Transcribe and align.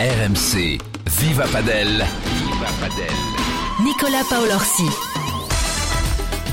RMC, 0.00 0.78
Viva 1.18 1.44
Padel. 1.46 2.06
Viva 2.22 2.68
Padel. 2.78 3.16
Nicolas 3.82 4.24
Paolorsi. 4.28 5.17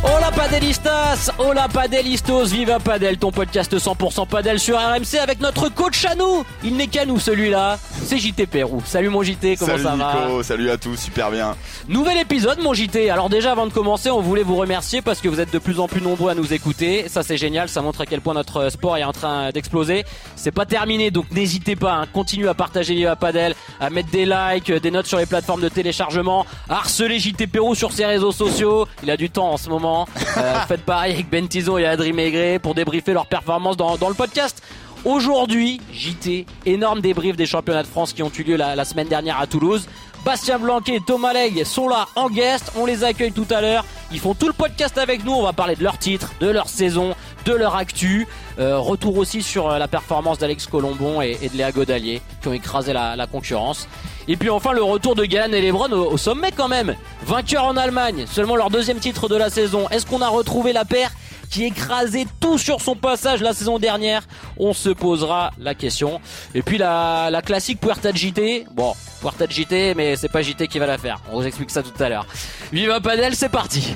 Hola 0.08 0.30
Padelistas, 0.30 1.32
hola 1.40 1.68
Padelistos, 1.68 2.45
viva 2.52 2.80
Padel, 2.80 3.18
ton 3.18 3.32
podcast 3.32 3.76
100% 3.76 4.28
Padel 4.28 4.59
sur 4.59 4.78
RMC 4.78 5.18
avec 5.20 5.40
notre 5.40 5.68
coach 5.70 6.05
à 6.05 6.14
nous. 6.14 6.45
Il 6.64 6.78
n'est 6.78 6.86
qu'à 6.86 7.05
nous 7.05 7.20
celui-là, 7.20 7.80
c'est 8.04 8.20
JT 8.20 8.45
Pérou. 8.45 8.84
Salut 8.86 9.09
mon 9.09 9.23
JT, 9.23 9.55
comment 9.58 9.72
salut 9.72 9.84
ça 9.84 9.94
Nico, 9.94 10.38
va 10.38 10.44
Salut 10.44 10.70
à 10.70 10.78
tous, 10.78 10.95
super 10.95 11.31
bien. 11.31 11.55
Nouvel 11.88 12.20
épisode 12.20 12.59
mon 12.59 12.76
JT. 12.76 13.09
Alors 13.09 13.30
déjà 13.30 13.54
avant 13.54 13.66
de 13.66 13.73
commencer, 13.73 14.12
on 14.12 14.22
voulait 14.22 14.44
vous 14.44 14.58
remercier 14.58 15.02
parce 15.02 15.22
que 15.22 15.28
vous 15.28 15.40
êtes 15.40 15.52
de 15.52 15.58
plus 15.58 15.80
en 15.80 15.88
plus 15.88 16.02
nombreux 16.02 16.30
à 16.30 16.36
nous 16.36 16.53
écouter. 16.53 17.06
Ça 17.09 17.23
c'est 17.23 17.38
génial, 17.38 17.67
ça 17.67 17.81
montre 17.81 18.02
à 18.02 18.06
quel 18.06 18.22
point 18.22 18.36
notre 18.36 18.70
sport 18.70 18.98
est 18.98 19.03
en 19.03 19.14
train 19.14 19.50
d'exploser. 19.50 20.06
C'est 20.36 20.52
pas 20.52 20.67
terminé, 20.67 21.09
donc 21.09 21.31
n'hésitez 21.31 21.76
pas, 21.76 21.94
hein, 21.94 22.06
continuez 22.14 22.48
à 22.48 22.53
partager 22.53 22.94
Viva 22.94 23.16
Padel, 23.16 23.56
à 23.80 23.90
mettre 23.90 24.12
des 24.12 24.26
likes, 24.28 24.72
des 24.72 24.92
notes 24.92 25.08
sur 25.08 25.17
les 25.17 25.26
plateformes 25.26 25.62
de 25.62 25.70
téléchargement, 25.70 26.45
à 26.70 26.76
harceler 26.76 27.17
JT 27.17 27.48
Pérou 27.48 27.73
sur 27.73 27.92
ses 27.92 28.06
réseaux 28.06 28.31
sociaux. 28.31 28.88
Il 29.02 29.09
a 29.09 29.17
du 29.17 29.31
temps 29.31 29.50
en 29.50 29.58
ce 29.58 29.67
moment. 29.67 29.95
Euh, 30.38 30.60
faites 30.68 30.84
pareil 30.84 31.14
avec 31.14 31.30
Ben 31.30 31.48
et 31.48 31.86
Adrien 31.86 32.14
Maigret 32.14 32.60
pour 32.60 32.76
débriefer 32.76 33.14
leur 33.14 33.28
performance 33.28 33.78
dans, 33.78 33.98
dans 33.98 34.10
le 34.10 34.16
podcast. 34.16 34.62
Aujourd'hui, 35.06 35.80
JT, 35.94 36.48
énorme 36.66 37.00
débrief 37.00 37.36
des 37.36 37.46
championnats 37.46 37.84
de 37.84 37.88
France 37.88 38.12
qui 38.12 38.23
ont 38.23 38.32
eu 38.36 38.44
lieu 38.44 38.56
la, 38.56 38.76
la 38.76 38.86
semaine 38.86 39.08
dernière 39.08 39.40
à 39.40 39.46
Toulouse. 39.46 39.88
Bastien 40.26 40.58
Blanquet 40.58 40.95
et 40.95 41.02
Thomas 41.02 41.34
Legge 41.34 41.64
sont 41.66 41.88
là 41.88 42.08
en 42.16 42.31
guest. 42.31 42.72
On 42.76 42.88
les 42.88 43.04
accueille 43.04 43.31
tout 43.31 43.45
à 43.52 43.62
l'heure. 43.62 43.86
Ils 44.12 44.20
font 44.20 44.34
tout 44.34 44.48
le 44.48 44.54
podcast 44.54 44.98
avec 44.98 45.23
nous. 45.23 45.32
On 45.32 45.44
va 45.44 45.54
parler 45.54 45.76
de 45.76 45.84
leur 45.84 46.00
titre, 46.00 46.34
de 46.40 46.48
leur 46.48 46.67
saison, 46.67 47.14
de 47.45 47.54
leur 47.54 47.76
actu. 47.76 48.28
Euh, 48.58 48.80
retour 48.80 49.17
aussi 49.17 49.44
sur 49.44 49.70
euh, 49.70 49.78
la 49.78 49.88
performance 49.88 50.40
d'Alex 50.40 50.66
Colombon 50.66 51.22
et, 51.22 51.38
de 51.38 51.56
Léa 51.56 51.72
Godalier 51.72 52.23
qui 52.42 52.48
ont 52.48 52.54
écrasé 52.54 52.92
la, 52.92 53.28
concurrence. 53.32 53.88
Et 54.28 54.36
puis 54.36 54.50
enfin 54.50 54.73
le 54.73 54.82
retour 54.82 55.14
de 55.14 55.26
Galan 55.26 55.54
et 55.54 55.62
Lebron 55.62 55.92
au, 55.92 56.14
au 56.14 56.17
sommet 56.17 56.52
quand 56.52 56.70
même. 56.70 56.95
Vainqueur 57.23 57.66
en 57.66 57.78
Allemagne, 57.78 58.26
seulement 58.26 58.56
leur 58.56 58.72
deuxième 58.72 58.98
titre 58.98 59.30
de 59.30 59.36
la 59.36 59.52
saison. 59.52 59.88
Est-ce 59.89 60.08
qu'on 60.08 60.23
a 60.23 60.28
retrouvé 60.28 60.73
la 60.73 60.86
paire? 60.86 61.12
Qui 61.50 61.66
écrasait 61.66 62.26
tout 62.40 62.58
sur 62.58 62.82
son 62.82 62.96
passage 62.96 63.42
la 63.42 63.54
saison 63.54 63.80
dernière 63.80 64.24
On 64.58 64.74
se 64.74 64.90
posera 64.90 65.52
la 65.60 65.76
question. 65.76 66.20
Et 66.54 66.62
puis 66.62 66.78
la, 66.78 67.30
la 67.32 67.42
classique 67.42 67.80
Puerta 67.80 68.12
de 68.12 68.18
JT. 68.18 68.68
Bon, 68.74 68.94
Puerta 69.22 69.48
de 69.48 69.52
JT, 69.52 69.94
mais 69.96 70.16
c'est 70.16 70.30
pas 70.30 70.42
JT 70.42 70.68
qui 70.68 70.80
va 70.80 70.88
la 70.88 70.98
faire. 70.98 71.20
On 71.32 71.40
vous 71.40 71.48
explique 71.48 71.72
ça 71.72 71.84
tout 71.84 72.04
à 72.04 72.10
l'heure. 72.10 72.26
Viva 72.72 73.00
Padel, 73.00 73.36
c'est 73.36 73.50
parti 73.50 73.96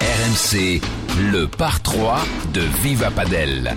RMC, 0.00 0.80
le 1.32 1.46
par 1.46 1.82
3 1.82 2.20
de 2.52 2.60
Viva 2.82 3.10
Padel. 3.10 3.76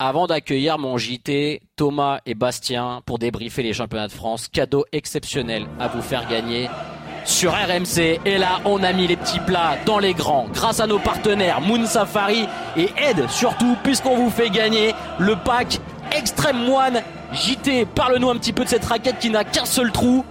Avant 0.00 0.28
d'accueillir 0.28 0.78
mon 0.78 0.96
JT, 0.96 1.60
Thomas 1.74 2.20
et 2.24 2.34
Bastien 2.34 3.02
pour 3.04 3.18
débriefer 3.18 3.64
les 3.64 3.72
championnats 3.72 4.06
de 4.06 4.12
France, 4.12 4.46
cadeau 4.46 4.84
exceptionnel 4.92 5.66
à 5.80 5.88
vous 5.88 6.02
faire 6.02 6.28
gagner 6.28 6.68
sur 7.28 7.52
RMC. 7.52 8.20
Et 8.24 8.38
là, 8.38 8.60
on 8.64 8.82
a 8.82 8.92
mis 8.92 9.06
les 9.06 9.16
petits 9.16 9.40
plats 9.40 9.76
dans 9.84 9.98
les 9.98 10.14
grands 10.14 10.46
grâce 10.52 10.80
à 10.80 10.86
nos 10.86 10.98
partenaires 10.98 11.60
Moon 11.60 11.84
Safari 11.86 12.48
et 12.76 12.90
Ed 12.96 13.28
surtout 13.28 13.76
puisqu'on 13.82 14.16
vous 14.16 14.30
fait 14.30 14.50
gagner 14.50 14.94
le 15.18 15.36
pack 15.36 15.78
Extrême 16.10 16.64
Moine 16.64 17.02
JT. 17.32 17.86
Parle-nous 17.94 18.30
un 18.30 18.36
petit 18.36 18.52
peu 18.52 18.64
de 18.64 18.68
cette 18.68 18.84
raquette 18.84 19.18
qui 19.18 19.30
n'a 19.30 19.44
qu'un 19.44 19.66
seul 19.66 19.92
trou. 19.92 20.24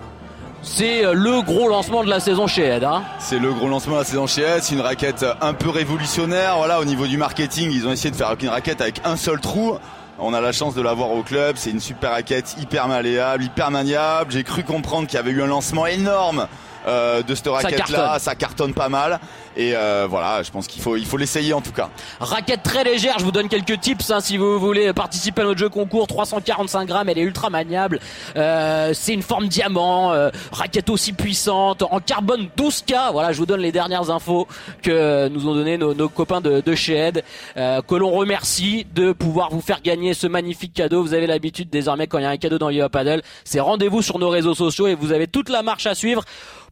C'est 0.64 1.06
euh, 1.06 1.14
le 1.14 1.42
gros 1.44 1.70
lancement 1.70 2.04
de 2.04 2.10
la 2.10 2.20
saison 2.20 2.48
chez 2.48 2.64
Ed. 2.64 2.84
Hein. 2.84 3.04
C'est 3.20 3.38
le 3.38 3.54
gros 3.54 3.70
lancement 3.70 3.94
de 3.94 4.00
la 4.00 4.06
saison 4.06 4.26
chez 4.26 4.42
Ed, 4.42 4.64
c'est 4.64 4.74
une 4.74 4.82
raquette 4.82 5.24
un 5.40 5.54
peu 5.54 5.70
révolutionnaire. 5.70 6.58
Voilà, 6.58 6.80
au 6.80 6.86
niveau 6.86 7.06
du 7.06 7.18
marketing, 7.18 7.70
ils 7.72 7.88
ont 7.88 7.92
essayé 7.92 8.10
de 8.10 8.16
faire 8.16 8.36
une 8.42 8.50
raquette 8.50 8.82
avec 8.82 9.02
un 9.06 9.18
seul 9.18 9.40
trou. 9.40 9.78
On 10.20 10.34
a 10.34 10.42
la 10.42 10.52
chance 10.52 10.74
de 10.74 10.82
l'avoir 10.82 11.12
au 11.12 11.22
club, 11.22 11.58
c'est 11.58 11.70
une 11.70 11.80
super 11.80 12.10
raquette 12.10 12.56
hyper 12.60 12.88
malléable, 12.88 13.44
hyper 13.44 13.70
maniable. 13.70 14.32
J'ai 14.32 14.44
cru 14.44 14.64
comprendre 14.64 15.06
qu'il 15.06 15.18
y 15.18 15.20
avait 15.20 15.30
eu 15.30 15.44
un 15.44 15.48
lancement 15.48 15.86
énorme 15.86 16.48
euh, 16.88 17.22
de 17.22 17.36
cette 17.36 17.48
raquette 17.48 17.90
là, 17.90 18.18
ça 18.20 18.36
cartonne 18.36 18.74
pas 18.74 18.90
mal 18.90 19.20
et 19.58 19.76
euh, 19.76 20.08
voilà, 20.08 20.44
je 20.44 20.52
pense 20.52 20.68
qu'il 20.68 20.82
faut 20.82 20.96
il 20.96 21.06
faut 21.06 21.18
l'essayer 21.18 21.54
en 21.54 21.62
tout 21.62 21.72
cas. 21.72 21.90
Raquette 22.20 22.64
très 22.64 22.84
légère, 22.84 23.16
je 23.18 23.26
vous 23.26 23.32
donne 23.32 23.50
quelques 23.50 23.80
tips 23.80 24.12
hein, 24.12 24.20
si 24.20 24.38
vous 24.38 24.60
voulez 24.60 24.94
participer 24.94 25.42
à 25.42 25.46
notre 25.46 25.60
jeu 25.60 25.70
concours. 25.70 26.06
345 26.08 26.86
grammes, 26.86 27.10
elle 27.10 27.18
est 27.18 27.24
ultra 27.24 27.50
maniable. 27.50 28.00
Euh, 28.36 28.92
c'est 28.94 29.14
une 29.14 29.24
forme 29.24 29.48
diamant, 29.48 30.14
euh, 30.14 30.30
raquette 30.52 30.90
aussi 30.90 31.14
puissante, 31.14 31.84
en 31.84 32.00
carbone 32.00 32.50
12K. 32.56 33.12
Voilà, 33.12 33.32
je 33.32 33.40
vous 33.40 33.46
donne 33.48 33.62
les 33.62 33.72
dernières 33.72 34.12
infos 34.12 34.48
que 34.84 35.28
nous 35.30 35.48
ont 35.48 35.56
donné 35.56 35.78
nos, 35.78 35.96
nos 35.96 36.10
copains 36.10 36.42
de, 36.42 36.62
de 36.62 36.76
chez 36.76 36.96
Ed, 36.96 37.24
euh, 37.58 37.82
que 37.82 37.96
l'on 37.96 38.12
remercie 38.12 38.86
de 38.94 39.12
pouvoir 39.12 39.50
vous 39.50 39.62
faire 39.62 39.82
gagner 39.82 40.14
ce 40.14 40.28
magnifique 40.28 40.74
cadeau. 40.74 41.02
Vous 41.02 41.16
avez 41.16 41.26
l'habitude 41.26 41.70
désormais 41.70 42.06
quand 42.06 42.20
il 42.20 42.24
y 42.24 42.26
a 42.26 42.30
un 42.30 42.38
cadeau 42.38 42.60
dans 42.60 42.70
Viva 42.70 42.90
Paddle, 42.90 43.24
c'est 43.44 43.60
rendez-vous 43.60 44.04
sur 44.04 44.20
nos 44.20 44.30
réseaux 44.30 44.56
sociaux 44.56 44.88
et 44.88 44.94
vous 44.94 45.12
avez 45.12 45.26
toute 45.26 45.50
la 45.50 45.64
marche 45.64 45.88
à 45.88 45.96
suivre. 45.96 46.24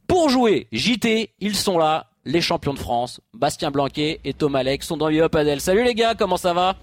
Pour 0.08 0.30
jouer 0.30 0.68
JT, 0.72 1.32
ils 1.40 1.56
sont 1.56 1.78
là, 1.78 2.08
les 2.26 2.42
champions 2.42 2.74
de 2.74 2.80
France, 2.80 3.22
Bastien 3.34 3.72
Blanquet 3.72 4.20
et 4.24 4.34
Thomas 4.34 4.64
Lec 4.64 4.84
sont 4.84 4.98
dans 4.98 5.10
Viva 5.10 5.30
Padel. 5.30 5.62
Salut 5.62 5.84
les 5.84 5.94
gars, 5.96 6.16
comment 6.16 6.38
ça 6.38 6.54
va? 6.54 6.76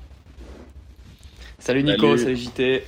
Salut 1.58 1.82
Nico, 1.84 2.16
Salut. 2.16 2.36
salut 2.36 2.36
JT. 2.36 2.84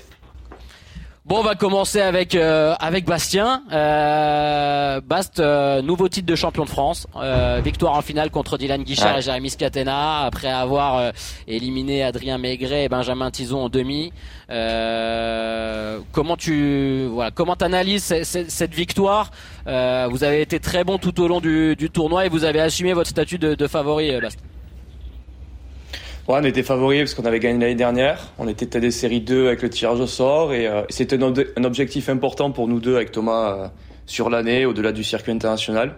Bon, 1.26 1.38
on 1.38 1.42
va 1.42 1.54
commencer 1.54 2.02
avec 2.02 2.34
euh, 2.34 2.74
avec 2.78 3.06
Bastien. 3.06 3.62
Euh, 3.72 5.00
Bast, 5.00 5.40
euh, 5.40 5.80
nouveau 5.80 6.06
titre 6.10 6.26
de 6.26 6.34
champion 6.34 6.64
de 6.64 6.68
France, 6.68 7.06
Euh, 7.16 7.62
victoire 7.64 7.94
en 7.94 8.02
finale 8.02 8.30
contre 8.30 8.58
Dylan 8.58 8.82
Guichard 8.82 9.14
Ouais. 9.14 9.18
et 9.20 9.22
Jérémy 9.22 9.48
Scatena 9.48 10.24
après 10.26 10.50
avoir 10.50 10.98
euh, 10.98 11.10
éliminé 11.48 12.04
Adrien 12.04 12.36
Maigret 12.36 12.84
et 12.84 12.88
Benjamin 12.90 13.30
Tison 13.30 13.60
en 13.64 13.68
demi. 13.70 14.12
Euh, 14.50 16.00
comment 16.12 16.36
tu 16.36 17.06
voilà, 17.10 17.30
comment 17.30 17.56
t'analyses 17.56 18.04
ce- 18.04 18.22
ce- 18.24 18.50
cette 18.50 18.74
victoire? 18.74 19.30
Euh, 19.66 20.08
Vous 20.10 20.24
avez 20.24 20.42
été 20.42 20.60
très 20.60 20.84
bon 20.84 20.98
tout 20.98 21.18
au 21.22 21.26
long 21.26 21.40
du, 21.40 21.74
du 21.74 21.88
tournoi 21.88 22.26
et 22.26 22.28
vous 22.28 22.44
avez 22.44 22.60
assumé 22.60 22.92
votre 22.92 23.08
statut 23.08 23.38
de, 23.38 23.54
de 23.54 23.66
favori, 23.66 24.14
euh, 24.14 24.20
Bast. 24.20 24.38
Ouais, 26.26 26.36
on 26.40 26.44
était 26.44 26.62
favoris 26.62 27.00
parce 27.00 27.14
qu'on 27.14 27.26
avait 27.26 27.38
gagné 27.40 27.58
l'année 27.60 27.74
dernière. 27.74 28.28
On 28.38 28.48
était 28.48 28.64
tête 28.66 28.80
des 28.80 28.90
séries 28.90 29.20
2 29.20 29.48
avec 29.48 29.60
le 29.60 29.68
tirage 29.68 30.00
au 30.00 30.06
sort 30.06 30.54
et 30.54 30.66
euh, 30.66 30.82
c'était 30.88 31.16
un, 31.16 31.22
ob- 31.22 31.46
un 31.56 31.64
objectif 31.64 32.08
important 32.08 32.50
pour 32.50 32.66
nous 32.66 32.80
deux 32.80 32.96
avec 32.96 33.12
Thomas 33.12 33.52
euh, 33.58 33.66
sur 34.06 34.30
l'année, 34.30 34.64
au-delà 34.64 34.92
du 34.92 35.04
circuit 35.04 35.32
international. 35.32 35.96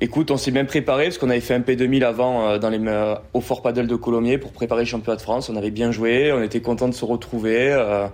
Écoute, 0.00 0.32
on 0.32 0.36
s'est 0.36 0.50
bien 0.50 0.64
préparé 0.64 1.04
parce 1.04 1.18
qu'on 1.18 1.30
avait 1.30 1.40
fait 1.40 1.54
un 1.54 1.60
P2000 1.60 2.02
avant 2.04 2.48
euh, 2.48 2.58
dans 2.58 2.70
les, 2.70 2.80
euh, 2.84 3.14
au 3.32 3.40
Fort 3.40 3.62
Paddle 3.62 3.86
de 3.86 3.94
Colomiers 3.94 4.38
pour 4.38 4.50
préparer 4.50 4.80
le 4.82 4.86
championnat 4.88 5.16
de 5.16 5.22
France. 5.22 5.48
On 5.48 5.54
avait 5.56 5.70
bien 5.70 5.92
joué, 5.92 6.32
on 6.32 6.42
était 6.42 6.60
content 6.60 6.88
de 6.88 6.94
se 6.94 7.04
retrouver. 7.04 7.70
euh, 7.72 8.08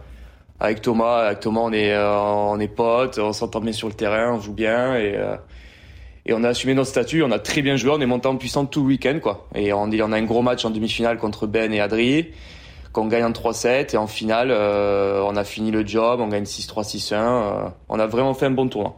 avec 0.59 0.81
Thomas, 0.81 1.27
avec 1.27 1.41
Thomas, 1.41 1.61
on 1.65 1.73
est, 1.73 1.93
euh, 1.95 2.19
on 2.19 2.59
est 2.61 2.69
potes, 2.69 3.19
on 3.19 3.35
s'entend 3.35 3.61
bien 3.61 3.73
sur 3.73 3.89
le 3.89 3.95
terrain, 3.95 4.33
on 4.33 4.41
joue 4.41 4.55
bien 4.55 4.97
et, 4.97 5.15
et 6.27 6.33
on 6.35 6.45
a 6.45 6.49
assumé 6.49 6.75
notre 6.75 6.91
statut. 6.91 7.23
On 7.23 7.31
a 7.31 7.39
très 7.39 7.63
bien 7.63 7.77
joué, 7.77 7.91
on 7.95 8.01
est 8.01 8.07
monté 8.07 8.29
en 8.29 8.37
puissance 8.37 8.69
tout 8.71 8.81
le 8.83 8.89
week-end, 8.89 9.19
quoi. 9.23 9.47
Et 9.55 9.73
on, 9.73 9.91
a 9.91 10.17
un 10.17 10.23
gros 10.23 10.43
match 10.43 10.65
en 10.65 10.71
demi-finale 10.71 11.19
contre 11.19 11.47
Ben 11.47 11.73
et 11.73 11.81
Adri, 11.81 12.29
qu'on 12.93 13.07
gagne 13.07 13.25
en 13.25 13.31
3-7 13.31 13.95
et 13.95 13.97
en 13.97 14.07
finale, 14.07 14.49
euh, 14.51 15.23
on 15.27 15.37
a 15.37 15.45
fini 15.45 15.71
le 15.71 15.87
job, 15.87 16.21
on 16.21 16.29
gagne 16.29 16.45
6-3, 16.45 16.85
6-1. 16.85 17.15
euh, 17.15 17.69
on 17.89 17.99
a 17.99 18.07
vraiment 18.07 18.35
fait 18.35 18.47
un 18.47 18.51
bon 18.51 18.69
tournoi. 18.69 18.97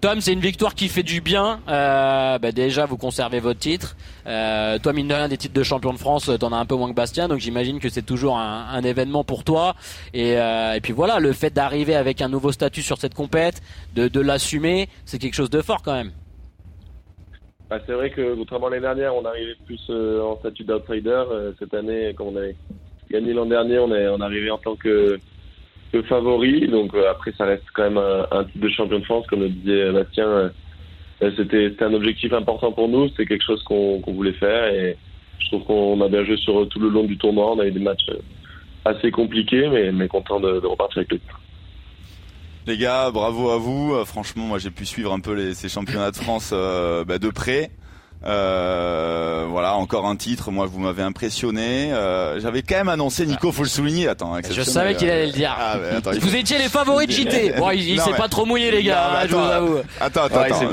Tom, 0.00 0.20
c'est 0.20 0.32
une 0.32 0.40
victoire 0.40 0.76
qui 0.76 0.88
fait 0.88 1.02
du 1.02 1.20
bien. 1.20 1.58
Euh, 1.68 2.38
bah 2.38 2.52
déjà, 2.52 2.86
vous 2.86 2.96
conservez 2.96 3.40
votre 3.40 3.58
titre. 3.58 3.96
Euh, 4.28 4.78
toi, 4.78 4.92
mine 4.92 5.08
de 5.08 5.14
rien, 5.14 5.26
des 5.26 5.36
titres 5.36 5.54
de 5.54 5.62
champion 5.64 5.92
de 5.92 5.98
France, 5.98 6.30
t'en 6.38 6.52
as 6.52 6.56
un 6.56 6.66
peu 6.66 6.76
moins 6.76 6.88
que 6.88 6.94
Bastien, 6.94 7.26
donc 7.26 7.40
j'imagine 7.40 7.80
que 7.80 7.88
c'est 7.88 8.02
toujours 8.02 8.38
un, 8.38 8.68
un 8.70 8.82
événement 8.84 9.24
pour 9.24 9.42
toi. 9.42 9.74
Et, 10.14 10.36
euh, 10.36 10.74
et 10.74 10.80
puis 10.80 10.92
voilà, 10.92 11.18
le 11.18 11.32
fait 11.32 11.50
d'arriver 11.50 11.96
avec 11.96 12.22
un 12.22 12.28
nouveau 12.28 12.52
statut 12.52 12.82
sur 12.82 12.98
cette 12.98 13.14
compète, 13.14 13.60
de, 13.96 14.06
de 14.06 14.20
l'assumer, 14.20 14.88
c'est 15.04 15.18
quelque 15.18 15.34
chose 15.34 15.50
de 15.50 15.62
fort 15.62 15.82
quand 15.82 15.94
même. 15.94 16.12
Bah, 17.70 17.78
c'est 17.86 17.92
vrai 17.92 18.10
que 18.10 18.34
contrairement 18.34 18.68
l'année 18.70 18.82
dernière, 18.82 19.14
on 19.14 19.24
arrivait 19.24 19.56
plus 19.66 19.84
euh, 19.90 20.22
en 20.22 20.38
statut 20.38 20.64
d'outsider. 20.64 21.10
Euh, 21.30 21.52
cette 21.58 21.74
année, 21.74 22.14
comme 22.14 22.28
on 22.28 22.36
avait 22.36 22.56
gagné 23.10 23.34
l'an 23.34 23.44
dernier, 23.46 23.78
on 23.78 23.94
est 23.94 24.08
on 24.08 24.20
arrivé 24.20 24.50
en 24.50 24.58
tant 24.58 24.74
que, 24.74 25.18
que 25.92 26.02
favori. 26.02 26.66
Donc 26.68 26.94
euh, 26.94 27.10
après, 27.10 27.32
ça 27.36 27.44
reste 27.44 27.64
quand 27.74 27.82
même 27.82 27.98
un, 27.98 28.26
un 28.30 28.44
titre 28.44 28.60
de 28.60 28.68
champion 28.70 28.98
de 29.00 29.04
France, 29.04 29.26
comme 29.26 29.40
le 29.40 29.50
disait 29.50 29.92
Bastien. 29.92 30.26
euh, 30.26 30.50
c'était 31.36 31.70
c'était 31.70 31.84
un 31.84 31.94
objectif 31.94 32.32
important 32.32 32.72
pour 32.72 32.88
nous. 32.88 33.08
C'est 33.16 33.26
quelque 33.26 33.44
chose 33.44 33.62
qu'on 33.64 34.00
voulait 34.06 34.32
faire 34.32 34.72
et 34.72 34.96
je 35.40 35.46
trouve 35.48 35.64
qu'on 35.64 36.00
a 36.00 36.08
bien 36.08 36.24
joué 36.24 36.36
sur 36.38 36.66
tout 36.68 36.80
le 36.80 36.88
long 36.88 37.04
du 37.04 37.18
tournoi. 37.18 37.52
On 37.52 37.58
a 37.58 37.66
eu 37.66 37.72
des 37.72 37.80
matchs 37.80 38.06
assez 38.84 39.10
compliqué, 39.10 39.68
mais, 39.68 39.92
mais 39.92 40.08
content 40.08 40.40
de, 40.40 40.60
de 40.60 40.66
repartir 40.66 40.98
avec 40.98 41.12
le 41.12 41.18
titre. 41.18 41.40
Les 42.68 42.76
gars, 42.76 43.10
bravo 43.10 43.48
à 43.48 43.56
vous. 43.56 43.94
Euh, 43.94 44.04
franchement, 44.04 44.44
moi 44.44 44.58
j'ai 44.58 44.70
pu 44.70 44.84
suivre 44.84 45.14
un 45.14 45.20
peu 45.20 45.54
ces 45.54 45.70
championnats 45.70 46.10
de 46.10 46.16
France 46.16 46.50
euh, 46.52 47.02
bah, 47.02 47.18
de 47.18 47.30
près. 47.30 47.70
Euh, 48.24 49.46
voilà, 49.48 49.74
encore 49.74 50.06
un 50.06 50.16
titre. 50.16 50.50
Moi, 50.50 50.66
vous 50.66 50.80
m'avez 50.80 51.02
impressionné. 51.02 51.92
Euh, 51.92 52.40
J'avais 52.40 52.62
quand 52.62 52.76
même 52.76 52.88
annoncé, 52.88 53.26
Nico, 53.26 53.52
faut 53.52 53.62
le 53.62 53.68
souligner. 53.68 54.08
Attends, 54.08 54.34
je 54.50 54.62
savais 54.62 54.94
qu'il 54.94 55.10
allait 55.10 55.26
le 55.26 55.32
dire. 55.32 55.54
Ah, 55.58 55.76
attends, 55.96 56.10
vous 56.20 56.36
étiez 56.36 56.58
les 56.58 56.68
favoris 56.68 57.06
de 57.06 57.12
JT. 57.12 57.54
Bon, 57.58 57.70
il, 57.70 58.00
s'est 58.00 58.12
pas 58.12 58.28
trop 58.28 58.44
mouillé, 58.44 58.70
les 58.70 58.82
gars. 58.82 59.20
Hein, 59.22 59.26
je 59.28 59.34
vous 59.34 59.40
avoue. 59.40 59.76
Attends, 60.00 60.24
attends, 60.24 60.40
attends. 60.40 60.70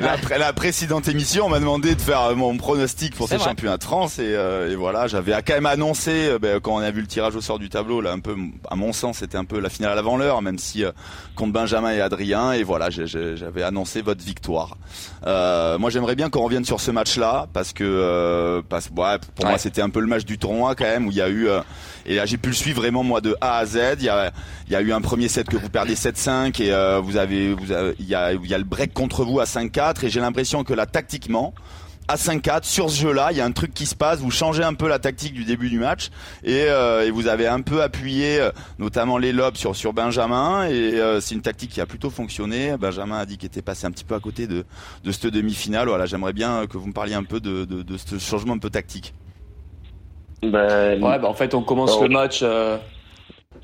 la, 0.00 0.38
la, 0.38 0.52
précédente 0.52 1.06
émission, 1.08 1.46
on 1.46 1.48
m'a 1.48 1.60
demandé 1.60 1.94
de 1.94 2.00
faire 2.00 2.34
mon 2.34 2.56
pronostic 2.56 3.14
pour 3.14 3.28
ces 3.28 3.38
championnats 3.38 3.76
de 3.76 3.84
France 3.84 4.18
et, 4.18 4.34
euh, 4.34 4.70
et 4.70 4.74
voilà, 4.74 5.06
j'avais 5.06 5.32
quand 5.42 5.54
même 5.54 5.66
annoncé 5.66 6.10
euh, 6.28 6.38
ben, 6.38 6.60
quand 6.60 6.74
on 6.74 6.78
a 6.78 6.90
vu 6.90 7.00
le 7.00 7.06
tirage 7.06 7.36
au 7.36 7.40
sort 7.40 7.58
du 7.58 7.68
tableau, 7.68 8.00
là, 8.00 8.12
un 8.12 8.18
peu, 8.18 8.36
à 8.68 8.76
mon 8.76 8.92
sens, 8.92 9.18
c'était 9.18 9.38
un 9.38 9.44
peu 9.44 9.60
la 9.60 9.68
finale 9.68 9.98
avant 9.98 10.16
l'heure, 10.16 10.42
même 10.42 10.58
si 10.58 10.84
euh, 10.84 10.92
contre 11.34 11.52
Benjamin 11.52 11.92
et 11.92 12.00
Adrien. 12.00 12.52
Et 12.52 12.62
voilà, 12.62 12.90
j'avais 12.90 13.62
annoncé 13.62 14.02
votre 14.02 14.24
victoire. 14.24 14.76
moi, 15.24 15.90
j'aimerais 15.90 16.16
bien 16.16 16.30
qu'on 16.30 16.42
revienne 16.42 16.59
sur 16.64 16.80
ce 16.80 16.90
match-là 16.90 17.46
parce 17.52 17.72
que 17.72 17.84
euh, 17.84 18.62
parce, 18.68 18.88
ouais, 18.88 19.18
pour 19.34 19.46
moi 19.46 19.58
c'était 19.58 19.82
un 19.82 19.90
peu 19.90 20.00
le 20.00 20.06
match 20.06 20.24
du 20.24 20.38
tournoi 20.38 20.74
quand 20.74 20.84
même 20.84 21.06
où 21.06 21.10
il 21.10 21.16
y 21.16 21.22
a 21.22 21.28
eu 21.28 21.48
euh, 21.48 21.60
et 22.06 22.16
là 22.16 22.26
j'ai 22.26 22.36
pu 22.36 22.48
le 22.48 22.54
suivre 22.54 22.80
vraiment 22.80 23.02
moi 23.02 23.20
de 23.20 23.36
A 23.40 23.58
à 23.58 23.66
Z. 23.66 23.78
Il 23.98 24.04
y 24.04 24.08
a 24.08 24.32
il 24.66 24.72
y 24.72 24.76
a 24.76 24.80
eu 24.80 24.92
un 24.92 25.00
premier 25.00 25.28
set 25.28 25.48
que 25.48 25.56
vous 25.56 25.68
perdez 25.68 25.94
7-5 25.94 26.62
et 26.62 26.72
euh, 26.72 27.00
vous 27.00 27.16
avez 27.16 27.54
vous 27.54 27.72
avez, 27.72 27.94
il 27.98 28.06
y 28.06 28.14
a 28.14 28.32
il 28.32 28.46
y 28.46 28.54
a 28.54 28.58
le 28.58 28.64
break 28.64 28.92
contre 28.92 29.24
vous 29.24 29.40
à 29.40 29.44
5-4 29.44 30.04
et 30.04 30.10
j'ai 30.10 30.20
l'impression 30.20 30.64
que 30.64 30.74
là 30.74 30.86
tactiquement 30.86 31.54
à 32.10 32.16
5-4 32.16 32.64
sur 32.64 32.90
ce 32.90 33.00
jeu-là, 33.00 33.28
il 33.30 33.38
y 33.38 33.40
a 33.40 33.44
un 33.44 33.52
truc 33.52 33.72
qui 33.72 33.86
se 33.86 33.94
passe. 33.94 34.18
Vous 34.18 34.32
changez 34.32 34.64
un 34.64 34.74
peu 34.74 34.88
la 34.88 34.98
tactique 34.98 35.32
du 35.32 35.44
début 35.44 35.70
du 35.70 35.78
match 35.78 36.08
et, 36.42 36.64
euh, 36.66 37.06
et 37.06 37.10
vous 37.12 37.28
avez 37.28 37.46
un 37.46 37.60
peu 37.60 37.82
appuyé, 37.82 38.40
euh, 38.40 38.50
notamment 38.80 39.16
les 39.16 39.32
lobes 39.32 39.54
sur 39.54 39.76
sur 39.76 39.92
Benjamin 39.92 40.66
et 40.66 40.98
euh, 40.98 41.20
c'est 41.20 41.36
une 41.36 41.40
tactique 41.40 41.70
qui 41.70 41.80
a 41.80 41.86
plutôt 41.86 42.10
fonctionné. 42.10 42.76
Benjamin 42.76 43.16
a 43.16 43.26
dit 43.26 43.38
qu'il 43.38 43.46
était 43.46 43.62
passé 43.62 43.86
un 43.86 43.92
petit 43.92 44.02
peu 44.04 44.16
à 44.16 44.20
côté 44.20 44.48
de 44.48 44.64
de 45.04 45.12
cette 45.12 45.28
demi-finale. 45.28 45.86
Voilà, 45.86 46.06
j'aimerais 46.06 46.32
bien 46.32 46.66
que 46.66 46.78
vous 46.78 46.88
me 46.88 46.92
parliez 46.92 47.14
un 47.14 47.22
peu 47.22 47.38
de 47.38 47.64
de, 47.64 47.82
de 47.82 47.96
ce 47.96 48.18
changement 48.18 48.54
un 48.54 48.58
peu 48.58 48.70
tactique. 48.70 49.14
Ben, 50.42 51.00
ouais, 51.00 51.18
bah 51.20 51.28
en 51.28 51.34
fait, 51.34 51.54
on 51.54 51.62
commence 51.62 52.00
le 52.00 52.08
match. 52.08 52.42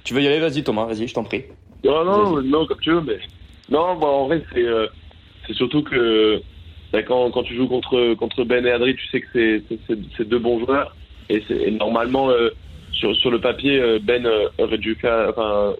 Tu 0.04 0.14
veux 0.14 0.22
y 0.22 0.28
aller? 0.28 0.38
Vas-y, 0.38 0.62
Thomas. 0.62 0.84
Vas-y, 0.84 1.08
je 1.08 1.14
t'en 1.14 1.24
prie. 1.24 1.46
Non, 1.82 2.04
non, 2.04 2.42
non, 2.42 2.66
comme 2.66 2.78
tu 2.80 2.92
veux, 2.92 3.00
mais 3.00 3.18
non, 3.70 3.96
bah, 3.96 4.06
en 4.06 4.26
vrai, 4.26 4.44
c'est 4.52 4.64
c'est 5.48 5.54
surtout 5.54 5.82
que 5.82 6.36
ben, 6.36 6.42
quand, 6.92 7.30
quand 7.30 7.42
tu 7.42 7.54
joues 7.54 7.68
contre, 7.68 8.14
contre 8.14 8.44
Ben 8.44 8.64
et 8.66 8.70
Adri, 8.70 8.94
tu 8.94 9.06
sais 9.08 9.20
que 9.20 9.62
c'est 10.16 10.28
deux 10.28 10.38
bons 10.38 10.60
joueurs. 10.60 10.94
Et, 11.28 11.42
et 11.50 11.70
normalement, 11.72 12.30
euh, 12.30 12.50
sur, 12.92 13.14
sur 13.16 13.30
le 13.30 13.40
papier, 13.40 13.78
euh, 13.80 13.98
Ben 14.02 14.24
euh, 14.24 14.48
aurait 14.58 14.78
dû 14.78 14.94
faire, 14.94 15.30
enfin, 15.30 15.74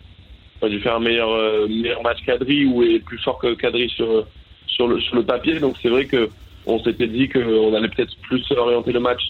aurait 0.61 0.71
dû 0.71 0.81
faire 0.81 0.97
un 0.97 1.01
meilleur, 1.01 1.69
meilleur 1.69 2.03
match 2.03 2.19
qu'Adri 2.27 2.67
ou 2.67 2.83
est 2.83 2.99
plus 2.99 3.19
fort 3.19 3.39
que 3.39 3.55
qu'Adri 3.55 3.89
sur, 3.89 4.27
sur, 4.67 4.89
le, 4.89 5.01
sur 5.01 5.17
le 5.17 5.23
papier. 5.23 5.59
Donc 5.61 5.77
c'est 5.81 5.89
vrai 5.89 6.07
que 6.07 6.29
on 6.67 6.83
s'était 6.83 7.07
dit 7.07 7.29
qu'on 7.29 7.75
allait 7.75 7.89
peut-être 7.89 8.17
plus 8.23 8.45
orienter 8.51 8.93
le 8.93 9.01
match 9.01 9.23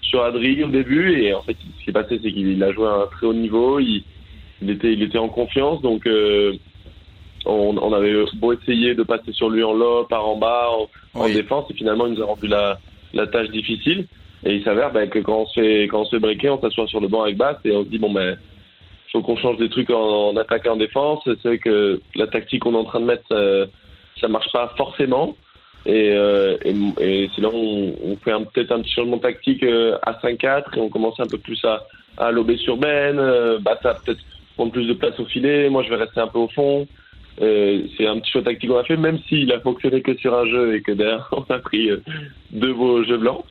sur 0.00 0.22
Adri 0.22 0.62
au 0.62 0.68
début. 0.68 1.20
Et 1.20 1.34
en 1.34 1.42
fait, 1.42 1.56
ce 1.58 1.78
qui 1.78 1.84
s'est 1.86 1.92
passé, 1.92 2.20
c'est 2.22 2.32
qu'il 2.32 2.62
a 2.62 2.72
joué 2.72 2.86
à 2.86 3.02
un 3.02 3.06
très 3.06 3.26
haut 3.26 3.34
niveau. 3.34 3.80
Il, 3.80 4.04
il, 4.62 4.70
était, 4.70 4.92
il 4.92 5.02
était 5.02 5.18
en 5.18 5.28
confiance. 5.28 5.82
Donc 5.82 6.06
on, 7.44 7.76
on, 7.76 7.92
avait 7.92 8.14
beau 8.34 8.52
essayer 8.52 8.94
de 8.94 9.02
passer 9.02 9.32
sur 9.32 9.50
lui 9.50 9.62
en 9.62 9.72
low, 9.72 10.04
par 10.04 10.26
en 10.26 10.36
bas, 10.36 10.70
en, 11.14 11.28
défense, 11.28 11.70
et 11.70 11.74
finalement, 11.74 12.06
il 12.06 12.14
nous 12.14 12.22
a 12.22 12.26
rendu 12.26 12.46
la, 12.46 12.78
la 13.12 13.26
tâche 13.26 13.50
difficile. 13.50 14.06
Et 14.44 14.56
il 14.56 14.64
s'avère 14.64 14.92
ben, 14.92 15.08
que 15.08 15.18
quand 15.20 15.42
on 15.42 15.46
se 15.46 15.60
fait, 15.60 15.82
quand 15.84 16.02
on 16.02 16.04
se 16.04 16.16
fait 16.16 16.20
breaker, 16.20 16.50
on 16.50 16.60
s'assoit 16.60 16.86
sur 16.86 17.00
le 17.00 17.08
banc 17.08 17.22
avec 17.22 17.36
basse 17.36 17.56
et 17.64 17.72
on 17.72 17.84
se 17.84 17.88
dit, 17.88 17.98
bon, 17.98 18.12
ben, 18.12 18.36
faut 19.14 19.22
qu'on 19.22 19.36
change 19.36 19.58
des 19.58 19.68
trucs 19.70 19.90
en, 19.90 20.30
en 20.30 20.36
attaque 20.36 20.66
et 20.66 20.68
en 20.68 20.76
défense. 20.76 21.20
C'est 21.24 21.44
vrai 21.44 21.58
que 21.58 22.00
la 22.16 22.26
tactique 22.26 22.62
qu'on 22.62 22.74
est 22.74 22.78
en 22.78 22.84
train 22.84 23.00
de 23.00 23.06
mettre, 23.06 23.24
ça, 23.28 23.66
ça 24.20 24.28
marche 24.28 24.52
pas 24.52 24.74
forcément. 24.76 25.36
Et, 25.86 26.12
euh, 26.12 26.56
et, 26.64 26.74
et 27.00 27.30
là 27.38 27.50
on, 27.52 27.94
on 28.02 28.16
fait 28.16 28.32
peut-être 28.54 28.72
un 28.72 28.80
petit 28.80 28.94
changement 28.94 29.18
tactique 29.18 29.62
euh, 29.62 29.98
à 30.02 30.14
5-4 30.14 30.78
et 30.78 30.80
on 30.80 30.88
commence 30.88 31.20
un 31.20 31.26
peu 31.26 31.36
plus 31.36 31.62
à, 31.64 31.84
à 32.16 32.30
lober 32.32 32.56
sur 32.56 32.76
Ben. 32.76 33.18
Euh, 33.18 33.58
bah, 33.60 33.78
ça 33.82 33.94
peut-être 33.94 34.20
prendre 34.56 34.72
plus 34.72 34.86
de 34.86 34.94
place 34.94 35.18
au 35.20 35.26
filet. 35.26 35.68
Moi, 35.68 35.82
je 35.82 35.90
vais 35.90 35.96
rester 35.96 36.20
un 36.20 36.28
peu 36.28 36.38
au 36.38 36.48
fond. 36.48 36.86
Euh, 37.40 37.86
c'est 37.96 38.06
un 38.06 38.18
petit 38.20 38.30
choix 38.30 38.42
tactique 38.42 38.70
qu'on 38.70 38.78
a 38.78 38.84
fait, 38.84 38.96
même 38.96 39.18
s'il 39.28 39.50
a 39.52 39.60
fonctionné 39.60 40.02
que 40.02 40.16
sur 40.16 40.34
un 40.34 40.46
jeu 40.46 40.76
et 40.76 40.82
que 40.82 40.92
derrière 40.92 41.28
on 41.32 41.42
a 41.52 41.58
pris 41.58 41.90
euh, 41.90 42.00
deux 42.50 42.72
beaux 42.72 43.02
jeux 43.04 43.18
blancs. 43.18 43.44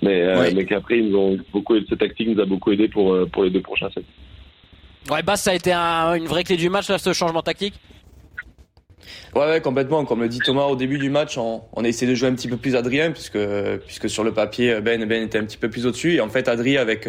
Mais, 0.00 0.22
euh, 0.22 0.50
mais 0.54 0.64
qu'après, 0.64 0.98
ils 0.98 1.10
nous 1.10 1.18
ont 1.18 1.38
beaucoup, 1.52 1.74
cette 1.88 1.98
tactique 1.98 2.28
nous 2.28 2.40
a 2.40 2.44
beaucoup 2.44 2.70
aidé 2.70 2.86
pour, 2.86 3.16
pour 3.32 3.42
les 3.42 3.50
deux 3.50 3.62
prochains 3.62 3.90
sets. 3.90 4.04
Ouais, 5.10 5.22
Bass, 5.22 5.42
ça 5.42 5.50
a 5.50 5.54
été 5.54 5.72
une 5.72 6.26
vraie 6.26 6.44
clé 6.44 6.56
du 6.56 6.68
match, 6.70 6.86
ce 6.86 7.12
changement 7.12 7.42
tactique? 7.42 7.74
Ouais, 9.34 9.46
ouais, 9.46 9.60
complètement. 9.60 10.04
Comme 10.04 10.20
le 10.20 10.28
dit 10.28 10.38
Thomas 10.38 10.66
au 10.66 10.76
début 10.76 10.98
du 10.98 11.10
match, 11.10 11.36
on, 11.36 11.62
on 11.72 11.84
a 11.84 11.88
essayé 11.88 12.08
de 12.08 12.14
jouer 12.14 12.28
un 12.28 12.34
petit 12.34 12.46
peu 12.46 12.56
plus 12.56 12.76
Adrien, 12.76 13.10
puisque, 13.10 13.38
puisque 13.86 14.08
sur 14.08 14.22
le 14.22 14.32
papier, 14.32 14.80
Ben, 14.80 15.04
Ben 15.06 15.24
était 15.24 15.38
un 15.38 15.44
petit 15.44 15.56
peu 15.56 15.68
plus 15.68 15.84
au-dessus. 15.84 16.14
Et 16.14 16.20
en 16.20 16.28
fait, 16.28 16.46
Adrien, 16.46 16.80
avec 16.80 17.08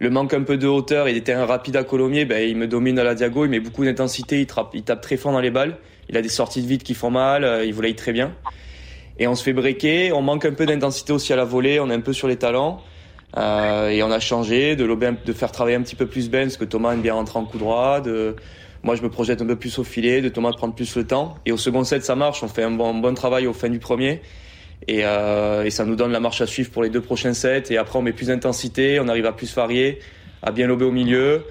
le 0.00 0.10
manque 0.10 0.32
un 0.32 0.42
peu 0.42 0.56
de 0.56 0.66
hauteur 0.66 1.06
et 1.08 1.12
des 1.12 1.22
terrains 1.22 1.44
rapides 1.44 1.76
à 1.76 1.84
Colomiers, 1.84 2.24
ben, 2.24 2.42
il 2.48 2.56
me 2.56 2.66
domine 2.66 2.98
à 2.98 3.04
la 3.04 3.14
diago, 3.14 3.44
il 3.44 3.50
met 3.50 3.60
beaucoup 3.60 3.84
d'intensité, 3.84 4.40
il, 4.40 4.46
il 4.72 4.82
tape 4.82 5.02
très 5.02 5.18
fort 5.18 5.30
dans 5.30 5.40
les 5.40 5.50
balles. 5.50 5.76
Il 6.08 6.16
a 6.16 6.22
des 6.22 6.30
sorties 6.30 6.62
de 6.62 6.66
vide 6.66 6.82
qui 6.82 6.94
font 6.94 7.10
mal, 7.10 7.44
euh, 7.44 7.64
il 7.64 7.72
voulait 7.74 7.92
très 7.94 8.12
bien. 8.12 8.32
Et 9.18 9.28
on 9.28 9.34
se 9.34 9.44
fait 9.44 9.52
breaker, 9.52 10.12
on 10.12 10.22
manque 10.22 10.46
un 10.46 10.52
peu 10.52 10.64
d'intensité 10.64 11.12
aussi 11.12 11.32
à 11.32 11.36
la 11.36 11.44
volée, 11.44 11.78
on 11.78 11.90
est 11.90 11.94
un 11.94 12.00
peu 12.00 12.14
sur 12.14 12.26
les 12.26 12.36
talents. 12.36 12.82
Euh, 13.36 13.90
et 13.90 14.02
on 14.02 14.10
a 14.10 14.18
changé, 14.18 14.74
de, 14.74 14.86
de 14.86 15.32
faire 15.32 15.52
travailler 15.52 15.76
un 15.76 15.82
petit 15.82 15.94
peu 15.94 16.06
plus 16.06 16.30
Ben, 16.30 16.46
parce 16.46 16.56
que 16.56 16.64
Thomas 16.64 16.94
aime 16.94 17.02
bien 17.02 17.14
rentrer 17.14 17.38
en 17.38 17.44
coup 17.44 17.58
droit. 17.58 18.00
De, 18.00 18.34
moi, 18.82 18.96
je 18.96 19.02
me 19.02 19.10
projette 19.10 19.42
un 19.42 19.46
peu 19.46 19.56
plus 19.56 19.78
au 19.78 19.84
filet, 19.84 20.22
de 20.22 20.30
Thomas 20.30 20.52
prendre 20.52 20.74
plus 20.74 20.96
le 20.96 21.06
temps. 21.06 21.36
Et 21.44 21.52
au 21.52 21.58
second 21.58 21.84
set, 21.84 22.04
ça 22.04 22.16
marche, 22.16 22.42
on 22.42 22.48
fait 22.48 22.62
un 22.62 22.70
bon, 22.70 22.94
bon 22.94 23.14
travail 23.14 23.46
au 23.46 23.52
fin 23.52 23.68
du 23.68 23.78
premier. 23.78 24.22
Et, 24.88 25.02
euh, 25.04 25.64
et, 25.64 25.70
ça 25.70 25.84
nous 25.84 25.96
donne 25.96 26.12
la 26.12 26.20
marche 26.20 26.40
à 26.40 26.46
suivre 26.46 26.70
pour 26.70 26.82
les 26.82 26.88
deux 26.88 27.00
prochains 27.00 27.34
sets. 27.34 27.64
Et 27.70 27.76
après, 27.76 27.98
on 27.98 28.02
met 28.02 28.12
plus 28.12 28.28
d'intensité, 28.28 28.98
on 29.00 29.08
arrive 29.08 29.26
à 29.26 29.32
plus 29.32 29.54
varier, 29.54 29.98
à 30.42 30.52
bien 30.52 30.66
lober 30.66 30.86
au 30.86 30.92
milieu 30.92 31.44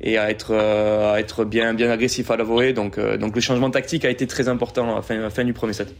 et 0.00 0.16
à 0.16 0.30
être, 0.30 0.52
euh, 0.52 1.12
à 1.12 1.20
être 1.20 1.44
bien, 1.44 1.74
bien 1.74 1.90
agressif 1.90 2.30
à 2.30 2.36
la 2.36 2.44
volée. 2.44 2.72
Donc, 2.72 2.98
euh, 2.98 3.16
donc 3.16 3.34
le 3.34 3.40
changement 3.40 3.70
tactique 3.70 4.04
a 4.04 4.10
été 4.10 4.26
très 4.26 4.48
important 4.48 4.92
à 4.92 4.94
la 4.96 5.02
fin, 5.02 5.18
à 5.18 5.22
la 5.22 5.30
fin 5.30 5.44
du 5.44 5.52
premier 5.52 5.74
set. 5.74 5.94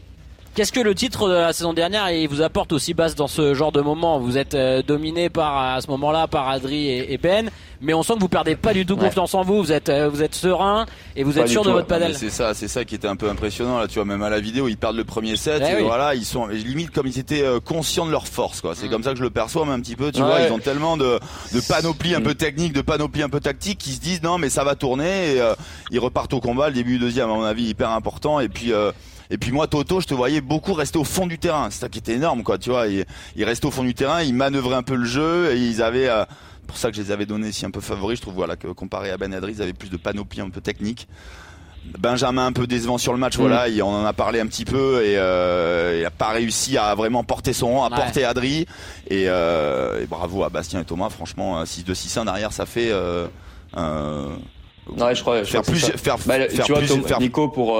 Qu'est-ce 0.53 0.73
que 0.73 0.81
le 0.81 0.93
titre 0.93 1.29
de 1.29 1.33
la 1.33 1.53
saison 1.53 1.71
dernière 1.71 2.11
il 2.11 2.27
vous 2.27 2.41
apporte 2.41 2.73
aussi 2.73 2.93
basse 2.93 3.15
dans 3.15 3.29
ce 3.29 3.53
genre 3.53 3.71
de 3.71 3.79
moment? 3.79 4.19
Vous 4.19 4.37
êtes 4.37 4.53
euh, 4.53 4.81
dominé 4.81 5.29
par 5.29 5.57
à 5.57 5.79
ce 5.79 5.87
moment-là 5.91 6.27
par 6.27 6.49
Adri 6.49 6.89
et, 6.89 7.17
Ben, 7.17 7.49
mais 7.79 7.93
on 7.93 8.03
sent 8.03 8.15
que 8.15 8.19
vous 8.19 8.27
perdez 8.27 8.57
pas 8.57 8.73
du 8.73 8.85
tout 8.85 8.97
confiance 8.97 9.33
en 9.33 9.43
vous. 9.43 9.63
Vous 9.63 9.71
êtes 9.71 9.87
euh, 9.87 10.09
vous 10.09 10.21
êtes 10.23 10.35
serein 10.35 10.87
et 11.15 11.23
vous 11.23 11.39
êtes 11.39 11.47
sûr 11.47 11.63
de 11.63 11.71
votre 11.71 11.87
padel. 11.87 12.17
C'est 12.17 12.29
ça, 12.29 12.53
c'est 12.53 12.67
ça 12.67 12.83
qui 12.83 12.95
était 12.95 13.07
un 13.07 13.15
peu 13.15 13.29
impressionnant 13.29 13.79
là. 13.79 13.87
Tu 13.87 13.95
vois, 13.95 14.03
même 14.03 14.23
à 14.23 14.29
la 14.29 14.41
vidéo, 14.41 14.67
ils 14.67 14.75
perdent 14.75 14.97
le 14.97 15.05
premier 15.05 15.37
set. 15.37 15.63
Eh 15.65 15.79
et 15.79 15.83
Voilà, 15.83 16.15
ils 16.15 16.25
sont 16.25 16.47
limite 16.47 16.91
comme 16.91 17.07
ils 17.07 17.17
étaient 17.17 17.43
euh, 17.43 17.61
conscients 17.61 18.05
de 18.05 18.11
leur 18.11 18.27
force. 18.27 18.59
quoi. 18.59 18.75
C'est 18.75 18.87
mm. 18.87 18.89
comme 18.89 19.03
ça 19.03 19.11
que 19.11 19.19
je 19.19 19.23
le 19.23 19.29
perçois, 19.29 19.65
mais 19.65 19.71
un 19.71 19.79
petit 19.79 19.95
peu. 19.95 20.11
Tu 20.11 20.21
vois, 20.21 20.41
ils 20.41 20.51
ont 20.51 20.59
tellement 20.59 20.97
de, 20.97 21.17
de 21.53 21.61
panoplie 21.65 22.13
un 22.13 22.19
mm. 22.19 22.23
peu 22.23 22.35
technique, 22.35 22.73
de 22.73 22.81
panoplie 22.81 23.23
un 23.23 23.29
peu 23.29 23.39
tactique, 23.39 23.77
qu'ils 23.77 23.93
se 23.93 24.01
disent 24.01 24.21
non, 24.21 24.37
mais 24.37 24.49
ça 24.49 24.65
va 24.65 24.75
tourner. 24.75 25.37
Et, 25.37 25.41
ils 25.91 25.99
repartent 25.99 26.33
au 26.33 26.41
combat. 26.41 26.67
Le 26.67 26.75
début 26.75 26.97
du 26.97 26.99
deuxième, 26.99 27.29
à 27.29 27.33
mon 27.33 27.43
avis, 27.43 27.69
hyper 27.69 27.91
important. 27.91 28.41
Et 28.41 28.49
puis 28.49 28.73
et 29.31 29.37
puis 29.37 29.51
moi, 29.51 29.65
Toto, 29.65 30.01
je 30.01 30.07
te 30.07 30.13
voyais 30.13 30.41
beaucoup 30.41 30.73
rester 30.73 30.99
au 30.99 31.05
fond 31.05 31.25
du 31.25 31.39
terrain. 31.39 31.69
C'est 31.71 31.79
ça 31.79 31.89
qui 31.89 31.99
était 31.99 32.13
énorme, 32.13 32.43
quoi. 32.43 32.57
Tu 32.57 32.69
vois, 32.69 32.85
ils, 32.87 33.05
restaient 33.43 33.65
au 33.65 33.71
fond 33.71 33.83
du 33.83 33.95
terrain, 33.95 34.21
ils 34.21 34.35
manœuvraient 34.35 34.75
un 34.75 34.83
peu 34.83 34.95
le 34.95 35.05
jeu 35.05 35.53
et 35.53 35.57
ils 35.57 35.81
avaient. 35.81 36.09
Euh, 36.09 36.25
pour 36.67 36.77
ça 36.77 36.89
que 36.89 36.95
je 36.95 37.01
les 37.01 37.11
avais 37.11 37.25
donnés 37.25 37.51
si 37.51 37.65
un 37.65 37.71
peu 37.71 37.81
favoris. 37.81 38.17
Je 38.17 38.21
trouve 38.21 38.35
voilà 38.35 38.55
que 38.55 38.67
comparé 38.67 39.09
à 39.09 39.17
Ben 39.17 39.33
Adri, 39.33 39.53
ils 39.53 39.61
avaient 39.61 39.73
plus 39.73 39.89
de 39.89 39.97
panoplie 39.97 40.41
un 40.41 40.49
peu 40.49 40.61
technique. 40.61 41.07
Benjamin 41.97 42.45
un 42.45 42.51
peu 42.51 42.67
décevant 42.67 42.97
sur 42.97 43.11
le 43.11 43.17
match, 43.17 43.37
voilà, 43.37 43.67
mm. 43.67 43.71
il, 43.73 43.83
on 43.83 43.89
en 43.89 44.05
a 44.05 44.13
parlé 44.13 44.39
un 44.39 44.45
petit 44.45 44.65
peu 44.65 45.03
et 45.03 45.17
euh, 45.17 45.97
il 45.99 46.05
a 46.05 46.11
pas 46.11 46.29
réussi 46.29 46.77
à 46.77 46.93
vraiment 46.93 47.23
porter 47.23 47.53
son 47.53 47.73
rang, 47.73 47.85
à 47.85 47.89
porter 47.89 48.23
Adri 48.23 48.67
et, 49.09 49.25
euh, 49.27 50.03
et, 50.03 50.05
bravo 50.05 50.43
à 50.43 50.49
Bastien 50.49 50.81
et 50.81 50.85
Thomas, 50.85 51.09
franchement 51.09 51.63
6-2-6-1 51.63 52.25
derrière 52.25 52.53
ça 52.53 52.67
fait 52.67 52.91
euh, 52.91 53.25
ouais, 54.95 55.15
je 55.15 55.21
crois, 55.21 55.43
faire 55.43 55.63
plus, 55.63 55.79
faire, 55.79 56.17
bah, 56.27 56.47
faire 56.49 56.65
tu 56.65 56.71
vois, 56.71 56.81
faire... 56.83 57.19
Nico 57.19 57.49
pour 57.49 57.79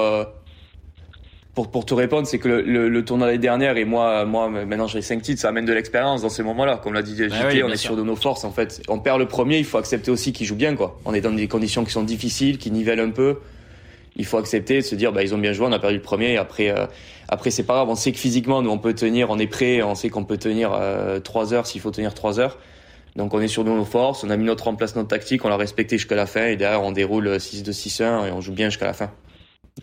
pour, 1.54 1.70
pour 1.70 1.86
te 1.86 1.94
répondre, 1.94 2.28
c'est 2.28 2.40
que 2.40 2.48
le, 2.48 2.62
le, 2.62 2.88
le 2.88 3.06
tournoi 3.06 3.28
l'année 3.28 3.40
dernière 3.40 3.76
et 3.76 3.84
moi, 3.84 4.24
moi 4.26 4.48
maintenant 4.50 4.88
j'ai 4.88 5.02
5 5.02 5.22
titres, 5.22 5.42
ça 5.42 5.50
amène 5.50 5.66
de 5.66 5.74
l'expérience 5.74 6.22
dans 6.22 6.30
ces 6.30 6.44
moments-là. 6.44 6.80
Comme 6.82 6.94
l'a 6.94 7.02
dit 7.02 7.16
JP, 7.16 7.34
ah 7.34 7.48
on 7.66 7.70
est 7.70 7.76
sûr 7.76 7.98
de 7.98 8.04
nos 8.04 8.16
forces 8.16 8.46
en 8.46 8.52
fait. 8.52 8.82
On 8.88 9.00
perd 9.00 9.20
le 9.20 9.28
premier, 9.28 9.58
il 9.58 9.66
faut 9.66 9.78
accepter 9.78 10.12
aussi 10.12 10.32
qu'il 10.32 10.46
joue 10.46 10.56
bien 10.56 10.76
quoi. 10.76 11.00
On 11.04 11.14
est 11.14 11.20
dans 11.22 11.32
des 11.32 11.48
conditions 11.50 11.84
qui 11.84 11.92
sont 11.92 12.04
difficiles, 12.04 12.58
qui 12.58 12.72
nivellent 12.72 13.02
un 13.02 13.10
peu. 13.10 13.40
Il 14.16 14.26
faut 14.26 14.38
accepter 14.38 14.78
de 14.78 14.82
se 14.82 14.96
dire 14.96 15.12
bah 15.12 15.24
ils 15.24 15.36
ont 15.36 15.38
bien 15.38 15.52
joué, 15.52 15.66
on 15.68 15.74
a 15.74 15.80
perdu 15.80 15.98
le 15.98 16.02
premier. 16.02 16.34
Et 16.34 16.38
après 16.38 16.70
euh, 16.70 16.86
après 17.28 17.52
c'est 17.52 17.64
pas 17.64 17.74
grave, 17.74 17.90
on 17.90 17.96
sait 17.96 18.14
que 18.14 18.20
physiquement 18.20 18.62
nous 18.62 18.70
on 18.70 18.78
peut 18.78 18.94
tenir, 18.94 19.30
on 19.30 19.38
est 19.38 19.48
prêt, 19.48 19.82
on 19.82 19.96
sait 19.96 20.10
qu'on 20.10 20.24
peut 20.24 20.38
tenir 20.38 20.72
euh, 20.74 21.20
3 21.20 21.54
heures 21.54 21.68
s'il 21.68 21.82
faut 21.82 21.92
tenir 21.92 22.14
3 22.14 22.40
heures. 22.40 22.60
Donc 23.18 23.34
on 23.34 23.42
est 23.42 23.50
sûr 23.50 23.66
de 23.66 23.70
nos 23.72 23.84
forces, 23.84 24.24
on 24.24 24.30
a 24.30 24.38
mis 24.38 24.46
notre 24.46 24.70
en 24.70 24.76
place 24.76 24.96
notre 24.96 25.10
tactique, 25.10 25.44
on 25.44 25.50
l'a 25.50 25.58
respecté 25.58 25.98
jusqu'à 25.98 26.16
la 26.16 26.28
fin 26.28 26.46
et 26.46 26.56
derrière 26.56 26.82
on 26.82 26.94
déroule 26.94 27.28
6-2-6-1 27.28 28.28
et 28.28 28.32
on 28.32 28.40
joue 28.40 28.54
bien 28.54 28.70
jusqu'à 28.70 28.86
la 28.86 28.94
fin. 28.94 29.12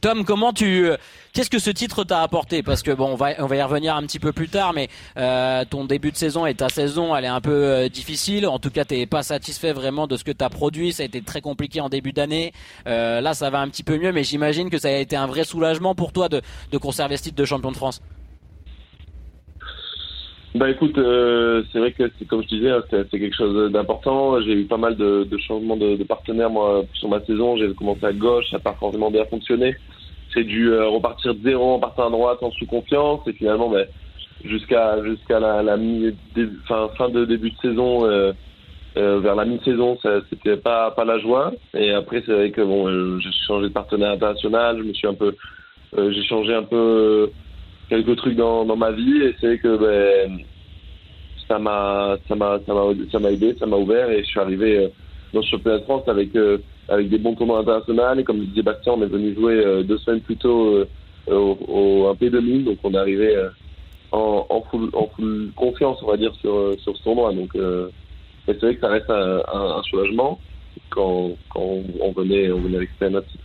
Tom, 0.01 0.25
comment 0.25 0.53
tu, 0.53 0.89
qu'est-ce 1.33 1.51
que 1.51 1.59
ce 1.59 1.71
titre 1.71 2.05
t'a 2.05 2.23
apporté? 2.23 2.63
Parce 2.63 2.83
que 2.83 2.91
bon, 2.91 3.13
on 3.13 3.15
va, 3.17 3.31
on 3.39 3.47
va 3.47 3.57
y 3.57 3.63
revenir 3.63 3.97
un 3.97 4.03
petit 4.03 4.19
peu 4.19 4.33
plus 4.33 4.49
tard, 4.49 4.73
mais 4.73 4.89
euh, 5.17 5.65
ton 5.69 5.85
début 5.85 6.13
de 6.13 6.17
saison 6.17 6.47
et 6.47 6.55
ta 6.55 6.69
saison, 6.69 7.17
elle 7.17 7.25
est 7.25 7.29
un 7.29 7.41
peu 7.41 7.51
euh, 7.51 7.89
difficile. 7.89 8.47
En 8.47 8.59
tout 8.59 8.71
cas, 8.71 8.85
t'es 8.85 9.07
pas 9.07 9.23
satisfait 9.23 9.73
vraiment 9.73 10.07
de 10.07 10.17
ce 10.17 10.25
que 10.25 10.33
t'as 10.33 10.49
produit. 10.49 10.93
Ça 10.93 11.03
a 11.03 11.07
été 11.07 11.21
très 11.23 11.41
compliqué 11.41 11.81
en 11.81 11.89
début 11.89 12.13
d'année. 12.13 12.53
Euh, 12.87 13.21
là, 13.21 13.35
ça 13.35 13.51
va 13.51 13.61
un 13.61 13.69
petit 13.69 13.83
peu 13.83 13.99
mieux, 13.99 14.13
mais 14.13 14.25
j'imagine 14.25 14.71
que 14.71 14.79
ça 14.79 14.89
a 14.89 14.93
été 14.93 15.17
un 15.17 15.27
vrai 15.27 15.45
soulagement 15.45 15.95
pour 15.95 16.13
toi 16.13 16.29
de 16.29 16.43
conserver 16.79 17.17
ce 17.17 17.25
titre 17.25 17.37
de 17.37 17.45
champion 17.45 17.73
de 17.73 17.77
France. 17.77 18.01
Bah 20.59 20.69
écoute, 20.69 20.99
euh, 20.99 21.63
c'est 21.71 21.79
vrai 21.79 21.93
que 21.93 22.11
c'est 22.19 22.27
comme 22.27 22.43
je 22.43 22.49
disais, 22.49 22.71
hein, 22.71 22.83
c'est 22.91 23.09
quelque 23.09 23.37
chose 23.37 23.71
d'important. 23.71 24.41
J'ai 24.41 24.55
eu 24.55 24.65
pas 24.65 24.77
mal 24.77 24.97
de, 24.97 25.23
de 25.23 25.39
changements 25.39 25.77
de, 25.77 25.95
de, 25.95 26.03
partenaires 26.03 26.51
moi 26.51 26.83
sur 26.95 27.09
ma 27.09 27.21
saison. 27.27 27.57
J'ai 27.57 27.73
commencé 27.75 28.05
à 28.05 28.13
gauche, 28.13 28.47
ça 28.51 28.57
n'a 28.57 28.63
pas 28.65 28.73
forcément 28.73 29.09
bien 29.13 29.25
fonctionné. 29.27 29.77
C'est 30.35 30.43
dû 30.43 30.73
euh, 30.73 30.89
repartir 30.89 31.37
de 31.37 31.43
zéro, 31.45 31.75
en 31.75 31.79
partant 31.79 32.09
à 32.09 32.11
droite, 32.11 32.39
en 32.43 32.51
sous 32.51 32.67
confiance, 32.67 33.21
et 33.29 33.35
finalement, 33.35 33.69
bah, 33.71 33.85
jusqu'à 34.45 35.01
jusqu'à 35.05 35.39
la, 35.39 35.63
la 35.63 35.79
fin, 36.67 36.89
fin 36.99 37.09
de 37.09 37.25
début 37.25 37.51
de 37.51 37.57
saison, 37.63 38.05
euh, 38.07 38.33
euh 38.97 39.21
vers 39.21 39.37
la 39.37 39.45
mi-saison, 39.45 39.97
c'était 40.29 40.57
pas 40.57 40.91
pas 40.91 41.05
la 41.05 41.21
joie. 41.21 41.53
Et 41.73 41.93
après, 41.93 42.25
c'est 42.27 42.33
vrai 42.33 42.51
que 42.51 42.63
bon, 42.63 42.89
euh, 42.89 43.21
j'ai 43.21 43.31
changé 43.47 43.69
de 43.69 43.73
partenaire 43.73 44.11
international, 44.11 44.79
je 44.79 44.83
me 44.83 44.93
suis 44.93 45.07
un 45.07 45.15
peu, 45.15 45.37
j'ai 45.97 46.25
changé 46.25 46.53
un 46.53 46.65
peu 46.65 47.31
quelques 47.89 48.17
trucs 48.17 48.37
dans, 48.37 48.65
dans 48.65 48.77
ma 48.77 48.91
vie 48.91 49.23
et 49.23 49.35
c'est 49.41 49.59
que 49.59 49.77
ben, 49.77 50.39
ça 51.47 51.59
m'a 51.59 52.17
ça 52.29 52.35
m'a 52.35 52.59
ça 52.67 52.75
m'a 52.75 52.83
ça 53.11 53.19
m'a 53.19 53.31
aidé, 53.31 53.57
ça 53.59 53.67
m'a 53.67 53.77
ouvert 53.77 54.11
et 54.11 54.23
je 54.23 54.29
suis 54.29 54.41
arrivé 54.41 54.79
euh, 54.79 54.89
dans 55.33 55.41
le 55.41 55.47
championnat 55.47 55.79
de 55.79 55.85
France 55.85 56.07
avec 56.07 56.35
euh, 56.37 56.59
avec 56.89 57.09
des 57.09 57.19
bons 57.19 57.35
tournois 57.35 57.61
internationaux 57.61 58.15
et 58.19 58.25
comme 58.25 58.41
le 58.41 58.47
disait 58.47 58.63
Bastien, 58.63 58.95
on 58.95 59.03
est 59.03 59.07
venu 59.07 59.35
jouer 59.35 59.55
euh, 59.55 59.83
deux 59.83 59.99
semaines 59.99 60.21
plus 60.21 60.37
tôt 60.37 60.85
au, 61.27 61.33
au 61.33 62.15
P2000 62.15 62.65
donc 62.65 62.79
on 62.85 62.93
est 62.93 62.99
arrivé 62.99 63.49
en, 64.13 64.47
en 64.49 64.63
full 64.63 64.91
en 64.93 65.07
full 65.09 65.51
confiance 65.57 65.99
on 66.03 66.07
va 66.07 66.17
dire 66.17 66.35
sur 66.37 66.75
sur 66.81 66.97
ce 66.97 67.03
tournoi 67.03 67.33
donc 67.33 67.53
c'est 68.47 68.63
vrai 68.63 68.75
que 68.75 68.81
ça 68.81 68.89
reste 68.89 69.11
un, 69.11 69.43
un, 69.53 69.83
soulagement 69.83 70.41
quand 70.91 71.33
quand 71.51 71.83
on 72.01 72.13
venait 72.13 72.51
on 72.51 72.61
venait 72.61 72.89
notre 73.11 73.27
titre. 73.29 73.45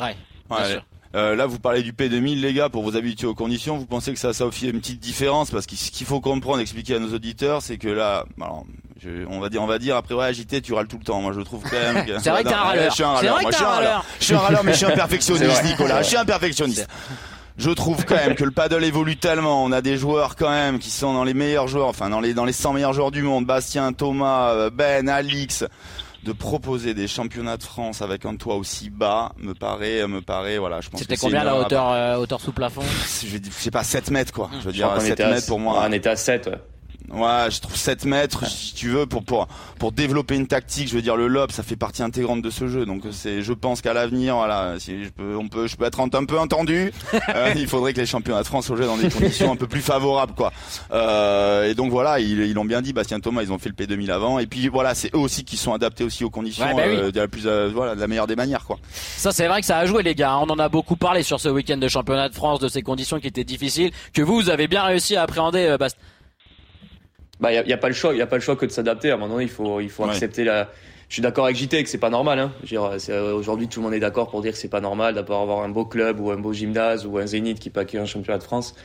Ouais. 0.00 0.16
ouais. 0.50 0.80
Euh, 1.16 1.34
là, 1.34 1.46
vous 1.46 1.58
parlez 1.58 1.82
du 1.82 1.92
P2000, 1.92 2.40
les 2.40 2.52
gars, 2.52 2.68
pour 2.68 2.84
vous 2.84 2.96
habituer 2.96 3.26
aux 3.26 3.34
conditions. 3.34 3.76
Vous 3.76 3.86
pensez 3.86 4.12
que 4.12 4.18
ça, 4.18 4.32
ça 4.32 4.46
offre 4.46 4.62
une 4.62 4.80
petite 4.80 5.00
différence 5.00 5.50
parce 5.50 5.66
que 5.66 5.74
ce 5.74 5.90
qu'il 5.90 6.06
faut 6.06 6.20
comprendre, 6.20 6.60
expliquer 6.60 6.96
à 6.96 6.98
nos 7.00 7.12
auditeurs, 7.12 7.62
c'est 7.62 7.78
que 7.78 7.88
là, 7.88 8.24
alors, 8.40 8.64
je, 9.02 9.26
on 9.28 9.40
va 9.40 9.48
dire, 9.48 9.62
on 9.62 9.66
va 9.66 9.78
dire 9.78 9.96
après 9.96 10.14
ouais, 10.14 10.24
agité, 10.24 10.60
tu 10.60 10.72
râles 10.72 10.86
tout 10.86 10.98
le 10.98 11.04
temps. 11.04 11.20
Moi, 11.20 11.32
je 11.32 11.40
trouve 11.40 11.62
quand 11.64 11.72
même. 11.72 12.04
Que... 12.06 12.18
c'est 12.20 12.30
vrai 12.30 12.44
que 12.44 12.48
t'es 12.48 12.54
un 12.54 12.58
râleur. 12.58 12.90
Je 12.90 12.94
suis 12.94 13.02
un 13.02 13.12
râleur. 13.12 13.40
Moi, 13.40 13.50
je 13.50 13.56
suis 13.56 13.64
un 13.64 13.68
râleur. 13.68 14.04
Je 14.18 14.24
suis 14.24 14.34
un 14.34 14.38
râleur, 14.38 14.64
mais 14.64 14.72
je 14.72 14.76
suis 14.76 14.86
un 14.86 14.90
perfectionniste, 14.94 15.64
Nicolas. 15.64 16.02
Je 16.02 16.08
suis 16.08 16.16
un 16.16 16.24
perfectionniste. 16.24 16.88
Je 17.58 17.70
trouve 17.70 18.04
quand 18.06 18.14
même 18.14 18.36
que 18.36 18.44
le 18.44 18.52
paddle 18.52 18.84
évolue 18.84 19.16
tellement. 19.16 19.64
On 19.64 19.72
a 19.72 19.82
des 19.82 19.98
joueurs 19.98 20.36
quand 20.36 20.48
même 20.48 20.78
qui 20.78 20.90
sont 20.90 21.12
dans 21.12 21.24
les 21.24 21.34
meilleurs 21.34 21.68
joueurs, 21.68 21.88
enfin 21.88 22.08
dans 22.08 22.20
les 22.20 22.32
dans 22.32 22.46
les 22.46 22.54
100 22.54 22.72
meilleurs 22.72 22.94
joueurs 22.94 23.10
du 23.10 23.22
monde. 23.22 23.44
Bastien, 23.44 23.92
Thomas, 23.92 24.52
euh, 24.52 24.70
Ben, 24.70 25.08
Alix 25.08 25.64
de 26.24 26.32
proposer 26.32 26.94
des 26.94 27.08
championnats 27.08 27.56
de 27.56 27.62
France 27.62 28.02
avec 28.02 28.26
un 28.26 28.36
toit 28.36 28.56
aussi 28.56 28.90
bas 28.90 29.32
me 29.38 29.54
paraît 29.54 30.06
me 30.06 30.20
paraît 30.20 30.58
voilà 30.58 30.80
je 30.80 30.90
pense 30.90 31.00
c'était 31.00 31.16
combien 31.16 31.44
la 31.44 31.56
hauteur 31.56 31.90
euh, 31.90 32.16
hauteur 32.16 32.40
sous 32.40 32.52
plafond 32.52 32.82
je 33.24 33.38
sais 33.50 33.70
pas 33.70 33.84
7 33.84 34.10
mètres 34.10 34.32
quoi. 34.32 34.50
Je 34.60 34.66
veux 34.66 34.72
dire 34.72 35.00
7 35.00 35.18
mètres 35.18 35.46
pour 35.46 35.58
moi. 35.60 35.82
on 35.86 35.92
était 35.92 36.10
à 36.10 36.16
7 36.16 36.46
Ouais, 36.46 36.58
je 37.12 37.60
trouve 37.60 37.76
7 37.76 38.04
mètres, 38.04 38.46
si 38.46 38.74
tu 38.74 38.88
veux, 38.88 39.06
pour, 39.06 39.24
pour, 39.24 39.48
pour 39.78 39.92
développer 39.92 40.36
une 40.36 40.46
tactique, 40.46 40.88
je 40.88 40.94
veux 40.94 41.02
dire, 41.02 41.16
le 41.16 41.28
lob, 41.28 41.50
ça 41.50 41.62
fait 41.62 41.76
partie 41.76 42.02
intégrante 42.02 42.42
de 42.42 42.50
ce 42.50 42.68
jeu. 42.68 42.86
Donc, 42.86 43.02
c'est, 43.12 43.42
je 43.42 43.52
pense 43.52 43.80
qu'à 43.80 43.92
l'avenir, 43.92 44.36
voilà, 44.36 44.74
si 44.78 45.04
je 45.04 45.10
peux, 45.10 45.36
on 45.36 45.48
peut, 45.48 45.66
je 45.66 45.76
peux 45.76 45.84
être 45.84 46.00
un, 46.00 46.08
peu 46.08 46.38
entendu. 46.38 46.92
Euh, 47.34 47.52
il 47.54 47.66
faudrait 47.68 47.92
que 47.92 48.00
les 48.00 48.06
championnats 48.06 48.42
de 48.42 48.46
France 48.46 48.66
soient 48.66 48.76
joués 48.76 48.86
dans 48.86 48.96
des 48.96 49.08
conditions 49.08 49.52
un 49.52 49.56
peu 49.56 49.66
plus 49.66 49.82
favorables, 49.82 50.32
quoi. 50.34 50.52
Euh, 50.90 51.68
et 51.68 51.74
donc, 51.74 51.90
voilà, 51.90 52.18
ils, 52.18 52.40
ils 52.40 52.54
l'ont 52.54 52.64
bien 52.64 52.82
dit, 52.82 52.92
Bastien 52.92 53.20
Thomas, 53.20 53.42
ils 53.42 53.52
ont 53.52 53.58
fait 53.58 53.68
le 53.68 53.74
P2000 53.74 54.10
avant. 54.10 54.38
Et 54.38 54.46
puis, 54.46 54.68
voilà, 54.68 54.94
c'est 54.94 55.14
eux 55.14 55.18
aussi 55.18 55.44
qui 55.44 55.56
sont 55.56 55.72
adaptés 55.72 56.02
aussi 56.02 56.24
aux 56.24 56.30
conditions 56.30 56.64
bah 56.74 56.82
euh, 56.86 57.12
de 57.12 57.20
la 57.20 57.28
plus, 57.28 57.46
euh, 57.46 57.70
voilà, 57.72 57.94
de 57.94 58.00
la 58.00 58.08
meilleure 58.08 58.26
des 58.26 58.36
manières, 58.36 58.64
quoi. 58.64 58.78
Ça, 58.90 59.32
c'est 59.32 59.46
vrai 59.46 59.60
que 59.60 59.66
ça 59.66 59.78
a 59.78 59.86
joué, 59.86 60.02
les 60.02 60.14
gars. 60.14 60.38
On 60.38 60.50
en 60.50 60.58
a 60.58 60.68
beaucoup 60.68 60.96
parlé 60.96 61.22
sur 61.22 61.38
ce 61.38 61.48
week-end 61.48 61.76
de 61.76 61.88
championnat 61.88 62.28
de 62.28 62.34
France, 62.34 62.58
de 62.58 62.68
ces 62.68 62.82
conditions 62.82 63.20
qui 63.20 63.28
étaient 63.28 63.44
difficiles, 63.44 63.92
que 64.12 64.22
vous, 64.22 64.34
vous 64.34 64.50
avez 64.50 64.66
bien 64.66 64.82
réussi 64.82 65.14
à 65.16 65.22
appréhender, 65.22 65.76
Bastien 65.78 66.00
bah, 67.40 67.52
il 67.52 67.68
y, 67.68 67.72
a, 67.72 67.76
pas 67.78 67.88
le 67.88 67.94
choix, 67.94 68.12
il 68.12 68.18
y 68.18 68.22
a 68.22 68.26
pas 68.26 68.36
le 68.36 68.42
choix 68.42 68.54
que 68.54 68.66
de 68.66 68.70
s'adapter. 68.70 69.10
À 69.10 69.14
un 69.14 69.16
moment 69.16 69.34
donné, 69.34 69.44
il 69.44 69.50
faut, 69.50 69.80
il 69.80 69.88
faut 69.88 70.04
accepter 70.04 70.44
la. 70.44 70.70
Je 71.08 71.14
suis 71.14 71.22
d'accord 71.22 71.46
avec 71.46 71.56
JT 71.56 71.82
que 71.82 71.88
c'est 71.88 71.98
pas 71.98 72.10
normal. 72.10 72.38
Hein. 72.38 72.52
Aujourd'hui, 73.34 73.66
tout 73.66 73.80
le 73.80 73.84
monde 73.84 73.94
est 73.94 74.00
d'accord 74.00 74.30
pour 74.30 74.42
dire 74.42 74.52
que 74.52 74.58
c'est 74.58 74.68
pas 74.68 74.80
normal 74.80 75.14
d'avoir 75.14 75.40
avoir 75.40 75.62
un 75.62 75.68
beau 75.68 75.84
club 75.84 76.20
ou 76.20 76.30
un 76.30 76.36
beau 76.36 76.52
gymnase 76.52 77.04
ou 77.04 77.18
un 77.18 77.26
Zénith 77.26 77.58
qui 77.58 77.70
peut 77.70 77.80
accueillir 77.80 78.02
un 78.02 78.06
championnat 78.06 78.38
de 78.38 78.44
France. 78.44 78.76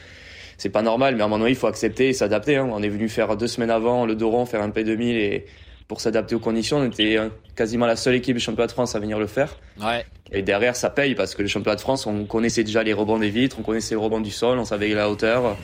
C'est 0.57 0.69
pas 0.69 0.81
normal, 0.81 1.15
mais 1.15 1.21
à 1.21 1.25
un 1.25 1.27
moment 1.27 1.39
donné, 1.39 1.51
il 1.51 1.57
faut 1.57 1.67
accepter 1.67 2.09
et 2.09 2.13
s'adapter. 2.13 2.55
Hein. 2.55 2.67
On 2.71 2.81
est 2.81 2.89
venu 2.89 3.09
faire 3.09 3.35
deux 3.37 3.47
semaines 3.47 3.69
avant 3.69 4.05
le 4.05 4.15
Doron, 4.15 4.45
faire 4.45 4.63
un 4.63 4.69
P2000 4.69 5.03
et 5.03 5.45
pour 5.87 6.01
s'adapter 6.01 6.33
aux 6.33 6.39
conditions, 6.39 6.77
on 6.77 6.85
était 6.85 7.17
hein, 7.17 7.29
quasiment 7.55 7.85
la 7.85 7.95
seule 7.95 8.15
équipe 8.15 8.35
du 8.35 8.41
championnat 8.41 8.67
de 8.67 8.71
France 8.71 8.95
à 8.95 8.99
venir 8.99 9.19
le 9.19 9.27
faire. 9.27 9.55
Ouais. 9.79 10.03
Et 10.31 10.41
derrière, 10.41 10.75
ça 10.75 10.89
paye 10.89 11.13
parce 11.13 11.35
que 11.35 11.43
le 11.43 11.47
championnat 11.47 11.75
de 11.75 11.81
France, 11.81 12.07
on 12.07 12.25
connaissait 12.25 12.63
déjà 12.63 12.81
les 12.81 12.93
rebonds 12.93 13.19
des 13.19 13.29
vitres, 13.29 13.57
on 13.59 13.63
connaissait 13.63 13.93
le 13.93 13.99
rebond 13.99 14.19
du 14.19 14.31
sol, 14.31 14.57
on 14.57 14.65
savait 14.65 14.89
la 14.89 15.11
hauteur 15.11 15.57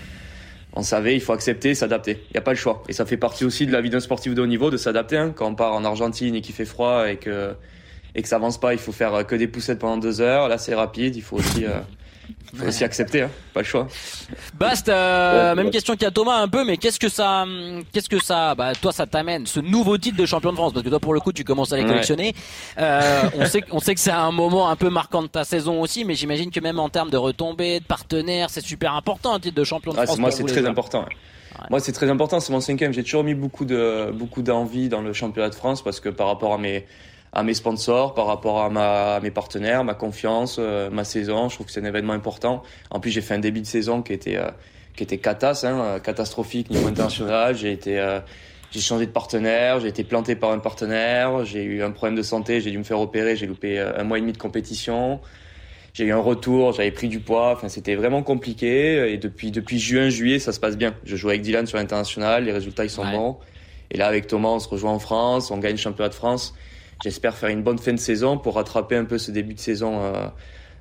on 0.74 0.84
savait, 0.84 1.16
il 1.16 1.22
faut 1.22 1.34
accepter, 1.34 1.76
s'adapter. 1.76 2.24
Il 2.30 2.34
n'y 2.34 2.38
a 2.38 2.42
pas 2.42 2.52
le 2.52 2.58
choix. 2.58 2.84
Et 2.88 2.94
ça 2.94 3.06
fait 3.06 3.18
partie 3.18 3.44
aussi 3.44 3.66
de 3.66 3.72
la 3.72 3.82
vie 3.82 3.90
d'un 3.90 4.00
sportif 4.00 4.34
de 4.34 4.42
haut 4.42 4.48
niveau 4.48 4.70
de 4.70 4.78
s'adapter. 4.78 5.18
Hein. 5.18 5.34
Quand 5.36 5.48
on 5.48 5.56
part 5.56 5.74
en 5.74 5.84
Argentine 5.84 6.36
et 6.36 6.42
qu'il 6.42 6.56
fait 6.56 6.66
froid 6.66 7.10
et 7.10 7.18
que 7.18 7.54
et 8.14 8.22
que 8.22 8.28
ça 8.28 8.36
avance 8.38 8.60
pas, 8.60 8.74
il 8.74 8.80
faut 8.80 8.92
faire 8.92 9.26
que 9.26 9.36
des 9.36 9.48
poussettes 9.48 9.80
pendant 9.80 9.98
deux 9.98 10.20
heures. 10.20 10.50
Là, 10.50 10.58
c'est 10.58 10.76
rapide. 10.76 11.16
Il 11.16 11.22
faut 11.22 11.38
aussi 11.38 11.66
euh, 11.66 11.80
faut 12.56 12.66
aussi 12.66 12.84
accepter, 12.84 13.22
hein. 13.24 13.30
pas 13.54 13.62
le 13.62 13.66
choix. 13.66 13.88
Bast, 14.54 14.90
euh, 14.90 15.56
même 15.56 15.70
question 15.70 15.96
qu'à 15.96 16.12
Thomas 16.12 16.38
un 16.38 16.48
peu, 16.48 16.66
mais 16.66 16.78
qu'est-ce 16.78 17.00
que 17.00 17.10
ça, 17.10 17.46
qu'est-ce 17.92 18.10
que 18.10 18.20
ça, 18.20 18.56
bah 18.56 18.74
toi 18.80 18.92
ça 18.92 19.06
t'amène 19.06 19.46
ce 19.46 19.60
nouveau 19.60 19.98
titre 19.98 20.18
de 20.18 20.26
champion 20.26 20.52
de 20.52 20.58
France? 20.58 20.74
Parce 20.74 20.84
que 20.84 20.90
toi 20.90 21.00
pour 21.00 21.14
le 21.14 21.20
coup 21.20 21.32
tu 21.32 21.44
commences 21.44 21.74
à 21.74 21.78
les 21.78 21.86
collectionner. 21.86 22.34
Euh, 22.78 23.24
on 23.38 23.46
sait, 23.46 23.64
on 23.72 23.80
sait 23.80 23.94
que 23.94 24.00
c'est 24.00 24.12
un 24.12 24.32
moment 24.32 24.70
un 24.70 24.76
peu 24.76 24.90
marquant 24.90 25.22
de 25.22 25.28
ta 25.28 25.44
saison 25.44 25.82
aussi, 25.82 26.06
mais 26.06 26.16
j'imagine 26.16 26.52
que 26.52 26.60
même 26.60 26.80
en 26.80 26.90
termes 26.90 27.10
de 27.10 27.18
retombées, 27.18 27.80
de 27.80 27.86
partenaires, 27.86 28.50
c'est 28.50 28.62
super 28.62 28.96
important 28.96 29.34
un 29.34 29.40
titre 29.40 29.56
de 29.56 29.64
champion 29.64 29.92
de 29.92 29.98
France. 29.98 30.18
Moi 30.18 30.32
c'est 30.32 30.44
très 30.44 30.66
important. 30.66 31.06
Moi 31.70 31.80
c'est 31.80 31.92
très 31.92 32.10
important, 32.10 32.40
c'est 32.40 32.54
mon 32.54 32.62
cinquième. 32.62 32.94
J'ai 32.94 33.04
toujours 33.04 33.24
mis 33.24 33.36
beaucoup 33.36 33.66
de 33.66 34.12
beaucoup 34.14 34.42
d'envie 34.42 34.90
dans 34.90 35.02
le 35.02 35.14
championnat 35.14 35.50
de 35.50 35.56
France 35.56 35.84
parce 35.84 36.00
que 36.00 36.10
par 36.10 36.28
rapport 36.28 36.54
à 36.54 36.58
mes 36.58 36.86
à 37.34 37.44
mes 37.44 37.54
sponsors, 37.54 38.14
par 38.14 38.26
rapport 38.26 38.62
à, 38.62 38.70
ma, 38.70 39.20
mes 39.22 39.32
partenaires, 39.32 39.84
ma 39.84 39.94
confiance, 39.94 40.58
euh, 40.60 40.90
ma 40.90 41.06
saison. 41.06 41.48
Je 41.48 41.56
trouve 41.56 41.68
que 41.68 41.72
c'est 41.72 41.82
un 41.82 41.86
événement 41.86 42.14
important. 42.14 42.62
En 42.90 43.00
plus, 43.00 43.10
j'ai 43.10 43.22
fait 43.22 43.34
un 43.34 43.40
début 43.40 43.62
de 43.62 43.66
saison 43.66 44.02
qui 44.02 44.12
était, 44.12 44.36
euh, 44.36 44.50
qui 44.96 45.04
était 45.04 45.18
catas, 45.18 45.64
hein, 45.64 45.80
euh, 45.82 46.00
catastrophique 46.00 46.70
niveau 46.70 46.88
international. 46.88 47.56
J'ai 47.56 47.72
été, 47.72 48.20
j'ai 48.72 48.82
changé 48.82 49.06
de 49.06 49.12
partenaire, 49.12 49.80
j'ai 49.80 49.88
été 49.88 50.04
planté 50.04 50.36
par 50.36 50.52
un 50.52 50.60
partenaire, 50.60 51.46
j'ai 51.46 51.64
eu 51.64 51.84
un 51.84 51.92
problème 51.92 52.18
de 52.18 52.24
santé, 52.24 52.60
j'ai 52.60 52.72
dû 52.72 52.78
me 52.78 52.84
faire 52.84 53.00
opérer, 53.00 53.38
j'ai 53.38 53.48
loupé 53.48 53.80
un 53.80 54.04
mois 54.04 54.18
et 54.18 54.22
demi 54.22 54.34
de 54.34 54.38
compétition. 54.38 55.22
J'ai 55.94 56.06
eu 56.06 56.14
un 56.14 56.20
retour, 56.20 56.72
j'avais 56.72 56.92
pris 56.92 57.10
du 57.10 57.20
poids, 57.20 57.52
enfin 57.52 57.68
c'était 57.68 57.96
vraiment 57.96 58.24
compliqué 58.24 59.12
et 59.12 59.18
depuis 59.18 59.52
depuis 59.52 59.78
juin 59.78 60.08
juillet 60.08 60.40
ça 60.40 60.54
se 60.54 60.60
passe 60.60 60.78
bien. 60.78 60.94
Je 61.04 61.18
joue 61.18 61.28
avec 61.28 61.42
Dylan 61.42 61.68
sur 61.68 61.78
l'international, 61.78 62.46
les 62.46 62.54
résultats 62.54 62.86
ils 62.86 62.90
sont 62.90 63.06
bons. 63.10 63.38
Et 63.90 63.98
là 63.98 64.08
avec 64.08 64.28
Thomas 64.28 64.50
on 64.50 64.60
se 64.60 64.70
rejoint 64.70 64.94
en 64.94 65.00
France, 65.00 65.52
on 65.52 65.58
gagne 65.58 65.74
le 65.74 65.78
championnat 65.78 66.08
de 66.08 66.14
France. 66.14 66.54
J'espère 67.04 67.36
faire 67.36 67.50
une 67.50 67.64
bonne 67.64 67.80
fin 67.80 67.94
de 67.94 68.00
saison 68.00 68.38
pour 68.38 68.56
rattraper 68.56 68.96
un 68.96 69.06
peu 69.06 69.18
ce 69.18 69.32
début 69.32 69.54
de 69.54 69.60
saison 69.60 70.04
euh, 70.04 70.28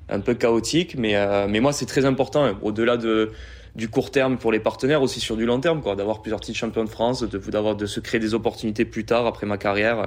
un 0.09 0.19
peu 0.19 0.33
chaotique. 0.33 0.95
Mais, 0.97 1.15
euh, 1.15 1.47
mais 1.49 1.59
moi, 1.59 1.73
c'est 1.73 1.85
très 1.85 2.05
important, 2.05 2.45
hein, 2.45 2.57
au-delà 2.61 2.97
de, 2.97 3.31
du 3.75 3.89
court 3.89 4.11
terme 4.11 4.37
pour 4.37 4.51
les 4.51 4.59
partenaires, 4.59 5.01
aussi 5.01 5.19
sur 5.19 5.35
du 5.35 5.45
long 5.45 5.59
terme, 5.59 5.81
quoi, 5.81 5.95
d'avoir 5.95 6.21
plusieurs 6.21 6.39
titres 6.39 6.59
champions 6.59 6.83
de 6.83 6.89
France, 6.89 7.21
de, 7.21 7.37
d'avoir, 7.37 7.75
de 7.75 7.85
se 7.85 7.99
créer 7.99 8.19
des 8.19 8.33
opportunités 8.33 8.85
plus 8.85 9.05
tard, 9.05 9.25
après 9.25 9.47
ma 9.47 9.57
carrière, 9.57 10.05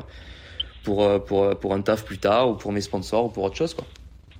pour, 0.84 1.02
euh, 1.02 1.18
pour, 1.18 1.58
pour 1.58 1.74
un 1.74 1.80
taf 1.80 2.04
plus 2.04 2.18
tard, 2.18 2.50
ou 2.50 2.54
pour 2.54 2.72
mes 2.72 2.80
sponsors, 2.80 3.24
ou 3.24 3.28
pour 3.28 3.42
autre 3.44 3.56
chose. 3.56 3.74
Quoi. 3.74 3.84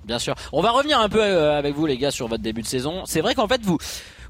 Bien 0.05 0.19
sûr. 0.19 0.35
On 0.53 0.61
va 0.61 0.71
revenir 0.71 0.99
un 0.99 1.09
peu 1.09 1.21
avec 1.21 1.75
vous, 1.75 1.87
les 1.87 1.97
gars, 1.97 2.11
sur 2.11 2.27
votre 2.27 2.43
début 2.43 2.61
de 2.61 2.67
saison. 2.67 3.03
C'est 3.05 3.21
vrai 3.21 3.33
qu'en 3.33 3.47
fait, 3.47 3.61
vous, 3.63 3.79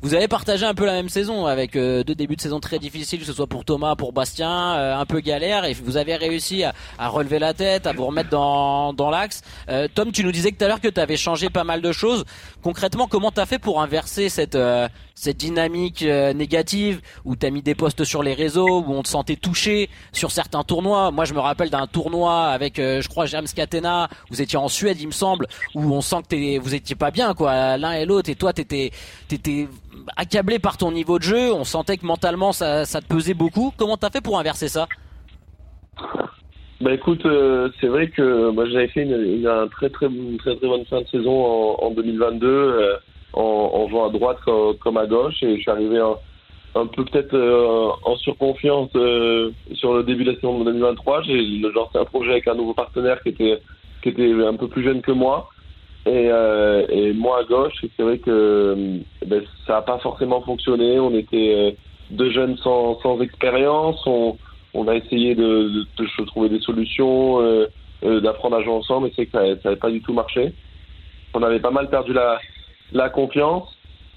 vous 0.01 0.13
avez 0.13 0.27
partagé 0.27 0.65
un 0.65 0.73
peu 0.73 0.85
la 0.85 0.93
même 0.93 1.09
saison 1.09 1.45
avec 1.45 1.75
euh, 1.75 2.03
deux 2.03 2.15
débuts 2.15 2.35
de 2.35 2.41
saison 2.41 2.59
très 2.59 2.79
difficiles, 2.79 3.19
que 3.19 3.25
ce 3.25 3.33
soit 3.33 3.47
pour 3.47 3.65
Thomas, 3.65 3.95
pour 3.95 4.13
Bastien, 4.13 4.75
euh, 4.75 4.95
un 4.95 5.05
peu 5.05 5.19
galère, 5.19 5.65
et 5.65 5.73
vous 5.73 5.97
avez 5.97 6.15
réussi 6.15 6.63
à, 6.63 6.73
à, 6.97 7.07
relever 7.07 7.39
la 7.39 7.53
tête, 7.53 7.87
à 7.87 7.93
vous 7.93 8.05
remettre 8.05 8.29
dans, 8.29 8.93
dans 8.93 9.09
l'axe. 9.09 9.41
Euh, 9.69 9.87
Tom, 9.93 10.11
tu 10.11 10.23
nous 10.23 10.31
disais 10.31 10.51
tout 10.51 10.63
à 10.63 10.67
l'heure 10.67 10.81
que 10.81 10.87
tu 10.87 10.99
avais 10.99 11.17
changé 11.17 11.49
pas 11.49 11.63
mal 11.63 11.81
de 11.81 11.91
choses. 11.91 12.25
Concrètement, 12.61 13.07
comment 13.07 13.31
t'as 13.31 13.45
fait 13.45 13.59
pour 13.59 13.81
inverser 13.81 14.29
cette 14.29 14.57
cette 15.17 15.37
dynamique 15.37 16.01
négative 16.03 16.99
où 17.23 17.37
t'as 17.37 17.49
mis 17.49 17.61
des 17.61 17.73
posts 17.73 18.03
sur 18.03 18.21
les 18.21 18.33
réseaux, 18.33 18.81
où 18.81 18.93
on 18.93 19.01
te 19.01 19.07
sentait 19.07 19.37
touché 19.37 19.89
sur 20.11 20.31
certains 20.31 20.63
tournois? 20.63 21.11
Moi, 21.11 21.23
je 21.23 21.33
me 21.33 21.39
rappelle 21.39 21.69
d'un 21.69 21.87
tournoi 21.87 22.47
avec, 22.47 22.77
je 22.77 23.07
crois, 23.07 23.25
James 23.25 23.47
Catena, 23.53 24.09
vous 24.29 24.41
étiez 24.41 24.57
en 24.57 24.67
Suède, 24.67 24.97
il 24.99 25.07
me 25.07 25.13
semble, 25.13 25.47
où 25.73 25.93
on 25.93 26.01
sent 26.01 26.17
que 26.29 26.59
vous 26.59 26.75
étiez 26.75 26.95
pas 26.95 27.11
bien, 27.11 27.33
quoi, 27.33 27.77
l'un 27.77 27.93
et 27.93 28.05
l'autre, 28.05 28.29
et 28.29 28.35
toi, 28.35 28.51
t'étais 28.51 28.91
t'étais 29.27 29.67
accablé 30.15 30.59
par 30.59 30.77
ton 30.77 30.91
niveau 30.91 31.17
de 31.17 31.23
jeu, 31.23 31.53
on 31.53 31.63
sentait 31.63 31.97
que 31.97 32.05
mentalement 32.05 32.51
ça, 32.51 32.85
te 32.85 33.07
pesait 33.07 33.33
beaucoup. 33.33 33.73
Comment 33.77 33.97
t'as 33.97 34.09
fait 34.09 34.21
pour 34.21 34.39
inverser 34.39 34.67
ça? 34.67 34.87
Bah 36.81 36.93
écoute, 36.93 37.25
euh, 37.25 37.69
c'est 37.79 37.87
vrai 37.87 38.09
que 38.09 38.49
moi 38.49 38.65
j'avais 38.67 38.89
fait 38.89 39.03
une, 39.03 39.13
une, 39.13 39.47
un 39.47 39.67
très, 39.67 39.89
très, 39.89 40.07
très 40.39 40.55
très 40.57 40.67
bonne 40.67 40.85
fin 40.85 41.01
de 41.01 41.07
saison 41.07 41.45
en, 41.45 41.85
en 41.85 41.91
2022 41.91 42.47
euh, 42.47 42.95
en, 43.33 43.87
jouant 43.89 44.09
à 44.09 44.11
droite 44.11 44.39
comme, 44.81 44.97
à 44.97 45.05
gauche 45.05 45.41
et 45.41 45.55
je 45.55 45.61
suis 45.61 45.71
arrivé 45.71 45.99
un, 45.99 46.85
peu 46.87 47.05
peut-être 47.05 47.33
euh, 47.33 47.89
en 48.03 48.17
surconfiance 48.17 48.91
sur 48.91 49.93
le 49.93 50.03
début 50.03 50.25
de 50.25 50.31
la 50.31 50.35
saison 50.35 50.59
de 50.59 50.65
2023. 50.65 51.23
J'ai 51.23 51.41
lancé 51.59 51.97
un 51.97 52.05
projet 52.05 52.31
avec 52.31 52.47
un 52.47 52.55
nouveau 52.55 52.73
partenaire 52.73 53.21
qui 53.23 53.29
était, 53.29 53.61
qui 54.03 54.09
était 54.09 54.33
un 54.43 54.55
peu 54.55 54.67
plus 54.67 54.83
jeune 54.83 55.01
que 55.01 55.11
moi 55.11 55.49
et, 56.05 56.29
euh, 56.29 56.85
et 56.89 57.13
moi 57.13 57.39
à 57.39 57.43
gauche. 57.43 57.73
C'est 57.95 58.03
vrai 58.03 58.17
que 58.19 58.99
ben, 59.25 59.43
ça 59.65 59.73
n'a 59.73 59.81
pas 59.81 59.97
forcément 59.99 60.41
fonctionné. 60.41 60.99
On 60.99 61.13
était 61.13 61.75
deux 62.11 62.31
jeunes 62.31 62.57
sans, 62.57 62.99
sans 63.01 63.19
expérience. 63.21 64.01
On, 64.05 64.37
on 64.73 64.87
a 64.87 64.95
essayé 64.95 65.35
de, 65.35 65.69
de, 65.69 65.85
de 65.97 66.25
trouver 66.25 66.49
des 66.49 66.59
solutions, 66.59 67.41
euh, 67.41 67.67
euh, 68.03 68.19
d'apprendre 68.19 68.57
à 68.57 68.61
jouer 68.61 68.73
ensemble, 68.73 69.07
et 69.07 69.13
c'est 69.15 69.25
que 69.25 69.31
ça 69.31 69.43
n'avait 69.63 69.77
pas 69.77 69.89
du 69.89 70.01
tout 70.01 70.13
marché. 70.13 70.53
On 71.33 71.41
avait 71.43 71.59
pas 71.59 71.71
mal 71.71 71.89
perdu 71.89 72.13
la, 72.13 72.39
la 72.91 73.09
confiance, 73.09 73.69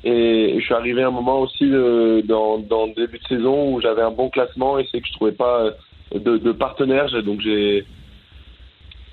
et 0.05 0.57
je 0.59 0.65
suis 0.65 0.75
arrivé 0.75 1.03
à 1.03 1.09
un 1.09 1.13
moment 1.13 1.41
aussi 1.41 1.69
de, 1.69 2.23
dans, 2.27 2.59
dans 2.59 2.87
le 2.87 2.95
début 2.95 3.19
de 3.19 3.25
saison 3.25 3.73
où 3.73 3.81
j'avais 3.81 4.03
un 4.03 4.11
bon 4.11 4.31
classement, 4.31 4.79
et 4.79 4.87
c'est 4.91 5.01
que 5.01 5.07
je 5.07 5.13
trouvais 5.13 5.33
pas 5.33 5.61
euh, 5.61 5.71
de, 6.13 6.39
de 6.39 6.53
partenaire, 6.53 7.07
donc 7.23 7.41
j'ai 7.41 7.85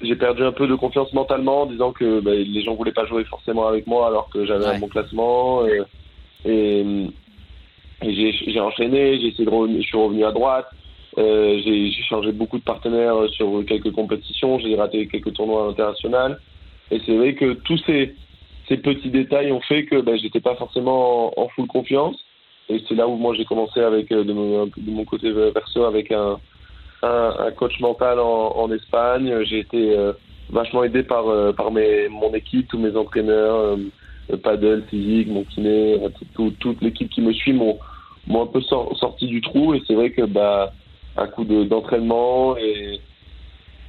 j'ai 0.02 0.16
perdu 0.16 0.44
un 0.44 0.52
peu 0.52 0.68
de 0.68 0.76
confiance 0.76 1.12
mentalement 1.14 1.64
en 1.64 1.66
disant 1.66 1.92
que 1.92 2.20
bah, 2.20 2.34
les 2.34 2.64
gens 2.64 2.76
voulaient 2.76 2.92
pas 2.92 3.06
jouer 3.06 3.24
forcément 3.26 3.68
avec 3.68 3.88
moi 3.88 4.08
alors 4.08 4.30
que 4.30 4.46
j'avais 4.46 4.66
ouais. 4.66 4.76
un 4.76 4.80
bon 4.80 4.88
classement 4.88 5.66
et, 5.66 5.82
et, 6.46 6.86
et 8.02 8.34
j'ai 8.48 8.60
enchaîné, 8.60 9.20
j'ai 9.20 9.28
essayé 9.28 9.46
de 9.46 9.50
revenir, 9.50 9.82
je 9.82 9.88
suis 9.88 9.98
revenu 9.98 10.26
à 10.26 10.32
droite, 10.32 10.68
euh, 11.18 11.62
j'ai 11.64 11.92
changé 12.04 12.32
beaucoup 12.32 12.58
de 12.58 12.64
partenaires 12.64 13.16
sur 13.32 13.64
quelques 13.66 13.92
compétitions, 13.92 14.60
j'ai 14.60 14.76
raté 14.76 15.08
quelques 15.08 15.34
tournois 15.34 15.70
internationaux. 15.70 16.36
Et 16.92 17.00
c'est 17.06 17.16
vrai 17.16 17.34
que 17.34 17.54
tous 17.54 17.78
ces, 17.86 18.14
ces 18.68 18.78
petits 18.78 19.10
détails 19.10 19.52
ont 19.52 19.62
fait 19.62 19.86
que 19.86 20.02
ben, 20.02 20.18
j'étais 20.18 20.42
pas 20.42 20.56
forcément 20.56 21.40
en, 21.40 21.44
en, 21.44 21.48
full 21.50 21.68
confiance. 21.68 22.18
Et 22.68 22.82
c'est 22.88 22.96
là 22.96 23.08
où 23.08 23.16
moi 23.16 23.34
j'ai 23.36 23.46
commencé 23.46 23.80
avec 23.80 24.12
euh, 24.12 24.24
de 24.24 24.34
mon, 24.34 24.66
de 24.66 24.92
mon, 24.92 25.06
côté 25.06 25.32
perso 25.54 25.86
avec 25.86 26.12
un, 26.12 26.40
un, 27.04 27.52
coach 27.52 27.80
mental 27.80 28.20
en, 28.20 28.72
Espagne. 28.72 29.44
J'ai 29.44 29.60
été 29.60 29.98
euh, 29.98 30.14
vachement 30.50 30.84
aidé 30.84 31.04
par, 31.04 31.28
euh, 31.28 31.54
par 31.54 31.72
mes, 31.72 32.08
mon 32.10 32.34
équipe, 32.34 32.68
tous 32.68 32.80
mes 32.80 32.96
entraîneurs, 32.96 33.78
paddle, 34.44 34.84
physique, 34.90 35.28
mon 35.28 35.44
kiné, 35.44 36.00
tout, 36.34 36.52
toute 36.60 36.82
l'équipe 36.82 37.10
qui 37.10 37.22
me 37.22 37.34
suit 37.34 37.54
m'ont 37.54 37.80
un 38.30 38.48
peu 38.48 38.62
sor, 38.62 38.98
sorti 38.98 39.28
du 39.28 39.42
trou. 39.42 39.74
Et 39.74 39.84
c'est 39.88 39.94
vrai 39.94 40.12
que 40.12 40.24
bah 40.24 40.74
un 41.18 41.28
coup 41.28 41.46
d'entraînement 41.46 42.58
et 42.58 43.00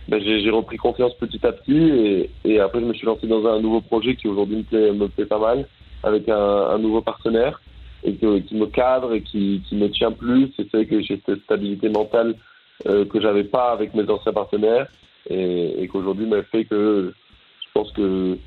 ben, 0.08 0.20
j'ai 0.22 0.50
repris 0.50 0.76
confiance 0.76 1.12
petit 1.14 1.44
à 1.44 1.50
petit 1.50 1.76
et, 1.76 2.30
et, 2.44 2.60
après 2.60 2.80
je 2.80 2.84
me 2.84 2.94
suis 2.94 3.06
lancé 3.06 3.26
dans 3.26 3.44
un 3.46 3.60
nouveau 3.60 3.80
projet 3.80 4.14
qui 4.14 4.28
aujourd'hui 4.28 4.64
me 4.70 4.92
me 4.92 5.08
plaît 5.08 5.26
pas 5.26 5.40
mal 5.40 5.66
avec 6.04 6.28
un, 6.28 6.78
nouveau 6.78 7.00
partenaire 7.00 7.60
et 8.04 8.14
qui 8.14 8.54
me 8.54 8.66
cadre 8.66 9.14
et 9.14 9.22
qui, 9.22 9.62
qui 9.68 9.74
me 9.74 9.90
tient 9.90 10.12
plus. 10.12 10.52
C'est 10.56 10.70
vrai 10.72 10.86
que 10.86 11.02
j'ai 11.02 11.20
cette 11.26 11.42
stabilité 11.42 11.88
mentale 11.88 12.36
que 12.84 13.20
j'avais 13.20 13.44
pas 13.44 13.72
avec 13.72 13.94
mes 13.94 14.08
anciens 14.08 14.32
partenaires 14.32 14.86
et, 15.28 15.82
et 15.82 15.88
qu'aujourd'hui 15.88 16.26
m'a 16.26 16.42
fait 16.44 16.64
que 16.64 17.12
je 17.60 17.66
pense 17.72 17.92
que 17.92 18.38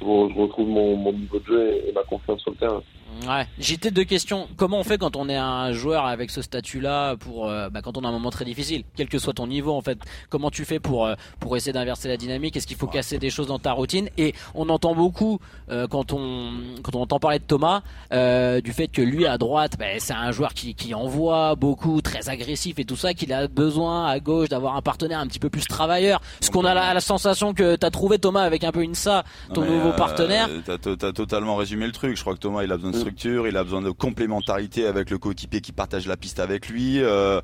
je 0.00 0.04
retrouve 0.04 0.68
mon, 0.68 0.96
mon 0.96 1.12
niveau 1.12 1.38
de 1.38 1.46
jeu 1.46 1.82
et 1.86 1.92
ma 1.92 2.02
confiance 2.02 2.40
sur 2.40 2.50
le 2.52 2.56
terrain. 2.56 2.82
Ouais, 3.26 3.46
j'étais 3.58 3.90
deux 3.90 4.04
questions. 4.04 4.46
Comment 4.56 4.78
on 4.80 4.84
fait 4.84 4.98
quand 4.98 5.16
on 5.16 5.28
est 5.28 5.36
un 5.36 5.72
joueur 5.72 6.06
avec 6.06 6.30
ce 6.30 6.42
statut-là 6.42 7.16
pour 7.16 7.48
euh, 7.48 7.70
bah, 7.70 7.80
quand 7.82 7.96
on 7.96 8.04
a 8.04 8.08
un 8.08 8.12
moment 8.12 8.30
très 8.30 8.44
difficile, 8.44 8.84
quel 8.94 9.08
que 9.08 9.18
soit 9.18 9.32
ton 9.32 9.46
niveau 9.46 9.72
en 9.72 9.80
fait? 9.80 9.98
Comment 10.28 10.50
tu 10.50 10.64
fais 10.64 10.78
pour 10.78 11.06
euh, 11.06 11.14
pour 11.40 11.56
essayer 11.56 11.72
d'inverser 11.72 12.08
la 12.08 12.16
dynamique? 12.16 12.56
Est-ce 12.56 12.66
qu'il 12.66 12.76
faut 12.76 12.86
casser 12.86 13.18
des 13.18 13.30
choses 13.30 13.46
dans 13.46 13.58
ta 13.58 13.72
routine? 13.72 14.10
Et 14.18 14.34
on 14.54 14.68
entend 14.68 14.94
beaucoup 14.94 15.40
euh, 15.70 15.86
quand 15.88 16.12
on 16.12 16.52
quand 16.82 16.94
on 16.94 17.02
entend 17.02 17.18
parler 17.18 17.38
de 17.38 17.44
Thomas 17.44 17.82
euh, 18.12 18.60
du 18.60 18.72
fait 18.72 18.88
que 18.88 19.02
lui 19.02 19.26
à 19.26 19.38
droite, 19.38 19.76
bah, 19.78 19.86
c'est 19.98 20.14
un 20.14 20.30
joueur 20.30 20.52
qui 20.52 20.74
qui 20.74 20.94
envoie 20.94 21.54
beaucoup, 21.54 22.02
très 22.02 22.28
agressif 22.28 22.78
et 22.78 22.84
tout 22.84 22.96
ça, 22.96 23.14
qu'il 23.14 23.32
a 23.32 23.48
besoin 23.48 24.06
à 24.06 24.20
gauche 24.20 24.48
d'avoir 24.48 24.76
un 24.76 24.82
partenaire 24.82 25.20
un 25.20 25.26
petit 25.26 25.40
peu 25.40 25.48
plus 25.48 25.66
travailleur. 25.66 26.20
Ce 26.40 26.50
qu'on 26.50 26.64
a 26.64 26.74
la, 26.74 26.92
la, 26.92 27.00
sensation 27.00 27.54
que 27.54 27.76
t'as 27.76 27.90
trouvé 27.90 28.18
Thomas 28.18 28.42
avec 28.42 28.62
un 28.64 28.72
peu 28.72 28.82
une 28.82 28.94
ça, 28.94 29.24
ton 29.54 29.64
nouveau 29.64 29.92
partenaire. 29.92 30.48
T'as 30.64 31.08
as 31.08 31.12
totalement 31.12 31.56
résumé 31.56 31.86
le 31.86 31.92
truc. 31.92 32.16
Je 32.16 32.20
crois 32.20 32.34
que 32.34 32.40
Thomas 32.40 32.62
il 32.62 32.72
a 32.72 32.76
besoin 32.76 32.90
de 32.90 32.95
structure, 32.96 33.48
il 33.48 33.56
a 33.56 33.64
besoin 33.64 33.82
de 33.82 33.90
complémentarité 33.90 34.86
avec 34.86 35.10
le 35.10 35.18
coéquipier 35.18 35.60
qui 35.60 35.72
partage 35.72 36.06
la 36.06 36.16
piste 36.16 36.40
avec 36.40 36.68
lui. 36.68 37.02
Euh, 37.02 37.40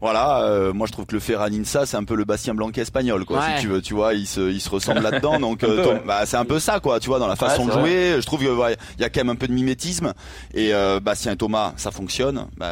voilà, 0.00 0.44
euh, 0.44 0.72
moi 0.72 0.86
je 0.86 0.92
trouve 0.92 1.04
que 1.04 1.14
le 1.14 1.20
Ferraninsa 1.20 1.84
c'est 1.84 1.96
un 1.98 2.04
peu 2.04 2.14
le 2.14 2.24
Bastien 2.24 2.54
Blanc 2.54 2.70
espagnol 2.74 3.26
quoi 3.26 3.40
ouais. 3.40 3.56
si 3.56 3.62
tu 3.62 3.68
veux, 3.68 3.82
tu 3.82 3.92
vois, 3.92 4.14
il 4.14 4.26
se 4.26 4.40
il 4.50 4.60
se 4.60 4.70
ressemble 4.70 5.00
là-dedans 5.00 5.38
donc 5.40 5.62
euh, 5.62 5.84
ton, 5.84 6.06
bah, 6.06 6.24
c'est 6.24 6.38
un 6.38 6.46
peu 6.46 6.58
ça 6.58 6.80
quoi, 6.80 7.00
tu 7.00 7.08
vois 7.08 7.18
dans 7.18 7.26
la 7.26 7.36
façon 7.36 7.62
ouais, 7.62 7.68
de 7.68 7.72
jouer, 7.72 8.10
vrai. 8.12 8.20
je 8.20 8.26
trouve 8.26 8.40
que 8.40 8.46
il 8.46 8.50
ouais, 8.50 8.76
y 8.98 9.04
a 9.04 9.10
quand 9.10 9.20
même 9.20 9.28
un 9.28 9.36
peu 9.36 9.46
de 9.46 9.52
mimétisme 9.52 10.14
et 10.54 10.72
euh, 10.72 11.00
Bastien 11.00 11.32
et 11.32 11.36
Thomas 11.36 11.74
ça 11.76 11.90
fonctionne. 11.90 12.46
Bah, 12.56 12.66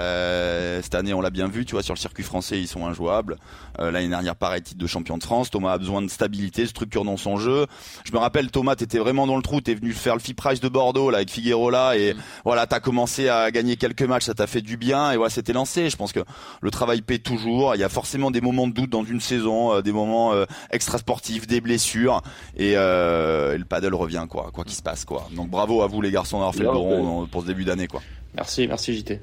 cette 0.82 0.94
année 0.94 1.12
on 1.12 1.20
l'a 1.20 1.30
bien 1.30 1.48
vu, 1.48 1.66
tu 1.66 1.72
vois 1.72 1.82
sur 1.82 1.92
le 1.92 1.98
circuit 1.98 2.24
français 2.24 2.58
ils 2.58 2.66
sont 2.66 2.86
injouables. 2.86 3.36
Euh, 3.80 3.90
l'année 3.90 4.08
dernière 4.08 4.36
pareil 4.36 4.62
titre 4.62 4.78
de 4.78 4.86
champion 4.86 5.18
de 5.18 5.22
France, 5.22 5.50
Thomas 5.50 5.72
a 5.72 5.78
besoin 5.78 6.02
de 6.02 6.08
stabilité, 6.08 6.62
de 6.62 6.68
structure 6.68 7.04
dans 7.04 7.16
son 7.16 7.36
jeu. 7.36 7.66
Je 8.04 8.12
me 8.12 8.18
rappelle 8.18 8.50
Thomas 8.50 8.76
t'étais 8.76 8.98
vraiment 8.98 9.26
dans 9.26 9.36
le 9.36 9.42
trou, 9.42 9.60
t'es 9.60 9.74
venu 9.74 9.92
faire 9.92 10.14
le 10.14 10.20
FIP 10.20 10.36
Price 10.36 10.60
de 10.60 10.68
Bordeaux 10.68 11.10
là 11.10 11.18
avec 11.18 11.30
Figueroa 11.30 11.96
et 11.96 12.14
mm. 12.14 12.18
voilà, 12.44 12.66
t'as 12.66 12.80
commencé 12.80 13.28
à 13.28 13.50
gagner 13.50 13.76
quelques 13.76 14.02
matchs, 14.02 14.24
ça 14.24 14.34
t'a 14.34 14.46
fait 14.46 14.62
du 14.62 14.76
bien 14.76 15.12
et 15.12 15.16
voilà, 15.16 15.30
c'était 15.30 15.52
lancé. 15.52 15.90
Je 15.90 15.96
pense 15.96 16.12
que 16.12 16.20
le 16.60 16.70
travail 16.70 17.02
paie 17.02 17.18
toujours, 17.18 17.74
il 17.74 17.80
y 17.80 17.84
a 17.84 17.88
forcément 17.88 18.30
des 18.30 18.40
moments 18.40 18.66
de 18.66 18.72
doute 18.72 18.90
dans 18.90 19.04
une 19.04 19.20
saison, 19.20 19.74
euh, 19.74 19.82
des 19.82 19.92
moments 19.92 20.32
euh, 20.32 20.44
extra 20.70 20.98
sportifs, 20.98 21.46
des 21.46 21.60
blessures 21.60 22.22
et, 22.56 22.74
euh, 22.76 23.54
et, 23.54 23.58
le 23.58 23.64
paddle 23.64 23.94
revient 23.94 24.26
quoi, 24.28 24.50
quoi 24.52 24.64
qu'il 24.64 24.74
se 24.74 24.82
passe 24.82 25.04
quoi. 25.04 25.28
Donc 25.32 25.50
bravo 25.50 25.82
à 25.82 25.86
vous 25.86 26.00
les 26.00 26.10
garçons 26.10 26.38
d'avoir 26.38 26.54
fait 26.54 26.62
le 26.62 27.26
pour 27.26 27.42
ce 27.42 27.46
début 27.46 27.64
d'année 27.64 27.86
quoi. 27.86 28.02
Merci, 28.34 28.66
merci 28.66 28.94
JT. 28.94 29.20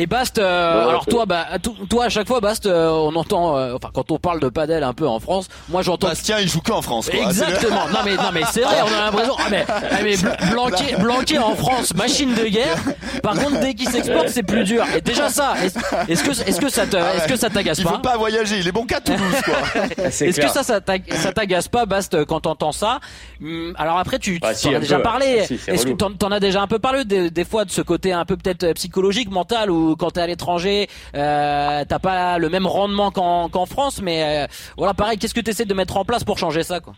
Et 0.00 0.06
Bast, 0.06 0.38
euh, 0.38 0.84
ouais, 0.84 0.90
alors 0.90 1.06
toi, 1.06 1.26
bah, 1.26 1.48
toi 1.90 2.04
à 2.04 2.08
chaque 2.08 2.28
fois, 2.28 2.38
Bast, 2.38 2.66
euh, 2.66 2.88
on 2.88 3.16
entend, 3.16 3.56
euh, 3.56 3.74
enfin 3.74 3.90
quand 3.92 4.12
on 4.12 4.18
parle 4.20 4.38
de 4.38 4.48
padel 4.48 4.84
un 4.84 4.92
peu 4.92 5.08
en 5.08 5.18
France, 5.18 5.48
moi 5.68 5.82
j'entends. 5.82 6.06
Bastien, 6.06 6.38
il 6.38 6.48
joue 6.48 6.60
qu'en 6.60 6.82
France. 6.82 7.10
Quoi. 7.10 7.18
Exactement. 7.18 7.88
non 7.88 7.98
mais 8.04 8.14
non 8.14 8.30
mais 8.32 8.42
c'est 8.52 8.60
vrai, 8.60 8.76
on 8.80 8.96
a 8.96 9.06
l'impression. 9.06 9.34
Ah 9.36 9.48
mais, 9.50 9.66
ah, 9.68 9.96
mais 10.04 10.16
Blanquer, 10.52 10.94
Blanquer 11.00 11.38
en 11.38 11.56
France, 11.56 11.94
machine 11.96 12.32
de 12.32 12.44
guerre. 12.44 12.76
Par 13.24 13.34
contre, 13.34 13.58
dès 13.58 13.74
qu'il 13.74 13.88
s'exporte, 13.88 14.28
c'est 14.28 14.44
plus 14.44 14.62
dur. 14.62 14.84
Et 14.96 15.00
déjà 15.00 15.30
ça, 15.30 15.54
est-ce 15.64 15.76
est 15.76 16.22
que 16.22 16.48
est-ce 16.48 16.60
que 16.60 16.68
ça 16.68 16.86
te, 16.86 16.96
est-ce 16.96 17.26
que 17.26 17.36
ça 17.36 17.50
t'agace 17.50 17.78
pas 17.78 17.90
Il 17.90 17.96
faut 17.96 17.98
pas 17.98 18.16
voyager, 18.16 18.60
il 18.60 18.68
est 18.68 18.72
bon 18.72 18.86
qu'à 18.86 19.00
Toulouse 19.00 19.42
quoi. 19.44 19.82
est-ce 20.04 20.40
que 20.40 20.48
ça, 20.48 20.62
ça 20.62 20.80
t'agace 20.80 21.66
pas, 21.66 21.86
Bast, 21.86 22.24
quand 22.26 22.42
t'entends 22.42 22.70
ça 22.70 23.00
hum, 23.42 23.74
Alors 23.76 23.98
après, 23.98 24.20
tu, 24.20 24.38
bah, 24.38 24.54
tu 24.54 24.60
si, 24.60 24.68
en 24.68 24.74
as 24.74 24.78
déjà 24.78 24.98
peu, 24.98 25.02
parlé. 25.02 25.44
Si, 25.44 25.58
est-ce 25.66 25.86
que 25.86 25.92
t'en, 25.92 26.12
t'en 26.12 26.30
as 26.30 26.38
déjà 26.38 26.62
un 26.62 26.68
peu 26.68 26.78
parlé 26.78 27.04
des, 27.04 27.32
des 27.32 27.44
fois 27.44 27.64
de 27.64 27.72
ce 27.72 27.82
côté 27.82 28.12
un 28.12 28.24
peu 28.24 28.36
peut-être 28.36 28.74
psychologique, 28.74 29.28
mental, 29.32 29.72
ou 29.72 29.87
quand 29.96 30.12
t'es 30.12 30.20
à 30.20 30.26
l'étranger 30.26 30.88
euh, 31.14 31.84
t'as 31.88 31.98
pas 31.98 32.38
le 32.38 32.48
même 32.48 32.66
rendement 32.66 33.10
qu'en 33.10 33.48
qu 33.48 33.58
France, 33.68 34.00
mais 34.02 34.44
euh, 34.44 34.46
voilà, 34.76 34.94
pareil, 34.94 35.18
qu'est-ce 35.18 35.34
que 35.34 35.40
tu 35.40 35.50
essaies 35.50 35.64
de 35.64 35.74
mettre 35.74 35.96
en 35.96 36.04
place 36.04 36.24
pour 36.24 36.38
changer 36.38 36.62
ça, 36.62 36.80
quoi? 36.80 36.94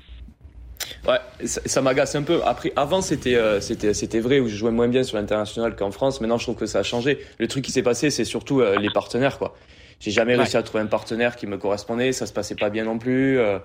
Ouais, 1.06 1.18
ça, 1.46 1.60
ça 1.64 1.82
m'agace 1.82 2.14
un 2.14 2.22
peu. 2.22 2.40
Après, 2.44 2.72
avant, 2.76 3.00
c'était, 3.00 3.36
euh, 3.36 3.60
c'était, 3.60 3.94
c'était 3.94 4.20
vrai 4.20 4.40
où 4.40 4.48
je 4.48 4.56
jouais 4.56 4.70
moins 4.70 4.88
bien 4.88 5.02
sur 5.02 5.16
l'international 5.16 5.76
qu'en 5.76 5.90
France. 5.90 6.20
Maintenant, 6.20 6.38
je 6.38 6.44
trouve 6.44 6.56
que 6.56 6.66
ça 6.66 6.80
a 6.80 6.82
changé. 6.82 7.18
Le 7.38 7.48
truc 7.48 7.64
qui 7.64 7.72
s'est 7.72 7.82
passé, 7.82 8.10
c'est 8.10 8.24
surtout 8.24 8.60
euh, 8.60 8.78
les 8.78 8.90
partenaires, 8.90 9.38
quoi. 9.38 9.54
J'ai 9.98 10.10
jamais 10.10 10.34
réussi 10.34 10.56
à 10.56 10.62
trouver 10.62 10.82
un 10.82 10.86
partenaire 10.86 11.36
qui 11.36 11.46
me 11.46 11.58
correspondait. 11.58 12.12
Ça 12.12 12.26
se 12.26 12.32
passait 12.32 12.54
pas 12.54 12.70
bien 12.70 12.84
non 12.84 12.98
plus. 12.98 13.38
Euh, 13.38 13.58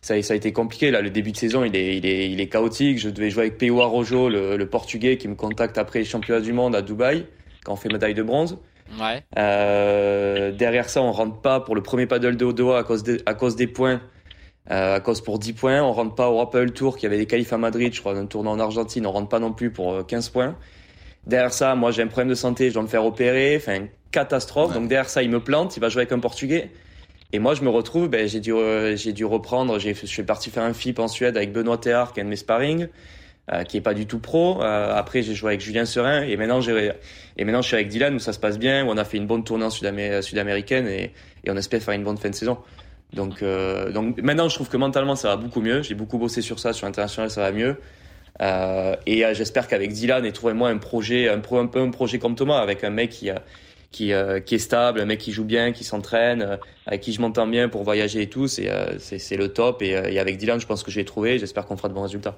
ça, 0.00 0.20
ça 0.22 0.34
a 0.34 0.36
été 0.36 0.52
compliqué. 0.52 0.90
Là, 0.90 1.00
le 1.00 1.10
début 1.10 1.30
de 1.32 1.36
saison, 1.36 1.64
il 1.64 1.76
est, 1.76 1.96
il 1.96 2.06
est, 2.06 2.30
il 2.30 2.40
est 2.40 2.48
chaotique. 2.48 2.98
Je 2.98 3.08
devais 3.08 3.30
jouer 3.30 3.44
avec 3.44 3.58
P.O. 3.58 3.88
Rojo, 3.88 4.28
le, 4.28 4.56
le 4.56 4.66
Portugais, 4.66 5.16
qui 5.16 5.28
me 5.28 5.36
contacte 5.36 5.78
après 5.78 6.00
les 6.00 6.04
championnats 6.04 6.40
du 6.40 6.52
monde 6.52 6.74
à 6.74 6.82
Dubaï, 6.82 7.26
quand 7.66 7.72
on 7.72 7.76
fait 7.76 7.88
médaille 7.88 8.14
de 8.14 8.22
bronze. 8.22 8.58
Ouais. 9.00 9.24
Euh, 9.36 10.52
derrière 10.52 10.88
ça, 10.88 11.02
on 11.02 11.10
rentre 11.10 11.40
pas 11.40 11.58
pour 11.58 11.74
le 11.74 11.82
premier 11.82 12.06
paddle 12.06 12.36
de 12.36 12.44
Odoa 12.44 12.78
à 12.78 12.84
cause, 12.84 13.02
de, 13.02 13.20
à 13.26 13.34
cause 13.34 13.56
des 13.56 13.66
points. 13.66 14.00
Euh, 14.70 14.96
à 14.96 15.00
cause 15.00 15.20
pour 15.20 15.38
10 15.38 15.52
points. 15.52 15.82
On 15.82 15.92
rentre 15.92 16.14
pas 16.14 16.28
au 16.28 16.38
Rappel 16.38 16.72
Tour, 16.72 16.96
qui 16.96 17.06
avait 17.06 17.18
des 17.18 17.26
qualifs 17.26 17.52
à 17.52 17.58
Madrid, 17.58 17.92
je 17.94 18.00
crois, 18.00 18.14
d'un 18.14 18.26
tournoi 18.26 18.52
en 18.52 18.60
Argentine. 18.60 19.06
On 19.06 19.12
rentre 19.12 19.28
pas 19.28 19.38
non 19.38 19.52
plus 19.52 19.70
pour 19.70 20.06
15 20.06 20.28
points. 20.30 20.56
Derrière 21.26 21.52
ça, 21.52 21.74
moi, 21.74 21.90
j'ai 21.90 22.02
un 22.02 22.06
problème 22.06 22.28
de 22.28 22.34
santé, 22.34 22.68
je 22.68 22.74
dois 22.74 22.82
me 22.82 22.88
faire 22.88 23.04
opérer. 23.04 23.56
Enfin, 23.56 23.86
catastrophe. 24.12 24.70
Ouais. 24.70 24.74
Donc 24.74 24.88
derrière 24.88 25.10
ça, 25.10 25.22
il 25.22 25.30
me 25.30 25.40
plante, 25.40 25.76
il 25.76 25.80
va 25.80 25.88
jouer 25.88 26.02
avec 26.02 26.12
un 26.12 26.20
Portugais. 26.20 26.70
Et 27.32 27.38
moi, 27.38 27.54
je 27.54 27.62
me 27.62 27.68
retrouve, 27.68 28.08
ben, 28.08 28.28
j'ai 28.28 28.40
dû, 28.40 28.52
euh, 28.52 28.96
j'ai 28.96 29.12
dû 29.12 29.24
reprendre. 29.24 29.78
J'ai, 29.78 29.94
je 29.94 30.06
suis 30.06 30.22
parti 30.22 30.50
faire 30.50 30.62
un 30.62 30.72
FIP 30.72 30.98
en 31.00 31.08
Suède 31.08 31.36
avec 31.36 31.52
Benoît 31.52 31.78
Théard, 31.78 32.12
qui 32.12 32.20
est 32.20 32.22
un 32.22 32.26
de 32.26 32.30
mes 32.30 32.36
sparring. 32.36 32.88
Euh, 33.52 33.62
qui 33.62 33.76
est 33.76 33.80
pas 33.80 33.94
du 33.94 34.06
tout 34.06 34.18
pro. 34.18 34.60
Euh, 34.60 34.92
après, 34.92 35.22
j'ai 35.22 35.34
joué 35.34 35.50
avec 35.50 35.60
Julien 35.60 35.84
Serin 35.84 36.22
et 36.22 36.36
maintenant 36.36 36.60
j'ai 36.60 36.90
et 37.36 37.44
maintenant 37.44 37.62
je 37.62 37.68
suis 37.68 37.76
avec 37.76 37.86
Dylan 37.86 38.16
où 38.16 38.18
ça 38.18 38.32
se 38.32 38.40
passe 38.40 38.58
bien, 38.58 38.84
où 38.84 38.90
on 38.90 38.96
a 38.96 39.04
fait 39.04 39.18
une 39.18 39.28
bonne 39.28 39.44
tournée 39.44 39.70
sud-américaine 39.70 40.86
sud 40.86 40.92
et, 40.92 41.12
et 41.44 41.50
on 41.52 41.56
espère 41.56 41.80
faire 41.80 41.94
une 41.94 42.02
bonne 42.02 42.18
fin 42.18 42.28
de 42.28 42.34
saison. 42.34 42.58
Donc 43.12 43.42
euh, 43.42 43.92
donc 43.92 44.20
maintenant 44.20 44.48
je 44.48 44.56
trouve 44.56 44.68
que 44.68 44.76
mentalement 44.76 45.14
ça 45.14 45.28
va 45.28 45.36
beaucoup 45.36 45.60
mieux. 45.60 45.80
J'ai 45.82 45.94
beaucoup 45.94 46.18
bossé 46.18 46.42
sur 46.42 46.58
ça, 46.58 46.72
sur 46.72 46.86
l'international 46.86 47.30
ça 47.30 47.42
va 47.42 47.52
mieux. 47.52 47.76
Euh, 48.42 48.96
et 49.06 49.22
j'espère 49.32 49.68
qu'avec 49.68 49.92
Dylan 49.92 50.24
et 50.24 50.32
trouvé 50.32 50.52
moi 50.52 50.68
un 50.70 50.78
projet 50.78 51.28
un, 51.28 51.38
pro, 51.38 51.58
un 51.58 51.68
peu 51.68 51.80
un 51.80 51.90
projet 51.90 52.18
comme 52.18 52.34
Thomas 52.34 52.58
avec 52.58 52.82
un 52.82 52.90
mec 52.90 53.10
qui 53.10 53.30
qui, 53.96 54.12
euh, 54.12 54.40
qui 54.40 54.56
est 54.56 54.58
stable, 54.58 55.00
un 55.00 55.06
mec 55.06 55.18
qui 55.18 55.32
joue 55.32 55.44
bien, 55.44 55.72
qui 55.72 55.84
s'entraîne, 55.84 56.42
euh, 56.42 56.56
avec 56.86 57.00
qui 57.00 57.12
je 57.12 57.20
m'entends 57.20 57.46
bien 57.46 57.68
pour 57.68 57.82
voyager 57.82 58.22
et 58.22 58.28
tout, 58.28 58.46
c'est 58.46 58.70
euh, 58.70 58.98
c'est 58.98 59.36
le 59.36 59.48
top. 59.48 59.80
Et, 59.82 59.96
euh, 59.96 60.10
et 60.10 60.18
avec 60.18 60.36
Dylan, 60.36 60.60
je 60.60 60.66
pense 60.66 60.82
que 60.82 60.90
j'ai 60.90 61.04
trouvé. 61.04 61.38
J'espère 61.38 61.64
qu'on 61.64 61.76
fera 61.76 61.88
de 61.88 61.94
bons 61.94 62.02
résultats. 62.02 62.36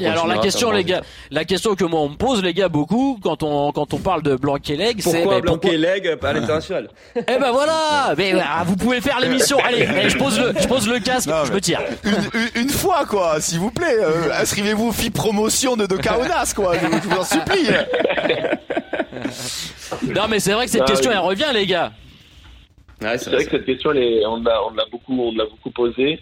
Et 0.00 0.06
alors 0.06 0.26
la 0.26 0.38
question 0.38 0.70
les 0.70 0.84
gars, 0.84 1.02
la 1.30 1.44
question 1.44 1.74
que 1.74 1.84
moi 1.84 2.00
on 2.00 2.08
me 2.10 2.16
pose 2.16 2.42
les 2.42 2.54
gars 2.54 2.68
beaucoup 2.68 3.18
quand 3.22 3.42
on 3.42 3.72
quand 3.72 3.92
on 3.94 3.98
parle 3.98 4.22
de 4.22 4.36
Blanc-Leg, 4.36 5.00
c'est 5.00 5.10
Pourquoi 5.22 5.34
ben, 5.34 5.40
Blanc 5.42 5.58
et 5.70 5.76
Leg 5.76 6.18
à 6.22 6.32
l'international 6.32 6.88
Eh 7.16 7.20
ben 7.24 7.50
voilà, 7.52 8.14
mais 8.16 8.32
ah, 8.42 8.62
vous 8.64 8.76
pouvez 8.76 9.00
faire 9.00 9.20
l'émission. 9.20 9.58
Allez, 9.64 9.86
eh, 10.04 10.08
je 10.08 10.16
pose 10.16 10.38
le 10.38 10.52
je 10.60 10.66
pose 10.66 10.88
le 10.88 10.98
casque, 11.00 11.28
Non, 11.28 11.44
je 11.44 11.52
me 11.52 11.60
tire. 11.60 11.80
Une, 12.04 12.12
une- 12.40 12.62
une 12.62 12.68
fois, 12.70 13.04
quoi, 13.06 13.40
s'il 13.40 13.58
vous 13.58 13.70
plaît. 13.70 13.96
euh, 13.98 14.30
inscrivez-vous 14.40 14.88
au 14.88 14.92
FI 14.92 15.10
promotion 15.10 15.76
de, 15.76 15.86
de 15.86 15.96
quoi. 15.96 16.74
Je, 16.74 16.78
je 16.80 17.08
vous 17.08 17.16
en 17.20 17.24
supplie. 17.24 17.68
Non 20.14 20.26
mais 20.28 20.40
c'est 20.40 20.52
vrai 20.52 20.66
que 20.66 20.70
cette 20.72 20.82
Ah, 20.82 20.86
question 20.86 21.10
oui. 21.10 21.16
elle 21.16 21.24
revient 21.24 21.50
les 21.52 21.66
gars. 21.66 21.92
Ouais, 23.02 23.18
C'est 23.18 23.30
vrai 23.30 23.44
que 23.44 23.50
cette 23.50 23.66
question, 23.66 23.90
elle 23.92 23.98
est- 24.02 24.26
on 24.26 24.42
l'a, 24.42 24.62
on 24.64 24.70
l'a 24.74 24.84
beaucoup, 24.90 25.20
on 25.20 25.32
l'a 25.36 25.44
beaucoup 25.44 25.70
posée. 25.70 26.20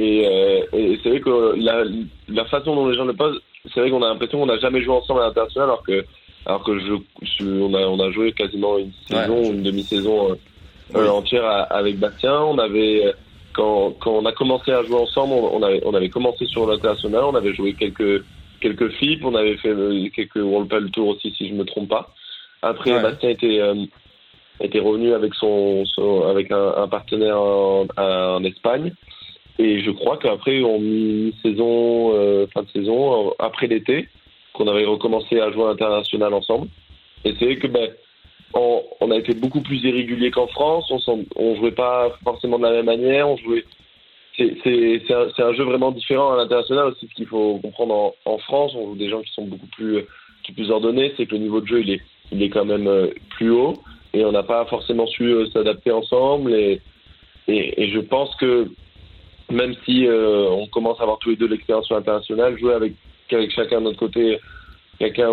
Et, 0.00 0.26
euh, 0.26 0.62
et 0.72 0.98
c'est 1.02 1.10
vrai 1.10 1.20
que 1.20 1.54
la, 1.58 1.84
la 2.28 2.44
façon 2.46 2.74
dont 2.74 2.88
les 2.88 2.96
gens 2.96 3.04
le 3.04 3.12
posent, 3.12 3.38
c'est 3.74 3.80
vrai 3.80 3.90
qu'on 3.90 4.02
a 4.02 4.08
l'impression 4.08 4.38
qu'on 4.40 4.46
n'a 4.46 4.58
jamais 4.58 4.80
joué 4.82 4.94
ensemble 4.94 5.20
à 5.20 5.26
l'international, 5.26 5.68
alors 5.68 5.82
que, 5.82 6.06
alors 6.46 6.64
que 6.64 6.78
je, 6.78 6.94
je- 7.22 7.44
on, 7.60 7.74
a, 7.74 7.80
on 7.86 8.00
a 8.00 8.10
joué 8.10 8.32
quasiment 8.32 8.78
une 8.78 8.92
Ouais, 9.10 9.20
saison, 9.20 9.44
je- 9.44 9.52
une 9.52 9.62
demi-saison 9.62 10.30
euh, 10.32 10.34
euh, 10.96 11.08
entière 11.10 11.44
à- 11.44 11.64
avec 11.64 11.98
Bastien. 11.98 12.40
On 12.40 12.56
avait, 12.56 13.12
quand, 13.52 13.90
quand 14.00 14.12
on 14.12 14.24
a 14.24 14.32
commencé 14.32 14.70
à 14.72 14.82
jouer 14.84 14.96
ensemble, 14.96 15.34
on, 15.34 15.58
on 15.58 15.62
avait, 15.62 15.82
on 15.84 15.92
avait 15.92 16.08
commencé 16.08 16.46
sur 16.46 16.66
l'international, 16.66 17.24
on 17.24 17.34
avait 17.34 17.52
joué 17.54 17.74
quelques, 17.74 18.24
quelques 18.62 18.88
FIP, 18.92 19.22
on 19.26 19.34
avait 19.34 19.58
fait 19.58 19.74
quelques 20.16 20.36
World 20.36 20.90
Tour 20.92 21.08
aussi, 21.08 21.30
si 21.36 21.46
je 21.48 21.52
me 21.54 21.64
trompe 21.64 21.90
pas. 21.90 22.08
Après, 22.62 22.92
Ouais. 22.94 23.02
Bastien 23.02 23.28
était, 23.30 23.60
euh, 23.60 23.74
était 24.62 24.80
revenu 24.80 25.12
avec 25.12 25.34
son, 25.34 25.84
son- 25.84 26.22
avec 26.26 26.50
un, 26.50 26.72
un 26.76 26.88
partenaire 26.88 27.38
en, 27.38 27.86
en 27.98 28.44
Espagne. 28.44 28.94
Et 29.60 29.82
je 29.82 29.90
crois 29.90 30.16
qu'après, 30.16 30.62
en 30.62 30.78
mi-saison, 30.78 32.14
euh, 32.14 32.46
fin 32.46 32.62
de 32.62 32.70
saison, 32.70 33.28
euh, 33.28 33.30
après 33.38 33.66
l'été, 33.66 34.08
qu'on 34.54 34.66
avait 34.66 34.86
recommencé 34.86 35.38
à 35.38 35.52
jouer 35.52 35.64
à 35.64 35.68
l'international 35.68 36.32
ensemble. 36.32 36.68
Et 37.26 37.34
c'est 37.38 37.44
vrai 37.44 37.56
que 37.56 37.66
ben, 37.66 37.90
on, 38.54 39.10
a 39.10 39.16
été 39.18 39.34
beaucoup 39.34 39.60
plus 39.60 39.84
irrégulier 39.84 40.30
qu'en 40.30 40.46
France. 40.46 40.90
On, 41.06 41.26
on 41.36 41.56
jouait 41.56 41.72
pas 41.72 42.16
forcément 42.24 42.58
de 42.58 42.62
la 42.64 42.72
même 42.72 42.86
manière. 42.86 43.28
On 43.28 43.36
jouait. 43.36 43.64
C'est 44.38 45.02
un, 45.10 45.28
un 45.44 45.52
jeu 45.52 45.64
vraiment 45.64 45.90
différent 45.90 46.32
à 46.32 46.36
l'international 46.38 46.86
aussi. 46.86 47.06
Ce 47.10 47.14
qu'il 47.14 47.26
faut 47.26 47.58
comprendre 47.58 48.14
en, 48.24 48.38
France, 48.38 48.72
on 48.74 48.86
joue 48.86 48.96
des 48.96 49.10
gens 49.10 49.20
qui 49.20 49.32
sont 49.32 49.44
beaucoup 49.44 49.66
plus, 49.66 50.06
qui 50.42 50.52
plus 50.52 50.70
ordonnés. 50.70 51.12
C'est 51.18 51.26
que 51.26 51.32
le 51.32 51.42
niveau 51.42 51.60
de 51.60 51.66
jeu, 51.66 51.82
il 51.82 51.90
est, 51.90 52.00
il 52.32 52.42
est 52.42 52.48
quand 52.48 52.64
même 52.64 52.88
euh, 52.88 53.08
plus 53.36 53.50
haut. 53.50 53.74
Et 54.14 54.24
on 54.24 54.32
n'a 54.32 54.42
pas 54.42 54.64
forcément 54.64 55.06
su 55.06 55.24
euh, 55.24 55.50
s'adapter 55.50 55.90
ensemble. 55.90 56.54
Et, 56.54 56.80
et 57.46 57.90
je 57.90 57.98
pense 57.98 58.34
que 58.36 58.70
même 59.50 59.74
si 59.84 60.06
euh, 60.06 60.48
on 60.50 60.66
commence 60.66 60.98
à 61.00 61.02
avoir 61.02 61.18
tous 61.18 61.30
les 61.30 61.36
deux 61.36 61.48
l'expérience 61.48 61.86
sur 61.86 61.96
l'international, 61.96 62.58
jouer 62.58 62.74
avec, 62.74 62.92
chacun 63.50 63.78
de 63.80 63.84
notre 63.84 63.98
côté, 63.98 64.38
quelqu'un 64.98 65.30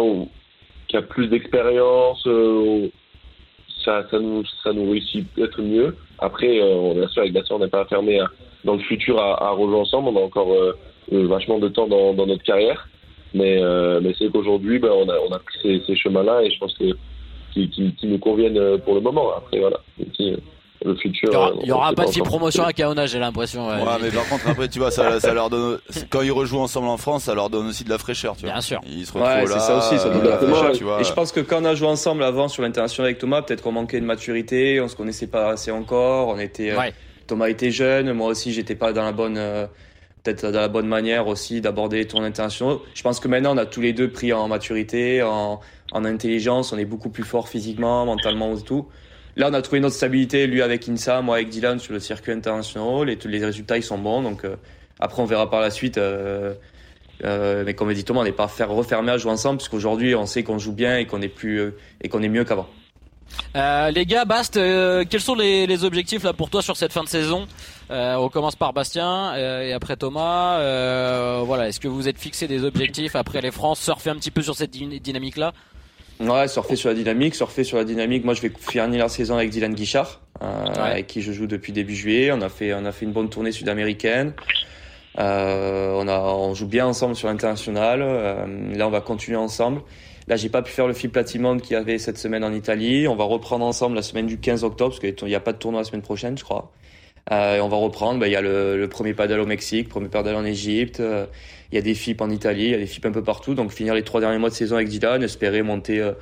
qui 0.88 0.98
a 0.98 1.02
plus 1.02 1.28
d'expérience, 1.28 2.26
euh, 2.28 2.90
ça, 3.84 4.04
nous, 4.20 4.44
réussit 4.92 5.28
peut-être 5.34 5.62
mieux. 5.62 5.96
Après, 6.20 6.60
euh, 6.62 6.94
bien 6.94 7.08
sûr, 7.08 7.22
avec 7.22 7.34
Bastien, 7.34 7.56
on 7.56 7.60
n'est 7.60 7.70
pas 7.70 7.86
fermé 7.86 8.20
à- 8.20 8.28
dans 8.64 8.74
le 8.74 8.82
futur 8.82 9.20
à, 9.20 9.50
à 9.50 9.54
ensemble. 9.54 10.10
On 10.10 10.18
a 10.18 10.26
encore 10.26 10.54
vachement 11.10 11.60
de 11.60 11.70
temps 11.70 11.88
dans, 11.88 12.14
notre 12.26 12.44
carrière. 12.44 12.90
Mais, 13.34 13.62
c'est 14.18 14.30
qu'aujourd'hui, 14.32 14.80
ben, 14.80 14.90
on, 14.92 15.08
a, 15.08 15.18
on 15.20 15.30
pris 15.40 15.82
ces, 15.86 15.96
chemins-là 15.96 16.44
et 16.44 16.52
je 16.52 16.60
pense 16.60 16.74
que 16.74 16.86
nous 17.56 18.18
conviennent 18.18 18.78
pour 18.80 18.96
le 18.96 19.02
moment. 19.02 19.32
Après, 19.38 19.60
voilà. 19.60 19.80
Le 20.86 20.96
futur. 20.96 21.30
Il 21.30 21.34
y 21.34 21.36
aura, 21.36 21.50
euh, 21.50 21.54
il 21.64 21.68
y 21.68 21.72
aura 21.72 21.86
on 21.88 21.90
sait 21.90 21.96
pas 21.96 22.06
de 22.06 22.12
fille 22.12 22.22
encore. 22.22 22.32
promotion 22.38 22.64
à 22.66 22.74
Kaona, 22.74 23.06
j'ai 23.08 23.20
l'impression. 23.20 23.68
ouais. 23.68 23.76
Ouais, 23.82 23.98
mais 24.02 24.10
par 24.12 24.28
contre, 24.30 24.48
après, 24.50 24.68
tu 24.68 24.80
vois, 24.80 24.92
ça, 24.92 25.20
ça 25.20 25.34
leur 25.34 25.50
donne. 25.50 25.80
Quand 26.10 26.22
ils 26.22 26.32
rejouent 26.32 26.60
ensemble 26.60 26.88
en 26.88 26.98
France, 26.98 27.24
ça 27.24 27.34
leur 27.36 27.50
donne 27.50 27.68
aussi 27.68 27.84
de 27.84 27.90
la 27.90 27.98
fraîcheur, 27.98 28.36
tu 28.36 28.44
vois. 28.46 28.54
Bien 28.54 28.62
sûr. 28.62 28.80
Ils 28.88 29.06
se 29.06 29.14
retrouvent 29.14 29.28
Ouais, 29.34 29.46
là. 29.46 29.48
c'est 29.48 29.60
ça 29.60 29.78
aussi, 29.78 29.98
ça 29.98 30.10
donne 30.10 30.24
de 30.24 30.30
la 30.30 30.38
fraîcheur. 30.38 30.72
tu 30.74 30.84
vois. 30.84 31.02
Et 31.02 31.04
je 31.04 31.14
pense 31.14 31.32
que 31.32 31.40
quand 31.40 31.62
on 31.62 31.66
a 31.66 31.76
joué 31.76 31.88
ensemble 31.88 32.24
avant 32.24 32.48
sur 32.48 32.62
l'international 32.64 33.08
avec 33.08 33.18
Thomas, 33.20 33.42
peut-être 33.42 33.62
qu'on 33.64 33.72
manquait 33.72 34.00
de 34.00 34.06
maturité, 34.06 34.80
on 34.82 34.88
se 34.88 34.96
connaissait 34.96 35.28
pas 35.28 35.50
assez 35.50 35.72
encore, 35.72 36.28
on 36.30 36.38
était, 36.40 36.72
euh, 36.72 36.78
Ouais. 36.78 36.94
Thomas 37.28 37.48
était 37.50 37.72
jeune, 37.72 38.14
moi 38.14 38.28
aussi 38.28 38.54
j'étais 38.54 38.76
pas 38.76 38.94
dans 38.94 39.04
la 39.04 39.12
bonne, 39.12 39.38
euh, 39.38 39.66
peut-être 40.24 40.50
dans 40.50 40.62
la 40.62 40.68
bonne 40.70 40.88
manière 40.88 41.28
aussi 41.28 41.60
d'aborder 41.60 41.98
les 41.98 42.08
tournois 42.08 42.30
internationaux. 42.30 42.82
Je 42.94 43.02
pense 43.02 43.20
que 43.20 43.28
maintenant 43.28 43.54
on 43.54 43.58
a 43.58 43.66
tous 43.66 43.82
les 43.82 43.92
deux 43.94 44.10
pris 44.10 44.32
en 44.32 44.48
maturité, 44.48 45.22
en, 45.24 45.60
en 45.92 46.06
intelligence, 46.06 46.72
on 46.72 46.78
est 46.78 46.86
beaucoup 46.86 47.10
plus 47.10 47.24
fort 47.24 47.50
physiquement, 47.50 48.06
mentalement 48.06 48.56
et 48.56 48.62
tout. 48.62 48.88
Là, 49.38 49.50
on 49.52 49.54
a 49.54 49.62
trouvé 49.62 49.80
notre 49.80 49.96
stabilité, 49.96 50.48
lui 50.48 50.64
avec 50.64 50.90
Insa, 50.90 51.22
moi 51.22 51.36
avec 51.36 51.50
Dylan 51.50 51.80
sur 51.80 51.94
le 51.94 52.00
circuit 52.00 52.32
international, 52.32 53.08
et 53.08 53.18
tous 53.18 53.28
les 53.28 53.46
résultats 53.46 53.78
ils 53.78 53.84
sont 53.84 54.00
bons. 54.00 54.24
Donc 54.24 54.44
euh, 54.44 54.56
après, 55.00 55.22
on 55.22 55.26
verra 55.26 55.48
par 55.48 55.62
la 55.62 55.70
suite. 55.70 56.00
euh, 56.00 56.56
euh, 57.24 57.64
mais 57.64 57.76
comme 57.76 57.94
dit 57.94 58.04
Thomas, 58.04 58.22
on 58.22 58.24
n'est 58.24 58.32
pas 58.32 58.48
faire 58.48 58.70
refermé 58.70 59.12
à 59.12 59.20
jouer 59.20 59.32
ensemble, 59.32 59.60
parce 59.60 59.70
qu'aujourd'hui, 59.70 60.16
on 60.16 60.26
sait 60.26 60.42
qu'on 60.42 60.58
joue 60.58 60.72
bien 60.74 60.98
et 60.98 61.06
qu'on 61.06 61.22
est 61.22 61.28
plus 61.28 61.62
et 62.02 62.08
est 62.08 62.30
mieux 62.30 62.46
qu'avant. 62.46 62.68
Les 63.54 64.06
gars, 64.08 64.26
Bast, 64.26 64.56
quels 64.56 65.22
sont 65.22 65.36
les, 65.36 65.84
objectifs 65.84 66.24
là 66.24 66.34
pour 66.34 66.50
toi 66.50 66.64
sur 66.64 66.76
cette 66.76 66.94
fin 66.94 67.04
de 67.04 67.10
saison? 67.10 67.48
On 67.92 68.30
commence 68.30 68.56
par 68.56 68.74
Bastien 68.74 69.36
et 69.36 69.74
après 69.74 69.98
Thomas. 69.98 70.58
Voilà, 71.44 71.68
est-ce 71.68 71.80
que 71.80 71.88
vous 71.88 72.08
êtes 72.08 72.18
fixé 72.18 72.48
des 72.48 72.64
objectifs? 72.64 73.16
Après 73.16 73.42
les 73.42 73.52
France 73.52 73.80
Surfer 73.82 74.12
un 74.12 74.16
petit 74.16 74.32
peu 74.32 74.42
sur 74.42 74.56
cette 74.56 74.72
dyna- 74.72 75.00
dynamique-là 75.00 75.54
Ouais, 76.20 76.48
surfer 76.48 76.76
sur 76.76 76.90
la 76.90 76.96
dynamique, 76.96 77.36
surfer 77.36 77.64
sur 77.64 77.78
la 77.78 77.84
dynamique. 77.84 78.26
Moi, 78.26 78.34
je 78.34 78.42
vais 78.42 78.52
finir 78.60 78.88
la 79.04 79.10
saison 79.10 79.36
avec 79.36 79.50
Dylan 79.52 79.74
Guichard, 79.76 80.22
euh, 80.42 80.66
Ouais. 80.70 80.80
avec 80.92 81.08
qui 81.08 81.22
je 81.22 81.32
joue 81.32 81.46
depuis 81.48 81.72
début 81.74 81.96
juillet. 81.96 82.32
On 82.32 82.42
a 82.42 82.50
fait, 82.50 82.74
on 82.74 82.86
a 82.86 82.92
fait 82.92 83.06
une 83.06 83.12
bonne 83.12 83.30
tournée 83.30 83.52
sud-américaine. 83.52 84.34
Euh, 85.20 85.94
on 85.96 86.08
a, 86.08 86.20
on 86.20 86.54
joue 86.54 86.68
bien 86.68 86.86
ensemble 86.88 87.16
sur 87.16 87.28
l'international. 87.28 88.02
Euh, 88.02 88.46
là, 88.76 88.88
on 88.88 88.92
va 88.92 89.02
continuer 89.02 89.38
ensemble. 89.38 89.82
Là, 90.28 90.36
j'ai 90.36 90.50
pas 90.50 90.62
pu 90.62 90.72
faire 90.72 90.88
le 90.88 90.94
FIP 90.94 91.12
Platinum 91.14 91.62
qu'il 91.62 91.74
y 91.74 91.76
avait 91.76 91.98
cette 92.00 92.18
semaine 92.18 92.44
en 92.44 92.52
Italie. 92.54 93.08
On 93.08 93.16
va 93.16 93.24
reprendre 93.24 93.64
ensemble 93.66 93.96
la 93.96 94.02
semaine 94.02 94.26
du 94.26 94.40
15 94.40 94.64
octobre, 94.64 94.90
parce 94.92 95.00
qu'il 95.00 95.28
n'y 95.28 95.36
a 95.36 95.40
pas 95.40 95.54
de 95.54 95.58
tournoi 95.58 95.82
la 95.82 95.86
semaine 95.86 96.02
prochaine, 96.02 96.38
je 96.38 96.44
crois. 96.44 96.72
Euh, 97.32 97.58
et 97.58 97.62
on 97.62 97.68
va 97.70 97.78
reprendre. 97.78 98.20
Ben, 98.20 98.28
Il 98.28 98.34
y 98.34 98.36
a 98.36 98.42
le, 98.42 98.78
le 98.78 98.88
premier 98.90 99.14
paddle 99.14 99.40
au 99.40 99.46
Mexique, 99.46 99.88
premier 99.90 100.10
paddle 100.10 100.36
en 100.36 100.46
Égypte. 100.46 101.02
Il 101.72 101.76
y 101.76 101.78
a 101.78 101.82
des 101.82 101.94
FIP 101.94 102.22
en 102.22 102.30
Italie, 102.30 102.66
il 102.66 102.72
y 102.72 102.76
a 102.76 102.78
des 102.78 102.88
FIP 102.88 103.06
un 103.06 103.12
peu 103.12 103.24
partout. 103.24 103.54
Donc 103.54 103.72
finir 103.72 103.94
les 103.94 104.04
trois 104.04 104.22
derniers 104.22 104.38
mois 104.38 104.50
de 104.50 104.56
saison 104.56 104.76
avec 104.76 104.88
Dylan, 104.88 105.22
espérer 105.24 105.62
monter, 105.62 106.00
euh, 106.00 106.14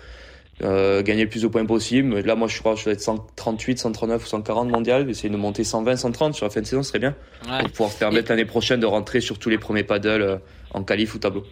euh, 0.64 1.04
gagner 1.04 1.24
le 1.24 1.30
plus 1.30 1.42
de 1.42 1.48
points 1.48 1.66
possible. 1.66 2.20
Là, 2.20 2.36
moi, 2.36 2.48
je 2.48 2.58
crois 2.60 2.76
que 2.76 2.80
je 2.80 2.86
vais 2.86 2.94
être 2.94 3.02
138, 3.02 3.80
139 3.80 4.24
ou 4.24 4.28
140 4.28 4.70
mondial. 4.70 5.10
Essayer 5.10 5.30
de 5.30 5.38
monter 5.38 5.64
120, 5.64 5.96
130 5.98 6.34
sur 6.34 6.46
la 6.46 6.50
fin 6.50 6.62
de 6.62 6.66
saison, 6.66 6.82
ce 6.82 6.90
serait 6.90 7.00
bien. 7.00 7.16
Ouais. 7.50 7.62
Pour 7.64 7.72
pouvoir 7.72 7.92
se 7.92 8.00
permettre 8.00 8.32
l'année 8.32 8.46
prochaine 8.46 8.80
de 8.80 8.86
rentrer 8.86 9.22
sur 9.22 9.38
tous 9.38 9.50
les 9.50 9.58
premiers 9.58 9.84
paddles 9.84 10.22
euh, 10.22 10.38
en 10.74 10.84
qualif 10.84 11.14
ou 11.14 11.20
tableau. 11.20 11.44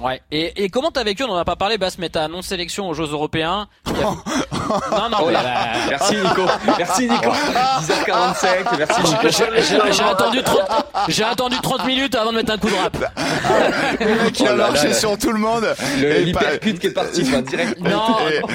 Ouais. 0.00 0.20
Et, 0.30 0.62
et 0.64 0.68
comment 0.68 0.92
t'as 0.92 1.02
vécu 1.02 1.24
On 1.24 1.30
en 1.32 1.36
a 1.36 1.44
pas 1.44 1.56
parlé, 1.56 1.76
Bast, 1.76 1.98
mais 1.98 2.08
ta 2.08 2.28
non-sélection 2.28 2.88
aux 2.88 2.94
Jeux 2.94 3.10
Européens. 3.10 3.66
non, 3.86 3.92
non, 5.10 5.26
mais, 5.26 5.34
euh, 5.34 5.40
Merci 5.90 6.14
Nico. 6.18 6.42
Merci 6.78 7.02
Nico. 7.08 7.30
10h45. 7.30 8.76
Merci 8.78 9.02
Nico. 9.02 9.92
j'ai- 9.92 10.04
attendu 10.04 10.40
30, 10.44 10.60
j'ai 11.08 11.24
attendu 11.24 11.56
30 11.60 11.84
minutes 11.84 12.14
avant 12.14 12.30
de 12.30 12.36
mettre 12.36 12.52
un 12.52 12.58
coup 12.58 12.68
de 12.70 12.76
rap. 12.76 12.96
Le 14.00 14.22
mec, 14.24 14.38
il 14.38 14.46
a 14.46 14.52
Oh 14.54 14.56
marché 14.56 14.88
là. 14.88 14.94
sur 14.94 15.18
tout 15.18 15.32
le 15.32 15.40
monde. 15.40 15.66
Le- 15.98 16.22
qui 16.78 16.86
est 16.86 16.90
parti, 16.92 17.28
quoi, 17.28 17.42
direct. 17.42 17.80
Non, 17.80 17.90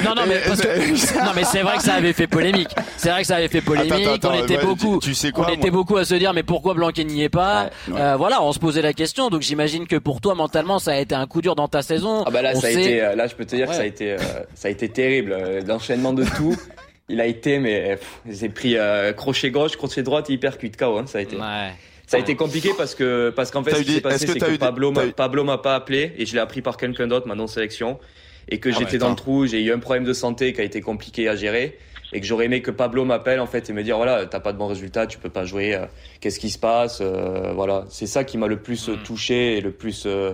non, 0.04 0.14
non, 0.16 0.22
mais 0.26 0.40
parce 0.46 0.62
que, 0.62 1.24
non, 1.24 1.32
mais 1.36 1.44
c'est 1.44 1.60
vrai 1.60 1.76
que 1.76 1.82
ça 1.82 1.94
avait 1.94 2.14
fait 2.14 2.26
polémique. 2.26 2.70
C'est 2.96 3.10
vrai 3.10 3.20
que 3.20 3.26
ça 3.26 3.36
avait 3.36 3.48
fait 3.48 3.60
polémique. 3.60 3.92
Attends, 3.92 4.14
attends, 4.14 4.30
on 4.40 4.44
était 4.44 4.56
ouais, 4.56 4.64
beaucoup, 4.64 4.98
tu- 4.98 5.10
tu 5.10 5.14
sais 5.14 5.30
quoi, 5.30 5.46
on 5.50 5.52
était 5.52 5.70
beaucoup 5.70 5.98
à 5.98 6.06
se 6.06 6.14
dire, 6.14 6.32
mais 6.32 6.42
pourquoi 6.42 6.72
Blanquet 6.72 7.04
n'y 7.04 7.22
est 7.22 7.28
pas 7.28 7.64
Ouais, 7.88 7.94
ouais. 7.94 8.00
Euh, 8.00 8.16
Voilà, 8.16 8.42
on 8.42 8.52
se 8.54 8.58
posait 8.58 8.80
la 8.82 8.94
question. 8.94 9.28
Donc 9.28 9.42
j'imagine 9.42 9.86
que 9.86 9.96
pour 9.96 10.22
toi, 10.22 10.34
mentalement, 10.34 10.78
ça 10.78 10.92
a 10.92 10.96
été 10.96 11.14
un 11.18 11.26
coup 11.26 11.40
dur 11.42 11.54
dans 11.54 11.68
ta 11.68 11.82
saison. 11.82 12.22
Ah 12.26 12.30
bah 12.30 12.42
là, 12.42 12.52
On 12.54 12.60
ça 12.60 12.68
a 12.68 12.70
été, 12.70 13.02
euh, 13.02 13.14
là, 13.14 13.26
je 13.26 13.34
peux 13.34 13.44
te 13.44 13.54
dire 13.56 13.68
que 13.68 13.74
ça 13.74 13.82
a 13.82 13.86
été, 13.86 14.12
euh, 14.12 14.18
ça 14.54 14.68
a 14.68 14.70
été 14.70 14.88
terrible. 14.88 15.32
Euh, 15.32 15.60
L'enchaînement 15.66 16.12
de 16.12 16.24
tout, 16.24 16.56
il 17.08 17.20
a 17.20 17.26
été, 17.26 17.58
mais 17.58 17.98
j'ai 18.28 18.48
pris 18.48 18.76
euh, 18.76 19.12
crochet 19.12 19.50
gauche, 19.50 19.76
crochet 19.76 20.02
droite, 20.02 20.28
hyper 20.28 20.58
cul 20.58 20.70
de 20.70 20.76
KO. 20.76 20.98
Hein, 20.98 21.04
ça 21.06 21.18
a 21.18 21.20
été. 21.22 21.36
Ouais. 21.36 21.72
Ça 22.06 22.16
a 22.16 22.20
été 22.20 22.36
compliqué 22.36 22.70
parce 22.76 22.94
que 22.94 23.28
parce 23.36 23.50
qu'en 23.50 23.62
fait, 23.62 23.74
ce 23.74 23.82
qui 23.82 23.92
s'est 23.92 24.00
passé, 24.00 24.24
que 24.26 24.32
c'est 24.32 24.38
que, 24.38 24.56
Pablo 24.56 24.90
m'a 24.92 25.08
Pablo 25.08 25.44
m'a 25.44 25.58
pas 25.58 25.74
appelé 25.74 26.14
et 26.16 26.24
je 26.24 26.32
l'ai 26.32 26.40
appris 26.40 26.62
par 26.62 26.78
quelqu'un 26.78 27.06
d'autre, 27.06 27.26
ma 27.28 27.34
non 27.34 27.46
sélection, 27.46 27.98
et 28.48 28.58
que 28.60 28.70
Ah 28.70 28.76
j'étais 28.78 28.92
ouais, 28.92 28.98
dans 28.98 29.10
le 29.10 29.14
trou. 29.16 29.46
J'ai 29.46 29.60
eu 29.62 29.72
un 29.74 29.78
problème 29.78 30.04
de 30.04 30.14
santé 30.14 30.54
qui 30.54 30.62
a 30.62 30.64
été 30.64 30.80
compliqué 30.80 31.28
à 31.28 31.36
gérer 31.36 31.76
et 32.14 32.20
que 32.22 32.26
j'aurais 32.26 32.46
aimé 32.46 32.62
que 32.62 32.70
Pablo 32.70 33.04
m'appelle 33.04 33.40
en 33.40 33.46
fait 33.46 33.68
et 33.68 33.74
me 33.74 33.82
dire 33.82 33.98
voilà, 33.98 34.24
t'as 34.24 34.40
pas 34.40 34.54
de 34.54 34.56
bons 34.56 34.68
résultats, 34.68 35.06
tu 35.06 35.18
peux 35.18 35.28
pas 35.28 35.44
jouer. 35.44 35.74
euh, 35.74 35.84
Qu'est-ce 36.22 36.40
qui 36.40 36.48
se 36.48 36.58
passe 36.58 37.00
Euh, 37.02 37.52
Voilà, 37.54 37.84
c'est 37.90 38.06
ça 38.06 38.24
qui 38.24 38.38
m'a 38.38 38.46
le 38.46 38.56
plus 38.56 38.88
Mm. 38.88 38.96
touché 39.04 39.58
et 39.58 39.60
le 39.60 39.70
plus 39.72 40.04
euh, 40.06 40.32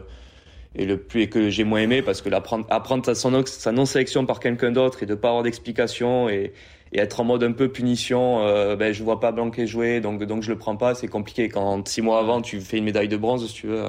et 0.77 0.87
le 0.87 0.99
plus 0.99 1.23
et 1.23 1.29
que 1.29 1.51
j'ai 1.51 1.65
moins 1.65 1.81
aimé 1.81 2.03
parce 2.03 2.21
que 2.23 2.29
l'apprendre 2.29 2.67
apprendre 2.71 3.05
sa, 3.05 3.15
son, 3.15 3.45
sa 3.47 3.73
non 3.73 3.87
sélection 3.87 4.27
par 4.27 4.41
quelqu'un 4.41 4.73
d'autre 4.73 5.03
et 5.03 5.07
de 5.07 5.15
pas 5.15 5.29
avoir 5.29 5.43
d'explication 5.43 6.29
et 6.29 6.53
et 6.93 7.01
être 7.01 7.21
en 7.21 7.25
mode 7.25 7.43
un 7.43 7.53
peu 7.53 7.69
punition, 7.69 8.47
euh, 8.47 8.77
ben 8.77 8.93
je 8.93 9.03
vois 9.03 9.19
pas 9.19 9.33
Blanquet 9.33 9.67
jouer, 9.67 10.01
donc 10.01 10.23
donc 10.25 10.43
je 10.43 10.53
le 10.53 10.59
prends 10.59 10.77
pas, 10.77 10.95
c'est 10.95 11.09
compliqué. 11.09 11.49
Quand 11.49 11.87
six 11.89 12.03
mois 12.03 12.21
avant 12.21 12.41
tu 12.41 12.61
fais 12.61 12.79
une 12.79 12.85
médaille 12.85 13.09
de 13.09 13.17
bronze, 13.17 13.49
si 13.49 13.55
tu 13.55 13.67
veux, 13.67 13.85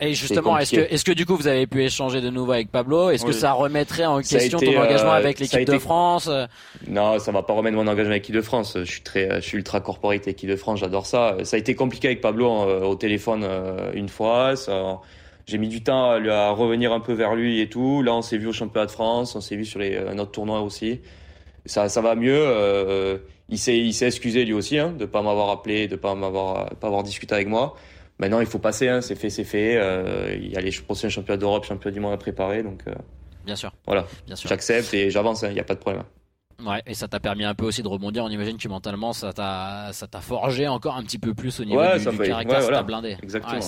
Et 0.00 0.14
justement, 0.14 0.56
est-ce 0.56 0.74
que, 0.74 0.80
est-ce 0.80 1.04
que 1.04 1.12
du 1.12 1.26
coup 1.26 1.36
vous 1.36 1.46
avez 1.46 1.66
pu 1.66 1.84
échanger 1.84 2.22
de 2.22 2.30
nouveau 2.30 2.52
avec 2.52 2.70
Pablo? 2.70 3.10
Est-ce 3.10 3.26
que 3.26 3.32
ça 3.32 3.52
remettrait 3.52 4.06
en 4.06 4.22
question 4.22 4.58
ton 4.58 4.78
engagement 4.78 5.12
euh, 5.12 5.18
avec 5.18 5.38
l'équipe 5.40 5.66
de 5.66 5.78
France? 5.78 6.30
Non, 6.88 7.18
ça 7.18 7.32
va 7.32 7.42
pas 7.42 7.52
remettre 7.52 7.76
mon 7.76 7.86
engagement 7.86 8.12
avec 8.12 8.22
l'équipe 8.22 8.34
de 8.34 8.40
France. 8.40 8.78
Je 8.78 8.90
suis 8.90 9.02
très, 9.02 9.42
je 9.42 9.46
suis 9.46 9.58
ultra 9.58 9.80
corporate 9.80 10.26
équipe 10.26 10.48
de 10.48 10.56
France, 10.56 10.80
j'adore 10.80 11.04
ça. 11.04 11.36
Ça 11.42 11.56
a 11.56 11.58
été 11.58 11.74
compliqué 11.74 12.08
avec 12.08 12.22
Pablo 12.22 12.48
au 12.48 12.94
téléphone 12.94 13.46
une 13.92 14.08
fois. 14.08 14.56
Ça, 14.56 15.00
j'ai 15.46 15.58
mis 15.58 15.68
du 15.68 15.82
temps 15.82 16.10
à, 16.10 16.18
lui, 16.18 16.30
à 16.30 16.50
revenir 16.50 16.92
un 16.92 17.00
peu 17.00 17.12
vers 17.12 17.34
lui 17.34 17.60
et 17.60 17.68
tout. 17.68 18.02
Là, 18.02 18.14
on 18.14 18.22
s'est 18.22 18.38
vu 18.38 18.48
au 18.48 18.52
championnat 18.52 18.86
de 18.86 18.90
France, 18.90 19.36
on 19.36 19.40
s'est 19.40 19.56
vu 19.56 19.64
sur 19.64 19.78
les, 19.78 19.96
un 19.96 20.18
autre 20.18 20.32
tournoi 20.32 20.60
aussi. 20.60 21.00
Ça, 21.64 21.88
ça 21.88 22.00
va 22.00 22.14
mieux. 22.14 22.36
Euh, 22.36 23.18
il 23.48 23.58
s'est, 23.58 23.78
il 23.78 23.92
s'est 23.92 24.06
excusé 24.06 24.44
lui 24.44 24.52
aussi 24.52 24.78
hein, 24.78 24.92
de 24.92 25.04
pas 25.04 25.22
m'avoir 25.22 25.50
appelé, 25.50 25.88
de 25.88 25.96
pas 25.96 26.14
m'avoir, 26.14 26.70
pas 26.76 26.88
avoir 26.88 27.02
discuté 27.02 27.34
avec 27.34 27.48
moi. 27.48 27.76
Maintenant, 28.18 28.40
il 28.40 28.46
faut 28.46 28.58
passer. 28.58 28.88
Hein, 28.88 29.00
c'est 29.00 29.14
fait, 29.14 29.30
c'est 29.30 29.44
fait. 29.44 29.76
Euh, 29.76 30.36
il 30.36 30.50
y 30.50 30.56
a 30.56 30.60
les 30.60 30.70
prochains 30.70 31.08
championnats 31.08 31.38
d'Europe, 31.38 31.64
championnats 31.64 31.94
du 31.94 32.00
monde 32.00 32.12
à 32.12 32.16
préparer. 32.16 32.62
Donc, 32.62 32.82
euh, 32.88 32.94
bien 33.44 33.56
sûr. 33.56 33.72
Voilà. 33.86 34.06
Bien 34.26 34.36
sûr. 34.36 34.48
J'accepte 34.48 34.92
et 34.94 35.10
j'avance. 35.10 35.42
Il 35.42 35.46
hein, 35.46 35.52
n'y 35.52 35.60
a 35.60 35.64
pas 35.64 35.74
de 35.74 35.80
problème. 35.80 36.02
Ouais, 36.64 36.82
et 36.86 36.94
ça 36.94 37.06
t'a 37.06 37.20
permis 37.20 37.44
un 37.44 37.54
peu 37.54 37.66
aussi 37.66 37.82
de 37.82 37.88
rebondir. 37.88 38.24
On 38.24 38.30
imagine 38.30 38.56
que 38.56 38.68
mentalement, 38.68 39.12
ça 39.12 39.32
t'a, 39.32 39.90
ça 39.92 40.06
t'a 40.06 40.20
forgé 40.20 40.66
encore 40.66 40.96
un 40.96 41.02
petit 41.02 41.18
peu 41.18 41.34
plus 41.34 41.60
au 41.60 41.64
niveau 41.64 41.82
du, 41.82 42.04
du 42.04 42.18
caractère, 42.18 42.62
ça 42.62 42.72
t'a 42.72 42.82
blindé. 42.82 43.16
Exactement. 43.22 43.60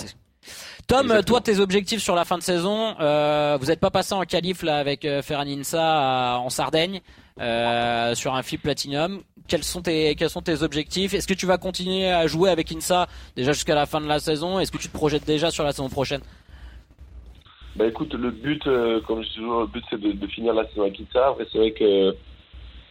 Tom, 0.87 1.21
toi, 1.25 1.41
tes 1.41 1.59
objectifs 1.59 2.01
sur 2.01 2.15
la 2.15 2.25
fin 2.25 2.37
de 2.37 2.43
saison, 2.43 2.95
euh, 2.99 3.57
vous 3.59 3.67
n'êtes 3.67 3.79
pas 3.79 3.91
passé 3.91 4.13
en 4.15 4.23
qualif 4.23 4.63
là 4.63 4.77
avec 4.77 5.05
euh, 5.05 5.21
Ferraninsa 5.21 6.39
en 6.39 6.49
Sardaigne 6.49 7.01
euh, 7.39 8.15
sur 8.15 8.33
un 8.33 8.41
FIP 8.41 8.63
Platinum. 8.63 9.21
Quels 9.47 9.63
sont 9.63 9.81
tes 9.81 10.15
quels 10.15 10.29
sont 10.29 10.41
tes 10.41 10.61
objectifs? 10.61 11.13
Est-ce 11.13 11.27
que 11.27 11.33
tu 11.33 11.45
vas 11.45 11.57
continuer 11.57 12.07
à 12.07 12.27
jouer 12.27 12.49
avec 12.49 12.71
Insa 12.71 13.07
déjà 13.35 13.51
jusqu'à 13.51 13.75
la 13.75 13.85
fin 13.85 14.01
de 14.01 14.07
la 14.07 14.19
saison? 14.19 14.59
Est-ce 14.59 14.71
que 14.71 14.77
tu 14.77 14.89
te 14.89 14.93
projettes 14.93 15.25
déjà 15.25 15.51
sur 15.51 15.63
la 15.63 15.71
saison 15.71 15.89
prochaine? 15.89 16.21
Bah 17.75 17.87
écoute, 17.87 18.13
le 18.13 18.31
but, 18.31 18.65
euh, 18.67 18.99
comme 19.01 19.23
je 19.23 19.29
dis 19.29 19.35
toujours, 19.35 19.61
le 19.61 19.67
but 19.67 19.83
c'est 19.89 19.99
de, 19.99 20.27
finir 20.27 20.53
la 20.53 20.67
saison 20.69 20.81
avec 20.81 20.99
Insa. 20.99 21.29
Après, 21.29 21.47
c'est 21.51 21.57
vrai 21.57 21.71
que 21.71 22.15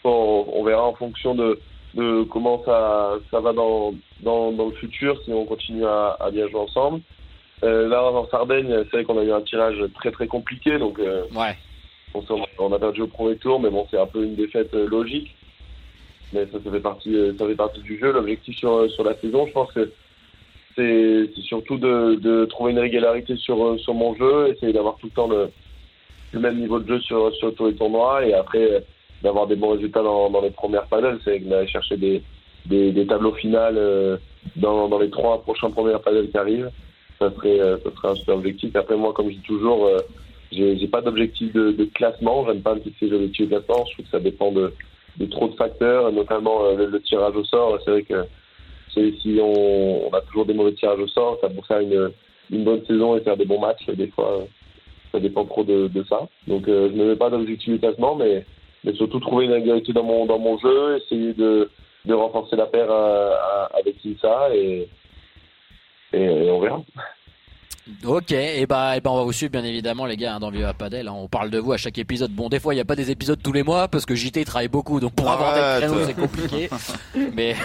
on, 0.05 0.65
verra 0.65 0.85
en 0.85 0.95
fonction 0.95 1.35
de, 1.35 1.61
de 1.95 2.23
comment 2.23 2.63
ça 2.65 3.19
ça 3.31 3.41
va 3.41 3.53
dans 3.53 3.93
dans, 4.21 4.53
dans 4.53 4.67
le 4.67 4.75
futur 4.77 5.21
si 5.25 5.33
on 5.33 5.45
continue 5.45 5.85
à, 5.85 6.17
à 6.21 6.31
bien 6.31 6.49
jouer 6.49 6.61
ensemble. 6.61 7.03
Euh, 7.65 7.89
là, 7.89 8.05
en 8.05 8.29
Sardaigne, 8.29 8.69
c'est 8.85 8.97
vrai 8.99 9.05
qu'on 9.05 9.19
a 9.19 9.25
eu 9.25 9.33
un 9.33 9.41
tirage 9.41 9.83
très 9.95 10.13
très 10.13 10.27
compliqué, 10.27 10.79
donc 10.79 10.99
euh, 11.01 11.23
ouais. 11.35 11.57
on, 12.15 12.23
on, 12.59 12.73
a 12.73 12.79
perdu 12.79 13.03
au 13.03 13.09
premier 13.09 13.37
tour, 13.37 13.59
mais 13.61 13.71
bon, 13.71 13.87
c'est 13.91 13.99
un 13.99 14.07
peu 14.07 14.23
une 14.23 14.37
défaite 14.37 14.73
euh, 14.75 14.87
logique. 14.89 15.35
Mais 16.33 16.47
ça, 16.53 16.59
ça 16.63 16.71
fait 16.71 16.81
partie, 16.81 17.17
ça 17.39 17.47
fait 17.47 17.55
partie 17.57 17.81
du 17.81 17.99
jeu. 17.99 18.13
L'objectif 18.13 18.57
sur 18.57 18.89
sur 18.91 19.03
la 19.03 19.17
saison, 19.17 19.47
je 19.47 19.53
pense 19.53 19.73
que 19.73 19.91
c'est 20.77 21.31
surtout 21.43 21.79
de, 21.79 22.15
de 22.17 22.45
trouver 22.45 22.73
une 22.73 22.79
régularité 22.79 23.35
sur 23.37 23.81
sur 23.81 23.95
mon 23.95 24.15
jeu, 24.15 24.55
essayer 24.55 24.73
d'avoir 24.73 24.97
tout 24.99 25.07
le 25.07 25.13
temps 25.13 25.27
le, 25.27 25.51
le 26.33 26.39
même 26.41 26.61
niveau 26.61 26.79
de 26.79 26.87
jeu 26.87 27.01
sur 27.01 27.35
sur 27.35 27.55
tous 27.55 27.67
les 27.69 27.75
tournois, 27.75 28.25
et 28.27 28.35
après 28.35 28.85
d'avoir 29.23 29.47
des 29.49 29.57
bons 29.57 29.71
résultats 29.71 30.03
dans, 30.03 30.31
dans 30.31 30.43
les 30.43 30.51
premières 30.51 30.87
panels, 30.87 31.19
c'est 31.25 31.41
d'aller 31.41 31.67
chercher 31.67 31.97
des, 31.97 32.23
des, 32.67 32.93
des 32.93 33.07
tableaux 33.07 33.33
finales 33.33 34.21
dans, 34.55 34.87
dans 34.87 34.99
les 35.01 35.11
trois 35.11 35.43
prochains 35.43 35.71
premières 35.71 36.01
panels 36.03 36.31
qui 36.31 36.39
arrivent 36.39 36.71
ça 37.19 37.33
serait, 37.35 37.61
euh, 37.61 37.79
ça 37.83 37.91
serait 37.95 38.09
un 38.09 38.15
super 38.15 38.37
objectif. 38.37 38.75
Après, 38.77 38.97
moi, 38.97 39.13
comme 39.13 39.31
je 39.31 39.37
dis 39.37 39.43
toujours, 39.43 39.87
euh, 39.87 39.99
j'ai 40.53 40.89
pas 40.89 41.01
d'objectif 41.01 41.53
de, 41.53 41.73
de, 41.73 41.85
classement. 41.85 42.47
J'aime 42.47 42.63
pas 42.63 42.75
me 42.75 42.81
fixer 42.81 43.09
d'objectif 43.09 43.49
de 43.49 43.59
classement. 43.59 43.85
Je 43.87 43.93
trouve 43.93 44.05
que 44.05 44.11
ça 44.11 44.21
dépend 44.21 44.53
de, 44.53 44.73
trop 45.31 45.49
de 45.49 45.55
facteurs, 45.55 46.13
notamment 46.13 46.65
euh, 46.65 46.87
le, 46.87 47.01
tirage 47.01 47.37
au 47.37 47.45
sort. 47.45 47.79
C'est 47.85 47.91
vrai 47.91 48.03
que 48.03 48.27
si 48.95 49.39
on, 49.41 50.11
a 50.13 50.21
toujours 50.23 50.47
des 50.47 50.55
mauvais 50.55 50.73
tirages 50.73 50.99
au 50.99 51.09
sort, 51.09 51.39
ça 51.41 51.49
pour 51.49 51.67
faire 51.67 51.81
une, 51.81 52.11
une 52.51 52.65
bonne 52.65 52.85
saison 52.87 53.17
et 53.17 53.21
faire 53.21 53.37
des 53.37 53.45
bons 53.45 53.61
matchs, 53.61 53.87
des 53.91 54.09
fois, 54.09 54.45
ça 55.13 55.21
dépend 55.21 55.45
trop 55.45 55.65
de, 55.65 55.91
ça. 56.09 56.27
Donc, 56.47 56.65
je 56.67 56.89
ne 56.89 57.05
mets 57.05 57.17
pas 57.17 57.31
d'objectif 57.31 57.75
de 57.75 57.77
classement, 57.79 58.17
mais, 58.17 58.45
mais 58.85 58.95
surtout 58.95 59.21
trouver 59.21 59.45
une 59.45 59.53
régularité 59.53 59.93
dans 59.93 60.03
mon, 60.03 60.27
dans 60.27 60.39
mon 60.39 60.59
jeu, 60.59 60.97
essayer 60.97 61.33
de, 61.35 61.69
de 62.07 62.15
renforcer 62.15 62.57
la 62.57 62.67
paire 62.67 62.91
avec 62.91 63.97
ça 64.21 64.49
et 64.55 64.89
et, 66.13 66.51
on 66.51 66.61
verra. 66.61 66.83
Ok, 68.05 68.33
et 68.33 68.67
bah, 68.67 68.97
et 68.97 69.01
bah 69.01 69.11
on 69.11 69.17
va 69.17 69.23
vous 69.23 69.33
suivre 69.33 69.53
bien 69.53 69.65
évidemment 69.65 70.05
les 70.05 70.17
gars 70.17 70.35
hein, 70.35 70.41
dans 70.41 70.51
Viva 70.51 70.75
Padel. 70.75 71.09
Hein. 71.09 71.15
On 71.17 71.27
parle 71.27 71.51
de 71.51 71.59
vous 71.59 71.73
à 71.73 71.79
chaque 71.79 71.97
épisode. 71.97 72.31
Bon, 72.31 72.49
des 72.49 72.61
fois 72.61 72.75
il 72.75 72.77
n'y 72.77 72.83
a 72.83 72.85
pas 72.85 72.97
des 72.97 73.11
épisodes 73.11 73.41
tous 73.43 73.53
les 73.53 73.63
mois 73.63 73.89
parce 73.89 74.05
que 74.05 74.15
JT 74.15 74.45
travaille 74.45 74.69
beaucoup, 74.69 75.01
donc 75.01 75.15
pour 75.15 75.31
avoir 75.31 75.55
des 75.55 75.87
créneaux 75.87 76.05
c'est 76.07 76.15
compliqué. 76.15 76.69
Mais 77.35 77.57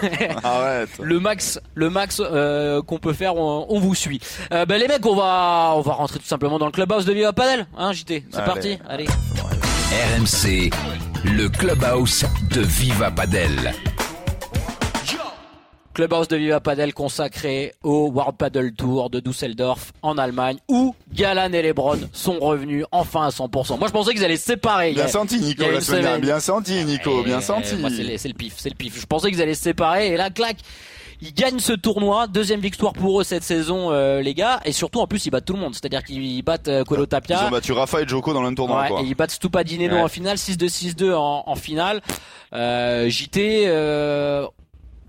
le 1.02 1.20
max, 1.20 1.60
le 1.76 1.90
max 1.90 2.22
euh, 2.24 2.82
qu'on 2.82 3.00
peut 3.00 3.14
faire, 3.14 3.36
on, 3.36 3.80
vous 3.80 3.96
suit. 3.96 4.22
Euh, 4.54 4.66
bah, 4.66 4.78
les 4.78 4.88
mecs, 4.88 5.06
on 5.06 5.16
va, 5.16 5.74
on 5.76 5.82
va 5.82 5.94
rentrer 5.94 6.20
tout 6.20 6.26
simplement 6.26 6.58
dans 6.58 6.68
le 6.68 6.72
clubhouse 6.72 7.06
de 7.06 7.12
Viva 7.12 7.34
Padel, 7.34 7.68
hein 7.78 7.92
JT. 7.92 8.24
C'est 8.30 8.46
parti, 8.46 8.78
allez. 8.88 9.08
RMC, 9.94 10.70
le 11.26 11.50
clubhouse 11.50 12.26
de 12.50 12.62
Viva 12.62 13.12
Padel. 13.12 13.74
Clubhouse 15.94 16.28
de 16.28 16.38
Viva 16.38 16.60
Padel 16.60 16.94
consacré 16.94 17.74
au 17.84 18.10
World 18.10 18.36
Padel 18.38 18.74
Tour 18.74 19.10
de 19.10 19.20
Düsseldorf 19.20 19.92
en 20.02 20.18
Allemagne 20.18 20.58
où 20.68 20.96
Galan 21.14 21.54
et 21.54 21.62
Lebron 21.62 22.00
sont 22.12 22.40
revenus 22.40 22.86
enfin 22.92 23.28
à 23.28 23.30
100%. 23.30 23.78
Moi 23.78 23.88
je 23.88 23.94
pensais 23.94 24.14
qu'ils 24.14 24.24
allaient 24.26 24.38
se 24.38 24.46
séparer. 24.46 24.94
Bien 24.94 25.08
senti 25.08 25.40
Nico, 25.40 25.64
bien 26.20 26.40
senti 26.40 26.84
Nico, 26.86 27.24
bien 27.24 27.42
senti. 27.42 27.76
c'est 28.18 28.28
le 28.28 28.34
pif, 28.34 28.56
c'est 28.58 28.70
le 28.70 28.76
pif. 28.76 29.00
Je 29.00 29.06
pensais 29.06 29.30
qu'ils 29.30 29.42
allaient 29.42 29.54
se 29.56 29.64
séparer 29.64 30.08
et 30.10 30.18
là 30.18 30.30
clac. 30.30 30.58
Ils 31.22 31.34
gagnent 31.34 31.60
ce 31.60 31.72
tournoi, 31.72 32.28
deuxième 32.28 32.60
victoire 32.60 32.92
pour 32.92 33.22
eux 33.22 33.24
cette 33.24 33.44
saison, 33.44 33.92
euh, 33.92 34.20
les 34.20 34.34
gars, 34.34 34.60
et 34.66 34.74
surtout 34.74 35.00
en 35.00 35.08
plus 35.08 35.26
ils 35.26 35.30
battent 35.30 35.46
tout 35.46 35.54
le 35.54 35.60
monde, 35.60 35.74
c'est-à-dire 35.74 36.04
qu'ils 36.04 36.42
battent 36.44 36.68
euh, 36.68 36.84
Colo 36.84 37.06
Tapia. 37.06 37.40
Ils 37.44 37.48
ont 37.48 37.52
battu 37.52 37.72
Rafa 37.72 38.02
et 38.02 38.08
Joko 38.08 38.34
dans 38.34 38.42
le 38.42 38.54
tournoi. 38.54 38.92
Ouais, 38.92 39.04
Et 39.04 39.08
ils 39.08 39.16
battent 39.16 39.32
Stupadineno 39.32 39.96
en 39.96 40.10
finale, 40.10 40.36
6-2, 40.36 40.96
6-2 40.96 41.14
en, 41.14 41.44
en 41.46 41.56
finale. 41.56 42.02
Euh, 42.54 43.08
JT, 43.08 43.64
euh, 43.68 44.46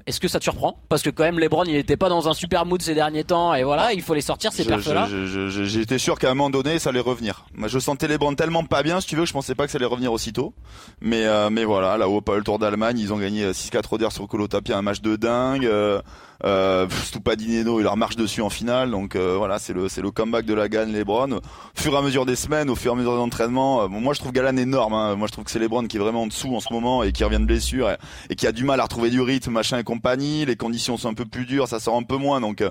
est-ce 0.07 0.21
que 0.21 0.29
ça 0.29 0.39
te 0.39 0.45
surprend 0.45 0.79
Parce 0.89 1.03
que 1.03 1.11
quand 1.11 1.25
même 1.25 1.39
LeBron 1.39 1.65
il 1.65 1.73
n'était 1.73 1.97
pas 1.97 2.09
dans 2.09 2.29
un 2.29 2.35
super 2.35 2.67
mood 2.67 2.83
ces 2.83 2.95
derniers 2.95 3.25
temps 3.25 3.55
et 3.55 3.65
voilà 3.65 3.93
il 3.93 4.03
faut 4.03 4.15
les 4.15 4.21
sortir 4.21 4.53
ces 4.53 4.65
perfs 4.65 4.87
là. 4.89 5.09
J'étais 5.49 5.99
sûr 5.99 6.19
qu'à 6.19 6.31
un 6.31 6.35
moment 6.35 6.51
donné 6.51 6.79
ça 6.79 6.91
allait 6.91 7.01
revenir. 7.01 7.47
Moi 7.55 7.69
je 7.69 7.79
sentais 7.79 8.09
LeBron 8.09 8.35
tellement 8.35 8.65
pas 8.65 8.83
bien 8.83 9.01
si 9.01 9.07
tu 9.07 9.17
veux 9.17 9.23
que 9.23 9.29
je 9.29 9.33
pensais 9.33 9.55
pas 9.55 9.65
que 9.65 9.73
ça 9.73 9.77
allait 9.77 9.87
revenir 9.87 10.13
aussitôt. 10.13 10.55
Mais 11.01 11.25
euh, 11.25 11.51
mais 11.51 11.65
voilà 11.65 11.97
là-haut 11.97 12.21
pas 12.21 12.37
le 12.37 12.43
Tour 12.43 12.59
d'Allemagne 12.59 12.99
ils 12.99 13.13
ont 13.13 13.19
gagné 13.19 13.51
6-4 13.51 13.77
euh, 13.77 13.81
Oder 13.93 14.11
sur 14.11 14.29
Colo 14.29 14.49
Tapia 14.49 14.77
un 14.77 14.83
match 14.83 15.01
de 15.01 15.17
dingue. 15.17 15.67
Euh, 15.67 16.01
euh, 16.45 16.87
Stupadineno, 16.91 17.81
il 17.81 17.85
leur 17.85 17.97
marche 17.97 18.17
dessus 18.17 18.43
en 18.43 18.51
finale. 18.51 18.91
Donc 18.91 19.17
euh, 19.17 19.37
voilà, 19.39 19.59
c'est 19.59 19.73
le 19.73 19.89
c'est 19.89 20.03
le 20.03 20.11
comeback 20.11 20.45
de 20.45 20.55
la 20.55 20.69
Galan 20.69 20.93
Lebron. 20.93 21.33
Au 21.33 21.41
fur 21.75 21.95
et 21.95 21.97
à 21.97 22.03
mesure 22.03 22.27
des 22.27 22.37
semaines, 22.37 22.71
au 22.71 22.75
fur 22.75 22.93
et 22.93 22.95
à 22.95 22.99
mesure 22.99 23.15
des 23.15 23.23
entraînements, 23.23 23.89
bon, 23.89 24.01
moi 24.01 24.15
je 24.15 24.21
trouve 24.21 24.33
Galan 24.33 24.57
énorme. 24.57 24.93
Hein. 24.93 25.17
Moi 25.17 25.27
je 25.27 25.33
trouve 25.33 25.45
que 25.45 25.51
c'est 25.51 25.59
Lebron 25.59 25.87
qui 25.87 25.97
est 25.97 26.01
vraiment 26.01 26.23
en 26.23 26.27
dessous 26.27 26.55
en 26.55 26.61
ce 26.61 26.73
moment 26.73 27.03
et 27.03 27.13
qui 27.13 27.25
revient 27.25 27.39
de 27.39 27.45
blessure 27.45 27.91
et, 28.29 28.37
qui 28.37 28.47
a 28.47 28.53
du 28.53 28.65
mal 28.65 28.81
à 28.81 28.85
retrouver 28.85 29.11
du 29.11 29.21
rythme, 29.21 29.53
machin 29.53 29.79
et 29.79 29.85
compagnie. 29.95 30.45
Les 30.45 30.57
conditions 30.57 30.97
sont 30.97 31.09
un 31.09 31.15
peu 31.15 31.25
plus 31.25 31.47
dures, 31.47 31.69
ça 31.69 31.81
sort 31.81 31.97
un 31.97 32.03
peu 32.03 32.17
moins, 32.17 32.41
donc 32.41 32.61
euh, 32.61 32.71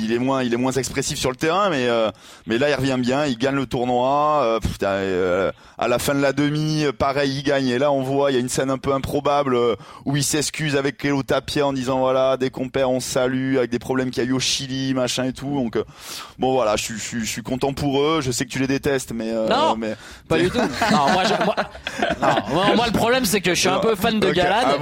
il 0.00 0.12
est 0.12 0.18
moins 0.18 0.42
il 0.42 0.52
est 0.54 0.58
moins 0.58 0.72
expressif 0.72 1.18
sur 1.18 1.30
le 1.30 1.36
terrain. 1.36 1.70
Mais 1.70 1.88
mais 2.46 2.58
là 2.58 2.70
il 2.70 2.74
revient 2.74 2.98
bien, 2.98 3.26
il 3.26 3.38
gagne 3.38 3.56
le 3.56 3.66
tournoi. 3.66 4.58
à 5.78 5.88
la 5.88 5.98
fin 5.98 6.14
de 6.14 6.20
la 6.20 6.32
demi, 6.32 6.84
pareil, 6.98 7.38
il 7.38 7.42
gagne. 7.42 7.68
Et 7.68 7.78
là 7.78 7.92
on 7.92 8.02
voit, 8.02 8.30
il 8.30 8.34
y 8.34 8.36
a 8.36 8.40
une 8.40 8.48
scène 8.48 8.70
un 8.70 8.78
peu 8.78 8.92
improbable 8.92 9.56
où 10.04 10.16
il 10.16 10.24
s'excuse 10.24 10.76
avec 10.76 10.96
Kelo 10.98 11.22
Tapia 11.22 11.66
en 11.66 11.72
disant 11.72 11.98
voilà 11.98 12.36
dès 12.36 12.50
qu'on 12.50 12.68
perd 12.68 12.90
on 12.90 13.00
salut 13.00 13.58
avec 13.58 13.70
des 13.70 13.78
problèmes 13.78 14.10
qu'il 14.10 14.22
y 14.22 14.26
a 14.26 14.28
eu 14.28 14.32
au 14.32 14.40
Chili, 14.40 14.94
machin 14.94 15.24
et 15.24 15.32
tout. 15.32 15.54
Donc 15.54 15.76
euh, 15.76 15.84
bon 16.38 16.52
voilà, 16.52 16.76
je, 16.76 16.94
je, 16.94 17.18
je, 17.18 17.24
suis 17.24 17.42
content 17.42 17.72
pour 17.72 18.02
eux. 18.02 18.20
Je 18.20 18.30
sais 18.30 18.44
que 18.44 18.50
tu 18.50 18.58
les 18.58 18.66
détestes, 18.66 19.12
mais 19.12 19.30
euh, 19.30 19.48
non, 19.48 19.76
mais 19.76 19.96
pas 20.28 20.38
du 20.38 20.50
tout. 20.50 20.58
Non, 20.90 21.10
moi, 21.12 21.22
je, 21.24 21.44
moi, 21.44 21.54
non, 22.20 22.76
moi, 22.76 22.86
le 22.86 22.92
problème 22.92 23.24
c'est 23.24 23.40
que 23.40 23.54
je 23.54 23.60
suis 23.60 23.68
un 23.68 23.78
peu 23.78 23.94
fan 23.94 24.18
de 24.18 24.32
Galan. 24.32 24.78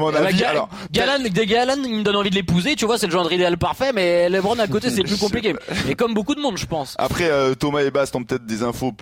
Galan, 0.91 1.19
des 1.19 1.47
Galan, 1.47 1.78
il 1.85 1.97
me 1.97 2.03
donne 2.03 2.17
envie 2.17 2.31
de 2.31 2.35
l'épouser. 2.35 2.77
Tu 2.77 2.87
vois, 2.87 2.99
c'est 2.99 3.07
le 3.07 3.13
genre 3.13 3.31
idéal 3.33 3.57
parfait, 3.59 3.93
mais 3.93 4.29
LeBron 4.29 4.59
à 4.59 4.67
côté 4.69 4.91
c'est 4.91 5.03
plus 5.03 5.19
compliqué. 5.19 5.55
Et 5.89 5.95
comme 5.95 6.15
beaucoup 6.15 6.35
de 6.35 6.41
monde, 6.41 6.57
je 6.57 6.67
pense. 6.67 6.95
Après, 6.99 7.31
euh, 7.31 7.55
Thomas 7.55 7.81
et 7.81 7.91
Bast 7.91 8.15
ont 8.17 8.25
peut-être 8.25 8.47
des 8.47 8.63
infos, 8.63 8.93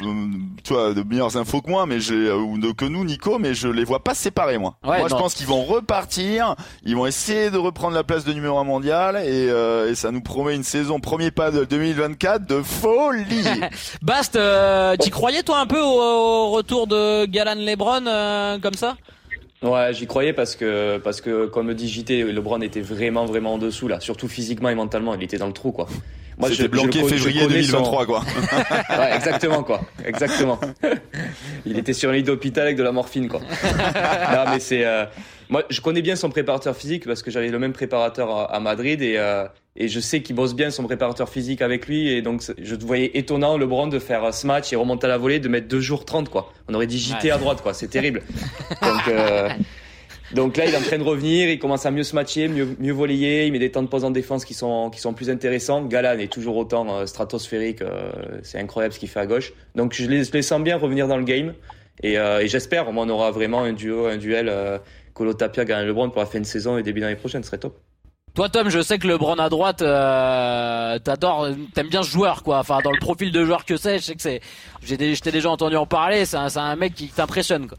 tu 0.64 0.72
vois, 0.72 0.94
de 0.94 1.02
meilleures 1.02 1.36
infos 1.36 1.60
que 1.60 1.70
moi, 1.70 1.86
mais 1.86 2.00
j'ai 2.00 2.30
ou 2.30 2.58
que 2.74 2.84
nous, 2.84 3.04
Nico, 3.04 3.38
mais 3.38 3.54
je 3.54 3.68
les 3.68 3.84
vois 3.84 4.02
pas 4.02 4.14
séparés 4.14 4.58
moi. 4.58 4.76
moi, 4.84 5.08
je 5.08 5.14
pense 5.14 5.34
qu'ils 5.34 5.46
vont 5.46 5.64
repartir. 5.64 6.54
Ils 6.84 6.96
vont 6.96 7.06
essayer 7.06 7.50
de 7.50 7.58
reprendre 7.58 7.94
la 7.94 8.04
place 8.04 8.24
de 8.24 8.32
numéro 8.32 8.58
1 8.58 8.64
mondial 8.64 9.16
et, 9.16 9.48
euh, 9.50 9.90
et, 9.90 9.94
ça 9.94 10.10
nous 10.10 10.20
promet 10.20 10.54
une 10.54 10.64
saison 10.64 11.00
premier 11.00 11.30
pas 11.30 11.50
de 11.50 11.64
2024 11.64 12.46
de 12.46 12.62
folie. 12.62 13.44
Bast, 14.02 14.36
euh, 14.36 14.96
t'y 14.96 15.10
croyais 15.10 15.42
toi 15.42 15.60
un 15.60 15.66
peu 15.66 15.80
au, 15.80 16.50
retour 16.50 16.86
de 16.86 17.26
Galan 17.26 17.54
Lebron 17.56 18.06
euh, 18.06 18.58
comme 18.58 18.74
ça? 18.74 18.96
Ouais, 19.62 19.92
j'y 19.92 20.06
croyais 20.06 20.32
parce 20.32 20.54
que 20.54 20.98
parce 20.98 21.20
que 21.20 21.46
comme 21.46 21.66
le 21.68 21.74
dit 21.74 21.88
JT, 21.88 22.24
LeBron 22.24 22.60
était 22.60 22.82
vraiment 22.82 23.24
vraiment 23.24 23.54
en 23.54 23.58
dessous 23.58 23.88
là, 23.88 24.00
surtout 24.00 24.28
physiquement 24.28 24.68
et 24.68 24.74
mentalement, 24.74 25.14
il 25.14 25.22
était 25.22 25.38
dans 25.38 25.46
le 25.46 25.52
trou 25.52 25.72
quoi. 25.72 25.88
Moi, 26.38 26.50
je 26.50 26.66
bloqué 26.66 27.02
février 27.02 27.46
2023 27.46 28.04
quoi. 28.04 28.20
ouais, 28.90 29.16
exactement 29.16 29.62
quoi, 29.62 29.80
exactement. 30.04 30.60
il 31.66 31.78
était 31.78 31.94
sur 31.94 32.10
un 32.10 32.12
lit 32.12 32.22
d'hôpital 32.22 32.64
avec 32.64 32.76
de 32.76 32.82
la 32.82 32.92
morphine 32.92 33.28
quoi. 33.28 33.40
non 34.32 34.44
mais 34.50 34.60
c'est 34.60 34.84
euh, 34.84 35.06
moi, 35.48 35.64
je 35.70 35.80
connais 35.80 36.02
bien 36.02 36.16
son 36.16 36.28
préparateur 36.28 36.76
physique 36.76 37.06
parce 37.06 37.22
que 37.22 37.30
j'avais 37.30 37.48
le 37.48 37.58
même 37.58 37.72
préparateur 37.72 38.52
à, 38.52 38.60
Madrid 38.60 39.00
et, 39.00 39.16
euh, 39.16 39.46
Et 39.76 39.88
je 39.88 40.00
sais 40.00 40.22
qu'il 40.22 40.36
bosse 40.36 40.54
bien 40.54 40.70
son 40.70 40.84
préparateur 40.84 41.28
physique 41.28 41.62
avec 41.62 41.86
lui. 41.86 42.08
Et 42.08 42.22
donc, 42.22 42.42
je 42.58 42.74
voyais 42.76 43.10
étonnant 43.14 43.58
LeBron 43.58 43.88
de 43.88 43.98
faire 43.98 44.32
ce 44.32 44.46
match 44.46 44.72
et 44.72 44.76
remonter 44.76 45.06
à 45.06 45.08
la 45.08 45.18
volée, 45.18 45.38
de 45.38 45.48
mettre 45.48 45.68
2 45.68 45.80
jours 45.80 46.04
30, 46.04 46.28
quoi. 46.28 46.52
On 46.68 46.74
aurait 46.74 46.86
dit 46.86 46.98
JT 46.98 47.30
à 47.30 47.38
droite, 47.38 47.62
quoi. 47.62 47.74
C'est 47.74 47.88
terrible. 47.88 48.22
donc, 48.82 49.08
euh, 49.08 49.48
donc 50.34 50.56
là, 50.56 50.66
il 50.66 50.74
est 50.74 50.76
en 50.76 50.82
train 50.82 50.98
de 50.98 51.04
revenir. 51.04 51.48
Il 51.50 51.58
commence 51.58 51.86
à 51.86 51.90
mieux 51.90 52.02
se 52.02 52.14
matcher, 52.14 52.48
mieux, 52.48 52.76
mieux 52.78 52.92
voler. 52.92 53.46
Il 53.46 53.52
met 53.52 53.58
des 53.58 53.70
temps 53.70 53.82
de 53.82 53.88
pause 53.88 54.04
en 54.04 54.10
défense 54.10 54.44
qui 54.44 54.54
sont, 54.54 54.90
qui 54.90 55.00
sont 55.00 55.12
plus 55.12 55.30
intéressants. 55.30 55.84
Galan 55.84 56.18
est 56.18 56.32
toujours 56.32 56.56
autant 56.56 56.88
euh, 56.88 57.06
stratosphérique. 57.06 57.82
Euh, 57.82 58.10
c'est 58.42 58.58
incroyable 58.58 58.94
ce 58.94 58.98
qu'il 58.98 59.08
fait 59.08 59.20
à 59.20 59.26
gauche. 59.26 59.52
Donc, 59.74 59.92
je 59.92 60.06
les, 60.06 60.24
je 60.24 60.32
les, 60.32 60.42
sens 60.42 60.62
bien 60.62 60.76
revenir 60.78 61.06
dans 61.06 61.18
le 61.18 61.24
game. 61.24 61.52
Et, 62.02 62.18
euh, 62.18 62.40
et 62.40 62.48
j'espère, 62.48 62.88
on 62.88 63.08
aura 63.08 63.30
vraiment 63.30 63.62
un 63.62 63.72
duo, 63.72 64.06
un 64.06 64.16
duel 64.16 64.48
euh, 64.48 64.78
Colo 65.14 65.34
Tapia, 65.34 65.64
gagne 65.64 65.86
LeBron 65.86 66.10
pour 66.10 66.20
la 66.20 66.26
fin 66.26 66.40
de 66.40 66.44
saison 66.44 66.76
et 66.76 66.82
début 66.82 67.00
d'année 67.00 67.16
prochaine. 67.16 67.42
Ce 67.42 67.48
serait 67.48 67.58
top. 67.58 67.78
Toi 68.36 68.50
Tom, 68.50 68.68
je 68.68 68.80
sais 68.80 68.98
que 68.98 69.08
LeBron 69.08 69.38
à 69.38 69.48
droite, 69.48 69.80
euh, 69.80 70.98
t'aimes 70.98 71.88
bien 71.88 72.02
ce 72.02 72.10
joueur 72.10 72.42
quoi. 72.42 72.58
Enfin 72.58 72.80
dans 72.84 72.90
le 72.90 72.98
profil 72.98 73.32
de 73.32 73.42
joueur 73.42 73.64
que 73.64 73.78
c'est, 73.78 73.96
je 73.96 74.02
sais 74.02 74.14
que 74.14 74.20
c'est, 74.20 74.42
j'ai, 74.82 74.98
déjà 74.98 75.48
entendu 75.48 75.76
en 75.76 75.86
parler. 75.86 76.26
C'est 76.26 76.36
un, 76.36 76.76
mec 76.76 76.94
qui 76.94 77.08
t'impressionne 77.08 77.66
quoi. 77.66 77.78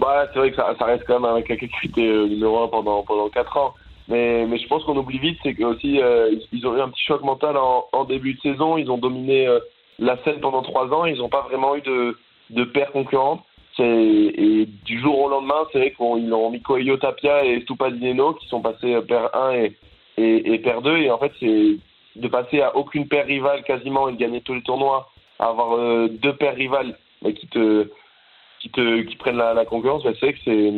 Bah 0.00 0.26
c'est 0.32 0.40
vrai 0.40 0.50
que 0.50 0.56
ça, 0.56 0.74
reste 0.80 1.04
quand 1.06 1.20
même 1.20 1.36
un 1.36 1.42
quelqu'un 1.42 1.68
qui 1.68 1.86
était 1.86 2.00
euh, 2.00 2.26
numéro 2.26 2.64
1 2.64 2.68
pendant 2.68 3.04
pendant 3.04 3.28
quatre 3.28 3.56
ans. 3.56 3.74
Mais 4.08 4.44
je 4.58 4.66
pense 4.66 4.82
qu'on 4.82 4.96
oublie 4.96 5.20
vite, 5.20 5.38
c'est 5.44 5.62
aussi 5.62 6.02
euh, 6.02 6.34
ils 6.50 6.66
ont 6.66 6.76
eu 6.76 6.80
un 6.80 6.88
petit 6.88 7.04
choc 7.04 7.22
mental 7.22 7.56
en, 7.56 8.04
début 8.06 8.34
de 8.34 8.40
saison. 8.40 8.76
Ils 8.76 8.90
ont 8.90 8.98
dominé 8.98 9.46
la 10.00 10.20
scène 10.24 10.40
pendant 10.40 10.62
trois 10.62 10.88
ans. 10.92 11.04
Ils 11.04 11.18
n'ont 11.18 11.28
pas 11.28 11.42
vraiment 11.42 11.76
eu 11.76 11.82
de 11.82 12.18
de 12.50 12.64
paire 12.64 12.90
concurrente. 12.90 13.40
Et 13.80 14.66
du 14.84 15.00
jour 15.00 15.18
au 15.20 15.28
lendemain, 15.28 15.66
c'est 15.72 15.78
vrai 15.78 15.90
qu'ils 15.92 16.32
ont 16.32 16.50
mis 16.50 16.60
Coelho 16.60 16.96
Tapia 16.96 17.44
et 17.44 17.60
Stupadineno 17.62 18.34
qui 18.34 18.48
sont 18.48 18.60
passés 18.60 18.94
euh, 18.94 19.02
paire 19.02 19.30
1 19.34 19.52
et, 19.52 19.76
et, 20.16 20.54
et 20.54 20.58
paire 20.58 20.82
2. 20.82 20.96
Et 20.96 21.10
en 21.10 21.18
fait, 21.18 21.32
c'est 21.38 21.76
de 22.16 22.28
passer 22.28 22.60
à 22.60 22.76
aucune 22.76 23.06
paire 23.06 23.26
rivale 23.26 23.62
quasiment 23.62 24.08
et 24.08 24.12
de 24.12 24.18
gagner 24.18 24.40
tous 24.40 24.54
les 24.54 24.62
tournois, 24.62 25.08
à 25.38 25.46
avoir 25.46 25.76
euh, 25.76 26.08
deux 26.08 26.34
paires 26.34 26.56
rivales 26.56 26.96
mais 27.22 27.34
qui 27.34 27.46
te 27.48 27.88
qui 28.60 28.70
te 28.70 29.02
qui 29.02 29.16
prennent 29.16 29.36
la, 29.36 29.54
la 29.54 29.64
concurrence. 29.64 30.02
c'est 30.02 30.20
vrai 30.20 30.32
que 30.32 30.38
c'est 30.44 30.70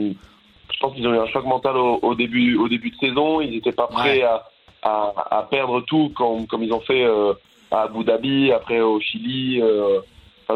je 0.72 0.78
pense 0.80 0.94
qu'ils 0.94 1.06
ont 1.08 1.14
eu 1.14 1.18
un 1.18 1.26
choc 1.26 1.44
mental 1.44 1.76
au, 1.76 1.98
au, 2.02 2.14
début 2.14 2.56
au 2.56 2.68
début 2.68 2.90
de 2.90 2.96
saison. 2.96 3.40
Ils 3.40 3.50
n'étaient 3.50 3.72
pas 3.72 3.88
prêts 3.88 4.18
ouais. 4.18 4.22
à, 4.22 4.46
à, 4.82 5.38
à, 5.38 5.42
perdre 5.42 5.80
tout 5.82 6.12
comme 6.16 6.46
comme 6.46 6.62
ils 6.62 6.72
ont 6.72 6.80
fait 6.80 7.04
euh, 7.04 7.32
à 7.70 7.82
Abu 7.82 8.04
Dhabi, 8.04 8.52
après 8.52 8.80
au 8.80 9.00
Chili. 9.00 9.60
Euh, 9.60 10.00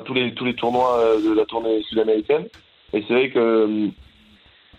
tous 0.01 0.15
les 0.15 0.35
tous 0.35 0.45
les 0.45 0.55
tournois 0.55 0.99
euh, 0.99 1.21
de 1.21 1.35
la 1.35 1.45
tournée 1.45 1.83
sud-américaine. 1.83 2.47
Et 2.93 3.05
c'est 3.07 3.15
vrai 3.15 3.31
que 3.31 3.39
euh, 3.39 3.89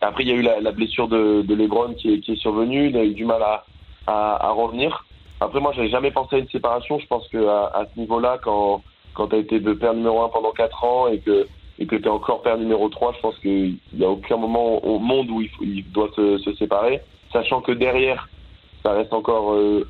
après 0.02 0.24
il 0.24 0.30
y 0.30 0.32
a 0.32 0.36
eu 0.36 0.42
la, 0.42 0.72
blessure 0.72 1.08
de, 1.08 1.42
de 1.42 1.56
LeBron 1.56 1.94
qui 1.94 2.14
est, 2.14 2.20
qui 2.20 2.34
est 2.34 2.38
survenue. 2.38 2.90
Il 2.90 2.98
a 2.98 3.04
eu 3.04 3.14
du 3.14 3.26
mal 3.26 3.42
à, 3.42 3.66
à, 4.08 4.52
revenir. 4.52 5.06
Après 5.40 5.60
moi 5.60 5.74
j'avais 5.76 5.90
jamais 5.90 6.12
pensé 6.12 6.36
à 6.36 6.40
une 6.40 6.50
séparation. 6.50 7.00
Je 7.00 7.08
pense 7.08 7.28
que 7.28 7.48
à, 7.48 7.86
ce 7.94 8.00
niveau-là, 8.00 8.40
quand 8.44 8.84
quand 9.14 9.28
tu 9.28 9.36
as 9.36 9.40
été 9.40 9.60
de 9.60 9.74
père 9.74 9.94
numéro 9.94 10.22
un 10.24 10.30
pendant 10.30 10.52
quatre 10.52 10.84
ans 10.84 11.08
et 11.08 11.20
que 11.20 11.48
et 11.78 11.86
que 11.88 11.96
tu 11.96 12.04
es 12.04 12.10
encore 12.10 12.42
père 12.42 12.58
numéro 12.58 12.88
3, 12.88 13.14
je 13.18 13.20
pense 13.20 13.38
qu'il 13.40 13.78
n'y 13.94 14.06
a 14.06 14.10
aucun 14.10 14.38
moment 14.38 14.84
au 14.86 14.98
monde 14.98 15.30
où 15.30 15.42
il, 15.62 15.84
doit 15.92 16.10
se, 16.16 16.54
séparer, 16.58 17.02
sachant 17.34 17.60
que 17.60 17.74
derrière, 17.74 18.30
ça 18.82 18.94
reste 18.94 19.12
encore 19.12 19.52
euh, 19.52 19.86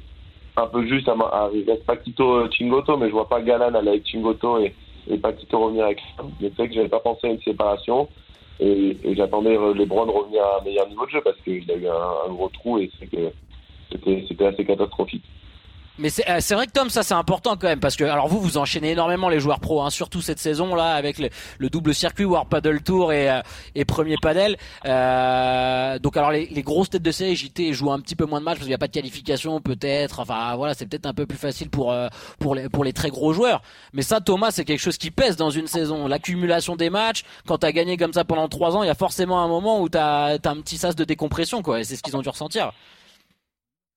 un 0.57 0.65
peu 0.65 0.87
juste, 0.87 1.07
à, 1.07 1.11
à, 1.11 1.49
il 1.53 1.69
reste 1.69 1.85
Paquito 1.85 2.49
Chingoto, 2.49 2.97
mais 2.97 3.07
je 3.07 3.11
vois 3.11 3.29
pas 3.29 3.39
Galan 3.41 3.75
aller 3.75 3.89
avec 3.89 4.07
Chingoto 4.07 4.57
et, 4.57 4.73
et 5.09 5.17
Paquito 5.17 5.59
revenir 5.59 5.85
avec 5.85 5.99
ça. 6.17 6.23
Mais 6.39 6.49
c'est 6.49 6.57
vrai 6.57 6.67
que 6.69 6.75
j'avais 6.75 6.89
pas 6.89 6.99
pensé 6.99 7.27
à 7.27 7.31
une 7.31 7.41
séparation 7.41 8.09
et, 8.59 8.97
et 9.03 9.15
j'attendais 9.15 9.55
LeBron 9.55 10.05
revenir 10.11 10.43
à 10.43 10.59
un 10.59 10.63
meilleur 10.63 10.87
niveau 10.87 11.05
de 11.05 11.11
jeu 11.11 11.21
parce 11.21 11.37
qu'il 11.43 11.69
a 11.71 11.75
eu 11.75 11.87
un, 11.87 12.29
un 12.29 12.33
gros 12.33 12.49
trou 12.49 12.79
et 12.79 12.91
c'est 12.99 13.07
que 13.07 13.31
c'était 14.27 14.45
assez 14.45 14.65
catastrophique. 14.65 15.23
Mais 15.97 16.09
c'est 16.09 16.29
euh, 16.29 16.55
vrai 16.55 16.67
que 16.67 16.73
Tom, 16.73 16.89
ça 16.89 17.03
c'est 17.03 17.13
important 17.13 17.55
quand 17.55 17.67
même 17.67 17.79
parce 17.79 17.95
que 17.95 18.03
alors 18.03 18.27
vous 18.27 18.41
vous 18.41 18.57
enchaînez 18.57 18.91
énormément 18.91 19.29
les 19.29 19.39
joueurs 19.39 19.61
pro, 19.61 19.81
hein, 19.81 19.89
surtout 19.89 20.21
cette 20.21 20.39
saison 20.39 20.75
là 20.75 20.93
avec 20.93 21.17
le, 21.19 21.29
le, 21.57 21.69
double 21.69 21.95
circuit 21.95 22.25
World 22.25 22.49
Paddle 22.49 22.81
Tour 22.81 23.13
et, 23.13 23.29
euh, 23.29 23.41
et 23.75 23.85
premier 23.85 24.17
paddle. 24.21 24.57
Euh, 24.85 25.97
donc 25.99 26.17
alors 26.17 26.31
les, 26.31 26.47
les, 26.47 26.63
grosses 26.63 26.89
têtes 26.89 27.01
de 27.01 27.11
série 27.11 27.37
JT 27.37 27.71
jouent 27.71 27.93
un 27.93 28.01
petit 28.01 28.15
peu 28.15 28.25
moins 28.25 28.41
de 28.41 28.45
matchs 28.45 28.55
parce 28.55 28.65
qu'il 28.65 28.71
n'y 28.71 28.75
a 28.75 28.79
pas 28.79 28.87
de 28.87 28.93
qualification 28.93 29.61
peut-être. 29.61 30.19
Enfin 30.19 30.55
voilà, 30.57 30.73
c'est 30.73 30.85
peut-être 30.85 31.05
un 31.05 31.13
peu 31.13 31.25
plus 31.25 31.37
facile 31.37 31.69
pour 31.69 31.93
euh, 31.93 32.09
pour 32.39 32.55
les 32.55 32.67
pour 32.67 32.83
les 32.83 32.91
très 32.91 33.09
gros 33.09 33.31
joueurs. 33.31 33.61
Mais 33.93 34.01
ça 34.01 34.19
Thomas, 34.19 34.51
c'est 34.51 34.65
quelque 34.65 34.81
chose 34.81 34.97
qui 34.97 35.11
pèse 35.11 35.37
dans 35.37 35.49
une 35.49 35.67
saison. 35.67 36.09
L'accumulation 36.09 36.75
des 36.75 36.89
matchs, 36.89 37.23
quand 37.47 37.59
t'as 37.59 37.71
gagné 37.71 37.95
comme 37.95 38.11
ça 38.11 38.25
pendant 38.25 38.49
trois 38.49 38.75
ans, 38.75 38.83
il 38.83 38.87
y 38.87 38.89
a 38.89 38.95
forcément 38.95 39.41
un 39.41 39.47
moment 39.47 39.79
où 39.81 39.87
t'as 39.87 40.37
as 40.37 40.49
un 40.49 40.57
petit 40.57 40.77
sas 40.77 40.95
de 40.95 41.05
décompression 41.05 41.61
quoi. 41.61 41.79
Et 41.79 41.85
c'est 41.85 41.95
ce 41.95 42.03
qu'ils 42.03 42.17
ont 42.17 42.21
dû 42.21 42.29
ressentir. 42.29 42.73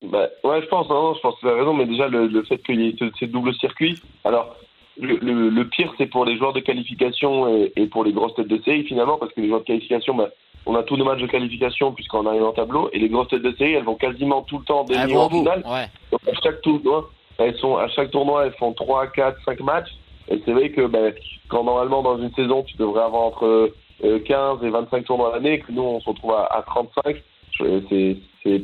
Bah, 0.01 0.29
ouais, 0.45 0.61
je 0.61 0.67
pense, 0.67 0.87
non, 0.89 1.03
non, 1.03 1.13
je 1.13 1.19
pense 1.19 1.35
que 1.35 1.41
tu 1.41 1.49
as 1.49 1.55
raison, 1.55 1.73
mais 1.73 1.85
déjà 1.85 2.07
le, 2.07 2.27
le 2.27 2.43
fait 2.43 2.57
qu'il 2.59 2.79
y 2.79 2.87
ait 2.87 2.95
ces 3.19 3.27
doubles 3.27 3.53
circuits. 3.55 4.01
Alors, 4.23 4.55
le, 4.97 5.17
le, 5.17 5.49
le 5.49 5.67
pire, 5.67 5.93
c'est 5.97 6.07
pour 6.07 6.23
les 6.25 6.37
joueurs 6.37 6.53
de 6.53 6.61
qualification 6.61 7.47
et, 7.49 7.73
et, 7.75 7.87
pour 7.87 8.03
les 8.05 8.13
grosses 8.13 8.33
têtes 8.35 8.47
de 8.47 8.61
série, 8.63 8.85
finalement, 8.85 9.17
parce 9.17 9.33
que 9.33 9.41
les 9.41 9.47
joueurs 9.47 9.61
de 9.61 9.65
qualification, 9.65 10.15
bah, 10.15 10.29
on 10.65 10.75
a 10.75 10.83
tous 10.83 10.95
nos 10.95 11.03
matchs 11.05 11.21
de 11.21 11.27
qualification 11.27 11.91
puisqu'on 11.91 12.25
arrive 12.25 12.43
en 12.43 12.53
tableau, 12.53 12.89
et 12.93 12.99
les 12.99 13.09
grosses 13.09 13.27
têtes 13.27 13.41
de 13.41 13.53
série, 13.57 13.73
elles 13.73 13.83
vont 13.83 13.95
quasiment 13.95 14.41
tout 14.43 14.59
le 14.59 14.65
temps 14.65 14.85
dénier 14.85 15.17
en 15.17 15.29
finale. 15.29 15.63
Ouais. 15.65 15.87
Donc, 16.11 16.21
à 16.27 16.41
chaque 16.41 16.61
tournoi, 16.61 17.09
elles 17.37 17.57
sont, 17.57 17.75
à 17.75 17.89
chaque 17.89 18.11
tournoi, 18.11 18.45
elles 18.45 18.55
font 18.55 18.71
3, 18.71 19.07
4, 19.07 19.37
5 19.43 19.59
matchs. 19.61 19.89
Et 20.29 20.41
c'est 20.45 20.53
vrai 20.53 20.69
que, 20.69 20.85
bah, 20.85 21.11
quand 21.49 21.65
normalement, 21.65 22.03
dans 22.03 22.17
une 22.19 22.33
saison, 22.35 22.63
tu 22.63 22.77
devrais 22.77 23.03
avoir 23.03 23.23
entre 23.23 23.71
15 24.01 24.63
et 24.63 24.69
25 24.69 25.03
tournois 25.03 25.31
à 25.31 25.35
l'année, 25.35 25.59
que 25.59 25.71
nous, 25.73 25.81
on 25.81 25.99
se 25.99 26.09
retrouve 26.09 26.31
à, 26.33 26.45
à 26.45 26.61
35, 26.61 27.17
c'est 27.59 28.17
c'est 28.43 28.63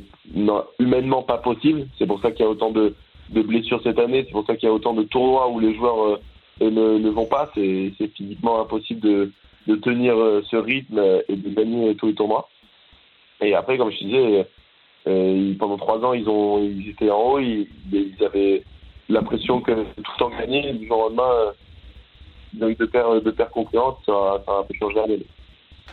humainement 0.80 1.24
pas 1.24 1.38
possible. 1.38 1.88
C'est 1.98 2.08
pour 2.08 2.22
ça 2.22 2.32
qu'il 2.32 2.46
y 2.46 2.48
a 2.48 2.52
autant 2.52 2.72
de, 2.72 2.96
de 3.30 3.42
blessures 3.42 3.82
cette 3.84 4.00
année. 4.00 4.24
C'est 4.26 4.32
pour 4.32 4.46
ça 4.46 4.56
qu'il 4.56 4.68
y 4.68 4.72
a 4.72 4.74
autant 4.74 4.94
de 4.94 5.04
tournois 5.04 5.50
où 5.50 5.60
les 5.60 5.76
joueurs 5.76 6.20
euh, 6.62 6.70
ne, 6.70 6.98
ne, 6.98 7.10
vont 7.10 7.26
pas. 7.26 7.52
C'est 7.56 7.92
physiquement 8.16 8.62
impossible 8.62 9.02
de, 9.02 9.32
de 9.68 9.76
tenir 9.76 10.16
euh, 10.16 10.42
ce 10.50 10.56
rythme 10.56 11.00
et 11.28 11.36
de 11.36 11.50
gagner 11.50 11.96
tous 11.96 12.08
les 12.08 12.16
tournois. 12.16 12.50
Et 13.42 13.54
après, 13.54 13.78
comme 13.78 13.92
je 13.92 13.98
disais, 13.98 14.48
euh, 15.08 15.54
pendant 15.60 15.78
trois 15.78 16.04
ans, 16.04 16.14
ils 16.14 16.28
ont, 16.30 16.60
ils 16.64 16.90
étaient 16.90 17.12
en 17.12 17.34
haut. 17.34 17.40
Ils, 17.40 17.68
avaient 18.24 18.64
l'impression 19.10 19.62
que 19.62 19.72
tout 19.72 20.12
le 20.14 20.20
temps 20.20 20.30
gagné. 20.30 20.74
Du 20.74 20.88
jour 20.88 21.00
au 21.00 21.10
lendemain, 21.10 21.52
ils 22.54 22.64
ont 22.64 22.70
deux 22.70 22.88
paires. 22.88 23.08
Ça, 23.26 23.52
ça 24.06 24.52
a 24.52 24.60
un 24.60 24.64
peu 24.64 24.74
changé 24.80 24.96
l'année. 24.96 25.26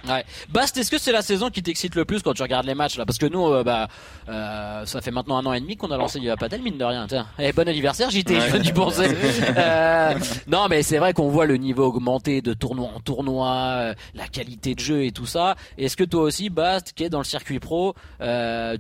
Ouais. 0.09 0.25
Bast, 0.49 0.77
est-ce 0.77 0.91
que 0.91 0.99
c'est 0.99 1.13
la 1.13 1.23
saison 1.23 1.49
qui 1.51 1.63
t'excite 1.63 1.95
le 1.95 2.05
plus 2.05 2.23
quand 2.23 2.33
tu 2.33 2.43
regardes 2.43 2.67
les 2.67 2.75
matchs 2.75 2.99
là? 2.99 3.07
Parce 3.07 3.19
que 3.19 3.27
nous, 3.27 3.47
euh, 3.47 3.63
bah, 3.63 3.89
euh, 4.29 4.85
ça 4.85 5.01
fait 5.01 5.11
maintenant 5.13 5.39
un 5.39 5.47
an 5.47 5.53
et 5.53 5.61
demi 5.61 5.77
qu'on 5.77 5.91
a 5.91 5.97
lancé 5.97 6.19
du 6.19 6.29
Padel, 6.39 6.61
mine 6.63 6.77
de 6.77 6.85
rien. 6.85 7.07
Tiens, 7.09 7.27
eh, 7.39 7.53
bon 7.53 7.69
anniversaire, 7.69 8.11
JT, 8.11 8.41
je 8.41 8.47
viens 8.51 8.59
d'y 8.59 8.73
penser. 8.73 9.09
euh, 9.57 10.15
non, 10.49 10.67
mais 10.69 10.83
c'est 10.83 10.99
vrai 10.99 11.13
qu'on 11.13 11.29
voit 11.29 11.47
le 11.47 11.57
niveau 11.57 11.85
augmenter 11.85 12.43
de 12.43 12.53
tournoi 12.53 12.89
en 12.95 13.01
tournoi, 13.01 13.49
euh, 13.49 13.95
la 14.15 14.27
qualité 14.27 14.75
de 14.75 14.81
jeu 14.81 15.05
et 15.05 15.13
tout 15.13 15.27
ça. 15.27 15.55
Est-ce 15.79 15.97
que 15.97 16.05
toi 16.05 16.23
aussi, 16.23 16.51
Bast, 16.51 16.93
qui 16.95 17.05
est 17.05 17.11
dans 17.11 17.19
le 17.19 17.25
circuit 17.25 17.61
pro, 17.61 17.95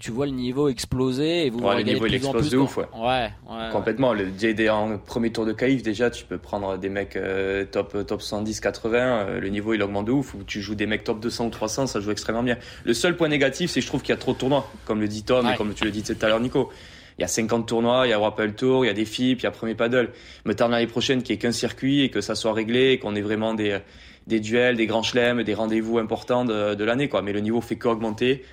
tu 0.00 0.10
vois 0.10 0.26
le 0.26 0.32
niveau 0.32 0.68
exploser 0.68 1.46
et 1.46 1.50
vous 1.50 1.60
ouais, 1.60 1.76
le 1.76 1.82
niveau 1.82 2.06
il 2.06 2.14
explose 2.14 2.50
de 2.50 2.58
ouf, 2.58 2.76
ouais. 2.78 2.86
Ouais, 2.94 3.30
ouais 3.48 3.70
Complètement. 3.72 4.12
Le, 4.12 4.32
en 4.70 4.98
premier 4.98 5.30
tour 5.30 5.46
de 5.46 5.52
qualif, 5.52 5.82
déjà, 5.82 6.10
tu 6.10 6.24
peux 6.24 6.38
prendre 6.38 6.76
des 6.78 6.88
mecs 6.88 7.18
top 7.70 8.06
top 8.06 8.22
110, 8.22 8.60
80. 8.60 9.38
le 9.40 9.48
niveau 9.48 9.74
il 9.74 9.82
augmente 9.82 10.06
de 10.06 10.12
ouf. 10.12 10.34
Où 10.34 10.42
tu 10.44 10.60
joues 10.60 10.74
des 10.74 10.86
mecs 10.86 11.01
top 11.04 11.20
200 11.20 11.46
ou 11.46 11.50
300, 11.50 11.86
ça 11.86 12.00
joue 12.00 12.10
extrêmement 12.10 12.42
bien. 12.42 12.56
Le 12.84 12.94
seul 12.94 13.16
point 13.16 13.28
négatif, 13.28 13.70
c'est 13.70 13.80
que 13.80 13.84
je 13.84 13.88
trouve 13.88 14.02
qu'il 14.02 14.10
y 14.10 14.16
a 14.16 14.20
trop 14.20 14.32
de 14.32 14.38
tournois, 14.38 14.70
comme 14.84 15.00
le 15.00 15.08
dit 15.08 15.22
Tom 15.22 15.46
ouais. 15.46 15.54
et 15.54 15.56
comme 15.56 15.74
tu 15.74 15.84
le 15.84 15.90
dis 15.90 16.02
tout 16.02 16.16
à 16.20 16.28
l'heure, 16.28 16.40
Nico. 16.40 16.70
Il 17.18 17.22
y 17.22 17.24
a 17.24 17.28
50 17.28 17.68
tournois, 17.68 18.06
il 18.06 18.10
y 18.10 18.12
a 18.14 18.18
Rappel 18.18 18.54
Tour, 18.54 18.84
il 18.84 18.88
y 18.88 18.90
a 18.90 18.94
des 18.94 19.04
FIP, 19.04 19.40
il 19.40 19.42
y 19.44 19.46
a 19.46 19.50
Premier 19.50 19.74
Paddle. 19.74 20.10
Mais 20.46 20.54
tant 20.54 20.68
l'année 20.68 20.86
prochaine 20.86 21.22
qu'il 21.22 21.34
n'y 21.34 21.38
ait 21.38 21.42
qu'un 21.42 21.52
circuit 21.52 22.02
et 22.02 22.08
que 22.08 22.20
ça 22.20 22.34
soit 22.34 22.54
réglé, 22.54 22.98
qu'on 22.98 23.14
ait 23.14 23.20
vraiment 23.20 23.52
des, 23.52 23.78
des 24.26 24.40
duels, 24.40 24.76
des 24.76 24.86
grands 24.86 25.02
chelems, 25.02 25.42
des 25.42 25.54
rendez-vous 25.54 25.98
importants 25.98 26.44
de, 26.44 26.74
de 26.74 26.84
l'année, 26.84 27.08
quoi. 27.08 27.22
Mais 27.22 27.32
le 27.32 27.40
niveau 27.40 27.60
fait 27.60 27.76
qu'augmenter. 27.76 28.44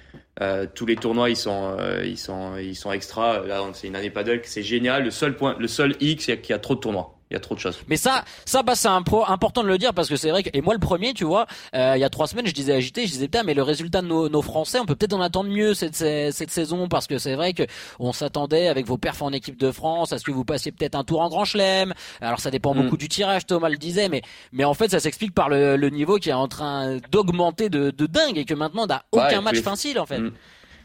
Euh, 0.42 0.66
tous 0.74 0.86
les 0.86 0.96
tournois, 0.96 1.30
ils 1.30 1.36
sont, 1.36 1.76
euh, 1.80 2.04
ils 2.06 2.18
sont, 2.18 2.58
ils 2.58 2.76
sont 2.76 2.92
extra. 2.92 3.46
Là, 3.46 3.62
c'est 3.74 3.88
une 3.88 3.96
année 3.96 4.10
paddle, 4.10 4.42
c'est 4.44 4.64
génial. 4.64 5.04
Le 5.04 5.12
seul 5.12 5.36
point, 5.36 5.56
le 5.60 5.68
seul 5.68 5.96
X, 6.00 6.26
c'est 6.26 6.40
qu'il 6.40 6.52
y 6.52 6.56
a 6.56 6.60
trop 6.60 6.76
de 6.76 6.80
tournois 6.80 7.19
il 7.32 7.36
y 7.36 7.38
a 7.38 7.40
trop 7.40 7.54
de 7.54 7.60
choses. 7.60 7.80
Mais 7.88 7.96
ça, 7.96 8.26
ça, 8.46 8.64
bah, 8.64 8.74
c'est 8.74 8.88
important 8.88 9.62
de 9.62 9.68
le 9.68 9.78
dire 9.78 9.94
parce 9.94 10.10
que 10.10 10.16
c'est 10.16 10.32
vrai 10.32 10.42
que, 10.42 10.50
et 10.54 10.62
moi 10.62 10.74
le 10.74 10.80
premier, 10.80 11.14
tu 11.14 11.26
vois, 11.26 11.46
euh, 11.76 11.94
il 11.96 12.00
y 12.00 12.04
a 12.04 12.10
trois 12.10 12.26
semaines, 12.26 12.48
je 12.48 12.54
disais 12.54 12.74
agité, 12.74 13.06
je 13.06 13.12
disais 13.12 13.28
putain, 13.28 13.44
mais 13.44 13.54
le 13.54 13.62
résultat 13.62 14.02
de 14.02 14.08
nos, 14.08 14.30
nos 14.30 14.42
Français, 14.42 14.80
on 14.80 14.86
peut 14.86 14.96
peut-être 14.96 15.14
en 15.14 15.22
attendre 15.22 15.50
mieux 15.50 15.76
cette, 15.76 15.96
cette, 15.96 16.34
cette, 16.34 16.50
saison 16.50 16.88
parce 16.88 17.06
que 17.06 17.20
c'est 17.20 17.36
vrai 17.36 17.54
que 17.54 17.64
on 18.00 18.14
s'attendait 18.14 18.68
avec 18.68 18.88
vos 18.88 18.98
perfs 18.98 19.22
en 19.22 19.32
équipe 19.32 19.60
de 19.60 19.72
France 19.72 20.12
à 20.12 20.18
ce 20.18 20.24
que 20.24 20.32
vous 20.32 20.44
passiez 20.44 20.72
peut-être 20.72 20.96
un 20.96 21.04
tour 21.04 21.22
en 21.22 21.30
Grand 21.30 21.46
Chelem. 21.46 21.94
Alors 22.20 22.40
ça 22.40 22.50
dépend 22.50 22.74
mm. 22.74 22.82
beaucoup 22.82 22.98
du 22.98 23.10
tirage, 23.10 23.46
Thomas 23.46 23.70
le 23.70 23.78
disait, 23.78 24.10
mais 24.10 24.24
mais 24.52 24.64
en 24.64 24.74
fait 24.74 24.90
ça 24.90 25.00
s'explique 25.00 25.36
par 25.36 25.50
le, 25.50 25.78
le, 25.78 25.90
niveau 25.90 26.18
qui 26.18 26.30
est 26.30 26.34
en 26.34 26.48
train 26.48 26.98
d'augmenter 27.12 27.70
de, 27.70 27.92
de 27.92 28.06
dingue 28.08 28.40
et 28.40 28.46
que 28.46 28.56
maintenant 28.56 28.84
on 28.84 28.88
n'a 28.88 29.04
aucun 29.12 29.38
ouais, 29.38 29.42
match 29.42 29.62
facile 29.62 30.00
en 30.00 30.08
fait. 30.08 30.20
Mm. 30.20 30.32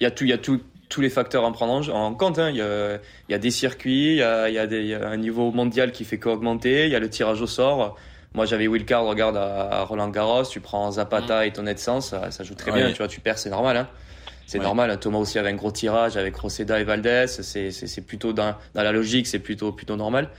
Il 0.00 0.04
y 0.04 0.06
a 0.06 0.10
tout, 0.10 0.24
il 0.24 0.30
y 0.30 0.34
a 0.34 0.38
tout 0.38 0.60
tous 0.88 1.00
les 1.00 1.10
facteurs 1.10 1.44
à 1.44 1.52
prendre 1.52 1.94
en 1.94 2.14
compte. 2.14 2.38
Hein. 2.38 2.50
Il, 2.50 2.56
y 2.56 2.62
a, 2.62 2.98
il, 3.28 3.32
y 3.32 3.34
a, 3.34 3.38
des 3.38 3.50
circuits, 3.50 4.12
il 4.12 4.16
y 4.16 4.22
a, 4.22 4.48
il, 4.48 4.54
y 4.54 4.58
a 4.58 4.66
des, 4.66 4.80
il 4.80 4.86
y 4.86 4.94
a, 4.94 5.08
un 5.08 5.16
niveau 5.16 5.50
mondial 5.50 5.92
qui 5.92 6.04
fait 6.04 6.18
qu'augmenter, 6.18 6.84
il 6.84 6.92
y 6.92 6.96
a 6.96 7.00
le 7.00 7.10
tirage 7.10 7.40
au 7.40 7.46
sort. 7.46 7.96
Moi, 8.34 8.46
j'avais 8.46 8.66
Wilcard, 8.66 9.04
regarde 9.04 9.36
à 9.36 9.84
Roland 9.84 10.08
Garros, 10.08 10.44
tu 10.44 10.58
prends 10.60 10.90
Zapata 10.90 11.40
mmh. 11.40 11.46
et 11.46 11.52
ton 11.52 11.62
Net 11.62 11.78
ça, 11.78 12.00
ça 12.00 12.44
joue 12.44 12.54
très 12.54 12.72
ouais. 12.72 12.82
bien. 12.82 12.90
Tu 12.90 12.98
vois, 12.98 13.08
tu 13.08 13.20
perds, 13.20 13.38
c'est 13.38 13.50
normal. 13.50 13.76
Hein. 13.76 13.88
c'est 14.46 14.58
Ouais. 14.58 14.64
normal. 14.64 14.98
Thomas 14.98 15.18
aussi 15.18 15.38
avait 15.38 15.50
un 15.50 15.54
gros 15.54 15.70
tirage 15.70 16.16
avec 16.16 16.34
Roseda 16.34 16.80
et 16.80 16.84
Valdez. 16.84 17.26
C'est, 17.28 18.06
plutôt 18.06 18.32
dans, 18.32 18.56
dans 18.74 18.82
la 18.82 18.90
logique, 18.90 19.28
c'est 19.28 19.38
plutôt, 19.38 19.70
plutôt 19.70 19.94
normal. 19.94 20.30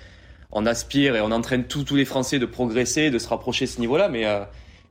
On 0.51 0.65
aspire 0.65 1.15
et 1.15 1.21
on 1.21 1.31
entraîne 1.31 1.65
tous, 1.65 1.83
tous 1.85 1.95
les 1.95 2.05
Français 2.05 2.37
de 2.37 2.45
progresser, 2.45 3.09
de 3.11 3.17
se 3.17 3.29
rapprocher 3.29 3.65
de 3.65 3.69
ce 3.69 3.79
niveau-là, 3.79 4.09
mais, 4.09 4.25
euh, 4.25 4.41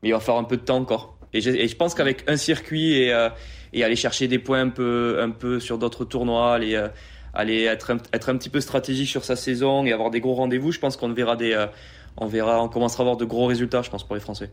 mais 0.03 0.09
il 0.09 0.13
va 0.13 0.21
falloir 0.21 0.43
un 0.43 0.47
peu 0.47 0.57
de 0.57 0.63
temps 0.63 0.77
encore. 0.77 1.17
Et 1.35 1.41
je, 1.43 1.51
et 1.51 1.69
je 1.69 1.77
pense 1.77 1.95
qu'avec 1.95 2.25
un 2.27 2.37
circuit 2.37 2.95
et, 2.95 3.13
euh, 3.13 3.29
et 3.75 3.85
aller 3.85 3.97
chercher 3.97 4.29
des 4.29 4.39
points 4.39 4.61
un 4.61 4.69
peu, 4.71 5.19
un 5.21 5.31
peu 5.31 5.61
sur 5.61 5.79
d'autres 5.79 6.05
tournois, 6.05 6.55
aller, 6.55 6.77
euh, 6.77 6.89
aller 7.35 7.65
être, 7.65 7.91
un, 7.91 7.99
être 8.13 8.29
un 8.31 8.37
petit 8.39 8.49
peu 8.49 8.61
stratégique 8.61 9.09
sur 9.09 9.25
sa 9.25 9.37
saison 9.37 9.85
et 9.85 9.93
avoir 9.93 10.11
des 10.11 10.21
gros 10.21 10.35
rendez-vous, 10.35 10.73
je 10.73 10.79
pense 10.79 10.97
qu'on 10.97 11.13
verra 11.13 11.37
des, 11.37 11.53
euh, 11.53 11.67
on 12.17 12.27
verra, 12.27 12.63
on 12.63 12.69
commencera 12.69 13.03
à 13.03 13.05
avoir 13.05 13.17
de 13.17 13.25
gros 13.25 13.47
résultats, 13.47 13.83
je 13.83 13.91
pense, 13.91 14.05
pour 14.05 14.15
les 14.15 14.21
Français. 14.21 14.51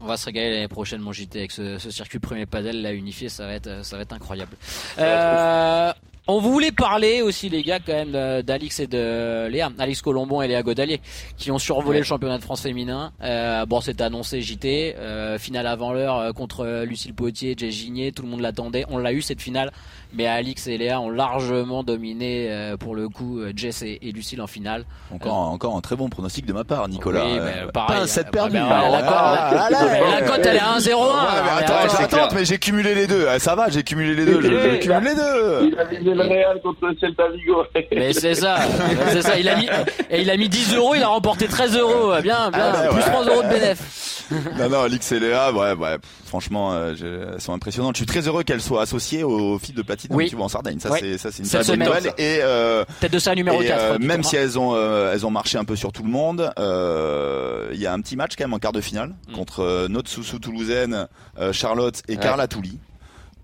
On 0.00 0.06
va 0.06 0.16
se 0.16 0.26
régaler 0.26 0.50
l'année 0.50 0.68
prochaine, 0.68 1.00
mon 1.00 1.12
JT, 1.12 1.38
avec 1.38 1.50
ce, 1.50 1.78
ce 1.78 1.90
circuit 1.90 2.20
premier 2.20 2.46
padel 2.46 2.82
là 2.82 2.92
unifié, 2.92 3.28
ça 3.28 3.46
va 3.46 3.54
être, 3.54 3.84
ça 3.84 3.96
va 3.96 4.02
être 4.02 4.12
incroyable. 4.12 4.56
va 4.96 5.02
être 5.02 5.10
Euh, 5.10 5.92
on 6.28 6.40
voulait 6.40 6.72
parler 6.72 7.22
aussi, 7.22 7.48
les 7.48 7.62
gars, 7.62 7.78
quand 7.84 7.92
même, 7.92 8.42
d'Alix 8.42 8.78
et 8.80 8.86
de 8.86 9.48
Léa, 9.48 9.70
Alix 9.78 10.02
Colombon 10.02 10.42
et 10.42 10.48
Léa 10.48 10.62
Godalier, 10.62 11.00
qui 11.36 11.50
ont 11.50 11.58
survolé 11.58 11.88
Ouais. 11.88 11.98
le 11.98 12.04
championnat 12.04 12.36
de 12.38 12.42
France 12.42 12.60
féminin. 12.62 13.12
Euh, 13.22 13.64
bon, 13.66 13.80
c'était 13.80 14.04
annoncé 14.04 14.40
JT, 14.42 14.94
euh, 14.98 15.38
finale 15.38 15.66
avant 15.66 15.92
l'heure 15.92 16.18
euh, 16.18 16.32
contre 16.32 16.84
Lucille 16.84 17.14
Potier, 17.14 17.54
Jess 17.56 17.72
Gigné, 17.74 18.12
tout 18.12 18.22
le 18.22 18.28
monde 18.28 18.40
l'attendait. 18.40 18.84
On 18.90 18.98
l'a 18.98 19.12
eu 19.12 19.22
cette 19.22 19.40
finale, 19.40 19.70
mais 20.12 20.26
Alix 20.26 20.66
et 20.66 20.76
Léa 20.78 21.00
ont 21.00 21.08
largement 21.10 21.82
dominé 21.82 22.48
euh, 22.50 22.76
pour 22.76 22.94
le 22.94 23.08
coup 23.08 23.38
euh, 23.40 23.52
Jess 23.56 23.82
et, 23.82 23.98
et 24.02 24.12
Lucille 24.12 24.40
en 24.42 24.46
finale. 24.46 24.84
Encore, 25.12 25.34
encore 25.38 25.76
un 25.76 25.80
très 25.80 25.96
bon 25.96 26.08
pronostic 26.10 26.44
de 26.46 26.52
ma 26.52 26.64
part, 26.64 26.88
Nicolas. 26.88 27.24
Oui, 27.24 27.38
Euh, 27.38 27.64
mais 27.66 27.72
pareil, 27.72 27.96
pas 27.96 28.02
un 28.02 28.06
7 28.06 28.26
euh, 28.26 28.30
perdu. 28.30 28.56
bah, 28.58 28.68
bah, 28.68 28.88
la 28.90 28.98
Ah, 29.08 29.50
mais 29.90 30.00
là, 30.00 30.20
la 30.20 30.26
cote, 30.26 30.44
elle 30.46 30.56
est 30.56 30.60
à 30.60 30.76
1-0-1. 30.76 30.90
Ouais, 30.90 31.64
attends, 31.64 31.74
c'est 31.88 32.34
mais 32.34 32.44
j'ai 32.44 32.58
cumulé 32.58 32.94
les 32.94 33.06
deux. 33.06 33.26
Ah, 33.28 33.38
Ça 33.38 33.54
va, 33.54 33.70
j'ai 33.70 33.82
cumulé 33.82 34.14
les 34.14 34.26
deux. 34.26 34.38
Oui, 34.38 34.80
cumule 34.80 35.04
les 35.04 35.14
deux. 35.14 36.17
Le 36.24 36.28
Real 36.28 36.60
contre 36.62 36.94
Celta 37.00 37.28
Vigo. 37.30 37.64
Mais 37.92 38.12
c'est 38.12 38.34
ça, 38.34 38.58
c'est 39.10 39.22
ça. 39.22 39.38
Il 39.38 39.48
a 39.48 39.56
mis, 39.56 39.68
et 40.10 40.20
il 40.22 40.30
a 40.30 40.36
mis 40.36 40.48
10 40.48 40.74
euros, 40.76 40.94
il 40.94 41.02
a 41.02 41.08
remporté 41.08 41.46
13 41.46 41.76
euros. 41.76 42.12
Bien, 42.22 42.50
bien. 42.50 42.72
Ah 42.74 42.82
ouais, 42.82 42.88
plus 42.88 42.96
ouais. 42.98 43.02
3 43.02 43.24
euros 43.24 43.42
de 43.42 43.48
bénéf. 43.48 44.14
Non, 44.58 44.68
non, 44.68 44.82
Alix 44.82 45.10
et 45.12 45.20
Léa, 45.20 45.50
ouais, 45.52 45.72
ouais, 45.72 45.96
franchement, 46.26 46.74
euh, 46.74 46.92
je- 46.94 47.32
elles 47.32 47.40
sont 47.40 47.54
impressionnantes. 47.54 47.94
Je 47.96 48.00
suis 48.00 48.06
très 48.06 48.28
heureux 48.28 48.42
qu'elles 48.42 48.60
soient 48.60 48.82
associées 48.82 49.24
au 49.24 49.58
fil 49.58 49.74
de 49.74 49.80
platine, 49.80 50.10
Oui. 50.12 50.28
tu 50.28 50.36
vois, 50.36 50.44
en 50.44 50.48
Sardaigne. 50.48 50.78
Ça, 50.80 50.90
Ouais. 50.90 50.98
c'est, 51.00 51.16
ça, 51.16 51.30
c'est 51.32 51.42
une 51.44 51.48
très 51.48 51.64
bonne 51.64 51.78
nouvelle. 51.86 52.12
Et, 52.18 52.40
euh, 52.42 52.84
Tête 53.00 53.10
de 53.14 53.18
ça 53.18 53.34
numéro 53.34 53.62
et, 53.62 53.66
4. 53.68 53.80
euh, 53.80 53.98
même 53.98 54.22
si 54.22 54.36
elles 54.36 54.58
ont, 54.58 54.72
euh, 54.74 55.14
elles 55.14 55.24
ont 55.24 55.30
marché 55.30 55.56
un 55.56 55.64
peu 55.64 55.76
sur 55.76 55.92
tout 55.92 56.02
le 56.02 56.10
monde, 56.10 56.52
euh, 56.58 57.68
il 57.72 57.80
y 57.80 57.86
a 57.86 57.92
un 57.94 58.00
petit 58.02 58.16
match 58.16 58.32
quand 58.36 58.44
même 58.44 58.52
en 58.52 58.58
quart 58.58 58.72
de 58.72 58.82
finale 58.82 59.14
Mm. 59.28 59.32
contre 59.32 59.60
euh, 59.60 59.88
notre 59.88 60.10
sous 60.10 60.38
toulousaine, 60.38 61.08
euh, 61.40 61.54
Charlotte 61.54 62.02
et 62.08 62.12
Ouais. 62.16 62.18
Carla 62.22 62.48
Touli. 62.48 62.78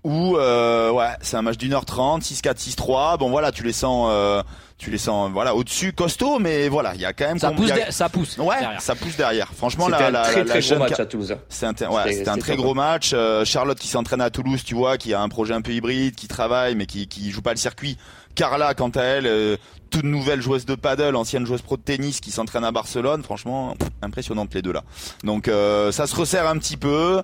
Où, 0.07 0.37
euh, 0.37 0.91
ouais, 0.91 1.07
c'est 1.21 1.35
un 1.35 1.41
match 1.41 1.57
d'une 1.57 1.73
heure 1.73 1.83
trente, 1.85 2.21
6-4, 2.21 2.57
6-3. 2.59 3.17
Bon, 3.17 3.31
voilà, 3.31 3.51
tu 3.51 3.63
les 3.63 3.73
sens, 3.73 4.07
euh, 4.11 4.43
tu 4.77 4.91
les 4.91 4.99
sens, 4.99 5.31
voilà, 5.31 5.55
au-dessus, 5.55 5.93
costaud, 5.93 6.37
mais 6.37 6.69
voilà, 6.69 6.93
il 6.93 7.01
y 7.01 7.05
a 7.05 7.13
quand 7.13 7.25
même, 7.25 7.39
ça 7.39 7.49
pousse, 7.49 7.71
a- 7.71 7.91
ça 7.91 8.07
pousse. 8.07 8.37
Ouais, 8.37 8.59
derrière. 8.59 8.81
ça 8.81 8.93
pousse 8.93 9.17
derrière. 9.17 9.51
Franchement, 9.57 9.85
C'était 9.85 9.97
la, 9.99 10.07
un 10.07 10.11
la, 10.11 10.21
très 10.21 10.43
la 10.43 10.45
très 10.45 10.61
jeune 10.61 10.77
gros 10.77 10.87
match 10.89 10.99
à 10.99 11.05
Toulouse. 11.07 11.31
hein. 11.31 11.37
c'est 11.49 11.65
un, 11.81 11.89
ouais, 11.89 12.13
C'était- 12.13 12.29
un 12.29 12.37
très 12.37 12.55
gros 12.55 12.75
match. 12.75 13.11
Euh, 13.15 13.43
Charlotte 13.45 13.79
qui 13.79 13.87
s'entraîne 13.87 14.21
à 14.21 14.29
Toulouse, 14.29 14.63
tu 14.63 14.75
vois, 14.75 14.99
qui 14.99 15.11
a 15.15 15.21
un 15.21 15.27
projet 15.29 15.55
un 15.55 15.61
peu 15.61 15.71
hybride, 15.71 16.13
qui 16.13 16.27
travaille, 16.27 16.75
mais 16.75 16.85
qui, 16.85 17.07
qui 17.07 17.31
joue 17.31 17.41
pas 17.41 17.51
le 17.51 17.57
circuit. 17.57 17.97
Carla, 18.35 18.75
quant 18.75 18.89
à 18.89 19.01
elle, 19.01 19.25
euh, 19.25 19.57
toute 19.89 20.03
nouvelle 20.03 20.41
joueuse 20.41 20.67
de 20.67 20.75
paddle, 20.75 21.15
ancienne 21.15 21.47
joueuse 21.47 21.63
pro 21.63 21.77
de 21.77 21.81
tennis, 21.81 22.19
qui 22.19 22.29
s'entraîne 22.29 22.63
à 22.65 22.71
Barcelone. 22.71 23.23
Franchement, 23.23 23.75
pff, 23.79 23.89
impressionnante 24.03 24.53
les 24.53 24.61
deux 24.61 24.73
là. 24.73 24.83
Donc 25.23 25.47
euh, 25.47 25.91
ça 25.91 26.05
se 26.05 26.15
resserre 26.15 26.47
un 26.47 26.57
petit 26.59 26.77
peu. 26.77 27.23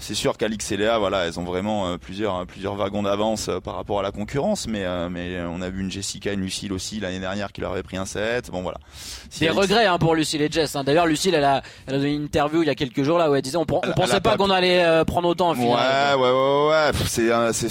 C'est 0.00 0.14
sûr 0.14 0.36
qu'Alix 0.36 0.70
et 0.72 0.76
Léa, 0.76 0.98
voilà, 0.98 1.26
elles 1.26 1.38
ont 1.40 1.44
vraiment 1.44 1.88
euh, 1.88 1.96
plusieurs 1.96 2.46
plusieurs 2.46 2.74
wagons 2.76 3.02
d'avance 3.02 3.48
euh, 3.48 3.60
par 3.60 3.74
rapport 3.76 3.98
à 3.98 4.02
la 4.02 4.12
concurrence, 4.12 4.66
mais 4.68 4.84
euh, 4.84 5.08
mais 5.10 5.40
on 5.42 5.60
a 5.60 5.68
vu 5.70 5.80
une 5.80 5.90
Jessica, 5.90 6.32
une 6.32 6.40
Lucille 6.42 6.72
aussi 6.72 7.00
l'année 7.00 7.18
dernière 7.18 7.52
qui 7.52 7.60
leur 7.60 7.72
avait 7.72 7.82
pris 7.82 7.96
un 7.96 8.06
set. 8.06 8.50
Bon 8.50 8.62
voilà. 8.62 8.78
Si 9.28 9.40
Des 9.40 9.48
Alix- 9.48 9.60
regrets 9.60 9.86
hein, 9.86 9.98
pour 9.98 10.14
Lucille 10.14 10.40
et 10.42 10.48
Jess. 10.50 10.76
hein. 10.76 10.84
D'ailleurs, 10.84 11.06
Lucille, 11.06 11.34
elle 11.34 11.44
a, 11.44 11.62
elle 11.86 11.96
a 11.96 11.98
donné 11.98 12.14
une 12.14 12.24
interview 12.24 12.62
il 12.62 12.66
y 12.66 12.70
a 12.70 12.74
quelques 12.74 13.02
jours 13.02 13.18
là 13.18 13.30
où 13.30 13.34
elle 13.34 13.42
disait 13.42 13.56
on, 13.56 13.62
on 13.62 13.64
pensait 13.64 14.20
pas 14.20 14.30
pas 14.30 14.36
qu'on 14.36 14.50
allait 14.50 14.84
euh, 14.84 15.04
prendre 15.04 15.28
autant 15.28 15.50
ouais, 15.52 16.14
ouais. 16.92 16.98
Pff, 16.98 17.08
C'est, 17.08 17.32
un- 17.32 17.52
c'est, 17.52 17.68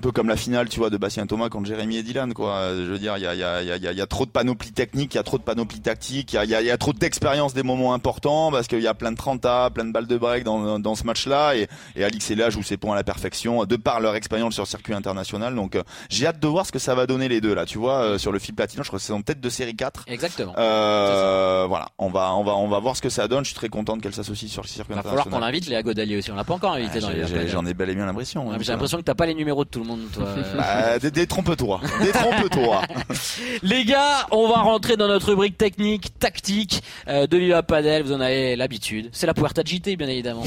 peu 0.00 0.12
comme 0.12 0.28
la 0.28 0.36
finale, 0.36 0.68
tu 0.68 0.78
vois, 0.78 0.90
de 0.90 0.96
Bastien 0.96 1.26
Thomas 1.26 1.48
contre 1.48 1.66
Jérémy 1.66 1.96
et 1.96 2.02
Dylan, 2.02 2.34
quoi. 2.34 2.70
Je 2.76 2.82
veux 2.82 2.98
dire, 2.98 3.16
il 3.16 3.22
y 3.22 3.26
a, 3.26 3.34
il 3.34 3.40
y 3.40 3.44
a, 3.44 3.62
y 3.62 3.70
a, 3.70 3.76
il 3.76 3.82
y 3.82 3.88
a- 3.88 3.92
il 3.92 3.98
y 3.98 4.00
a 4.00 4.06
trop 4.06 4.26
de 4.26 4.30
panoplie 4.30 4.72
technique, 4.72 5.14
il 5.14 5.16
y 5.16 5.20
a 5.20 5.22
trop 5.22 5.38
de 5.38 5.42
panoplie 5.42 5.80
tactique, 5.80 6.34
il 6.34 6.50
y 6.50 6.54
a, 6.70 6.76
trop 6.78 6.92
d'expérience 6.92 7.54
des 7.54 7.62
moments 7.62 7.94
importants 7.94 8.50
parce 8.50 8.66
qu'il 8.68 8.80
y 8.80 8.86
a 8.86 8.94
plein 8.94 9.12
de 9.12 9.16
30 9.16 9.44
à, 9.46 9.70
plein 9.70 9.84
de 9.84 9.92
balles 9.92 10.06
de 10.06 10.16
break 10.16 10.44
dans, 10.44 10.94
ce 10.94 11.04
match-là 11.04 11.56
et, 11.56 11.68
et 11.96 12.04
Alix 12.04 12.30
et 12.30 12.34
Léa 12.34 12.50
jouent 12.50 12.62
ses 12.62 12.76
points 12.76 12.92
à 12.92 12.96
la 12.96 13.04
perfection 13.04 13.64
de 13.64 13.76
par 13.76 14.00
leur 14.00 14.14
expérience 14.14 14.54
sur 14.54 14.62
le 14.64 14.68
circuit 14.68 14.94
international. 14.94 15.54
Donc, 15.54 15.76
euh, 15.76 15.82
j'ai 16.10 16.26
hâte 16.26 16.40
de 16.40 16.46
voir 16.48 16.66
ce 16.66 16.72
que 16.72 16.78
ça 16.78 16.94
va 16.94 17.06
donner 17.06 17.28
les 17.28 17.40
deux, 17.40 17.54
là. 17.54 17.66
Tu 17.66 17.78
vois, 17.78 18.00
euh, 18.02 18.18
sur 18.18 18.32
le 18.32 18.38
fil 18.38 18.54
platinum, 18.54 18.84
je 18.84 18.88
crois 18.90 18.98
que 18.98 19.04
c'est 19.04 19.12
en 19.12 19.22
tête 19.22 19.40
de 19.40 19.48
série 19.48 19.74
4. 19.76 20.04
Exactement. 20.08 20.54
Euh, 20.58 21.64
voilà. 21.68 21.88
On 21.98 22.10
va, 22.10 22.34
on 22.34 22.44
va, 22.44 22.54
on 22.54 22.68
va 22.68 22.78
voir 22.78 22.96
ce 22.96 23.02
que 23.02 23.08
ça 23.08 23.28
donne. 23.28 23.44
Je 23.44 23.50
suis 23.50 23.56
très 23.56 23.68
contente 23.68 24.00
qu'elle 24.02 24.14
s'associe 24.14 24.50
sur 24.50 24.62
le 24.62 24.68
circuit 24.68 24.92
Il 24.92 24.96
va 24.96 25.02
falloir 25.02 25.20
international. 25.26 25.40
qu'on 25.40 25.46
l'invite, 25.46 25.66
Léa 25.68 25.82
Godalier 25.82 26.16
aussi. 26.18 26.30
On 26.30 26.36
l'a 26.36 26.44
pas 26.44 26.54
encore 26.54 26.72
invité 26.72 26.98
Ah, 26.98 27.00
dans 27.00 27.10
les 27.10 27.48
J'en 27.48 27.66
ai 27.66 27.74
bel 27.74 27.90
et 27.90 27.94
bien 27.94 28.05
l'impression. 28.06 28.48
Ouais, 28.48 28.54
hein, 28.54 28.58
J'ai 28.60 28.72
l'impression 28.72 28.98
que 28.98 29.02
t'as 29.02 29.14
pas 29.14 29.26
les 29.26 29.34
numéros 29.34 29.64
de 29.64 29.68
tout 29.70 29.80
le 29.80 29.86
monde, 29.86 30.00
toi. 30.12 30.24
Bah, 30.56 30.98
dé- 30.98 31.10
détrompe-toi. 31.10 31.80
Détrompe-toi. 32.02 32.82
Les 33.62 33.84
gars, 33.84 34.26
on 34.30 34.48
va 34.48 34.56
rentrer 34.62 34.96
dans 34.96 35.08
notre 35.08 35.28
rubrique 35.28 35.58
technique, 35.58 36.18
tactique 36.18 36.82
euh, 37.08 37.26
de 37.26 37.36
Viva 37.36 37.62
Padel. 37.62 38.02
Vous 38.02 38.12
en 38.12 38.20
avez 38.20 38.56
l'habitude. 38.56 39.08
C'est 39.12 39.26
la 39.26 39.34
Puerta 39.34 39.62
de 39.62 39.68
JT, 39.68 39.96
bien 39.96 40.08
évidemment. 40.08 40.44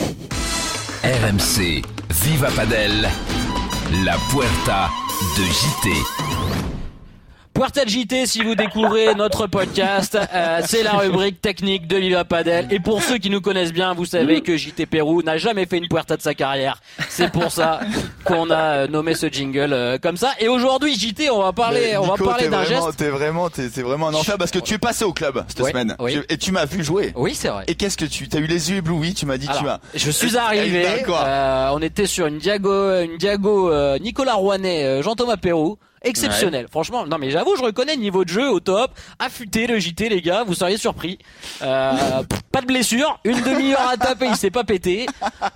RMC 1.04 1.82
Viva 2.10 2.50
Padel, 2.52 3.08
la 4.06 4.16
Puerta 4.32 4.90
de 5.38 5.44
JT. 5.44 6.29
Puerta 7.60 7.84
de 7.84 7.90
JT, 7.90 8.26
si 8.26 8.42
vous 8.42 8.56
découvrez 8.56 9.14
notre 9.16 9.46
podcast, 9.48 10.18
euh, 10.34 10.62
c'est 10.66 10.82
la 10.82 10.94
rubrique 10.94 11.42
technique 11.42 11.88
de 11.88 11.98
Viva 11.98 12.24
Padel. 12.24 12.70
Et 12.72 12.80
pour 12.80 13.04
ceux 13.04 13.18
qui 13.18 13.30
nous 13.30 13.42
connaissent 13.42 13.74
bien, 13.74 13.94
vous 13.94 14.06
savez 14.06 14.40
que 14.40 14.56
JT 14.56 14.86
Pérou 14.86 15.22
n'a 15.24 15.36
jamais 15.38 15.66
fait 15.66 15.78
une 15.78 15.90
Puerta 15.90 16.16
de 16.16 16.22
sa 16.22 16.34
carrière. 16.34 16.82
C'est 17.10 17.30
pour 17.30 17.52
ça 17.52 17.82
qu'on 18.24 18.50
a 18.50 18.56
euh, 18.56 18.88
nommé 18.88 19.14
ce 19.14 19.28
jingle 19.28 19.74
euh, 19.74 19.98
comme 19.98 20.16
ça. 20.16 20.32
Et 20.40 20.48
aujourd'hui, 20.48 20.96
JT, 20.98 21.30
on 21.32 21.42
va 21.44 21.52
parler, 21.52 21.98
on 21.98 22.04
va 22.08 22.16
parler 22.16 22.48
d'un 22.48 22.64
geste. 22.64 22.96
T'es 22.96 23.10
vraiment, 23.10 23.50
t'es, 23.50 23.68
vraiment 23.82 24.08
un 24.08 24.14
enfer 24.14 24.38
parce 24.38 24.52
que 24.52 24.60
tu 24.60 24.76
es 24.76 24.78
passé 24.78 25.04
au 25.04 25.12
club 25.12 25.44
cette 25.50 25.60
Oui, 25.60 25.72
semaine 25.72 25.98
oui. 26.00 26.14
Tu- 26.14 26.34
et 26.34 26.38
tu 26.38 26.54
m'as 26.54 26.64
vu 26.64 26.82
jouer. 26.82 27.12
Oui, 27.18 27.36
c'est 27.36 27.50
vrai. 27.50 27.66
Et 27.68 27.76
qu'est-ce 27.76 27.98
que 27.98 28.06
tu, 28.06 28.30
t'as 28.30 28.40
eu 28.40 28.48
les 28.48 28.72
yeux 28.72 28.78
éblouis, 28.78 29.14
tu 29.14 29.26
m'as 29.26 29.38
dit, 29.38 29.48
tu 29.48 29.52
Alors, 29.52 29.64
m'as. 29.66 29.80
je 29.96 30.12
suis 30.12 30.38
arrivé. 30.38 30.84
D'accord. 30.84 31.26
euh, 31.28 31.72
on 31.74 31.82
était 31.82 32.06
sur 32.06 32.28
une 32.28 32.38
Diago, 32.38 33.02
une 33.02 33.18
Diago 33.18 33.70
euh, 33.70 34.00
Nicolas 34.00 34.36
Rouanet, 34.36 34.86
euh, 34.86 35.02
Jean-Thomas 35.04 35.36
Pérou. 35.36 35.78
Exceptionnel. 36.02 36.68
Franchement, 36.70 37.06
non 37.06 37.18
mais 37.18 37.30
j'avoue, 37.32 37.56
je 37.58 37.62
reconnais 37.64 37.96
le 37.96 38.02
niveau 38.02 38.24
de 38.24 38.30
jeu 38.30 38.50
au 38.50 38.60
top. 38.60 38.92
Affûté 39.20 39.68
le 39.68 39.80
JT, 39.80 40.10
les 40.10 40.22
gars, 40.22 40.44
vous 40.46 40.54
seriez 40.54 40.78
surpris. 40.78 41.20
Euh, 41.62 42.24
pff, 42.30 42.40
pas 42.52 42.62
de 42.62 42.68
blessure, 42.68 43.20
une 43.26 43.42
demi-heure 43.42 43.88
à 43.90 43.98
taper, 43.98 44.28
il 44.28 44.36
s'est 44.36 44.50
pas 44.52 44.64
pété. 44.64 45.06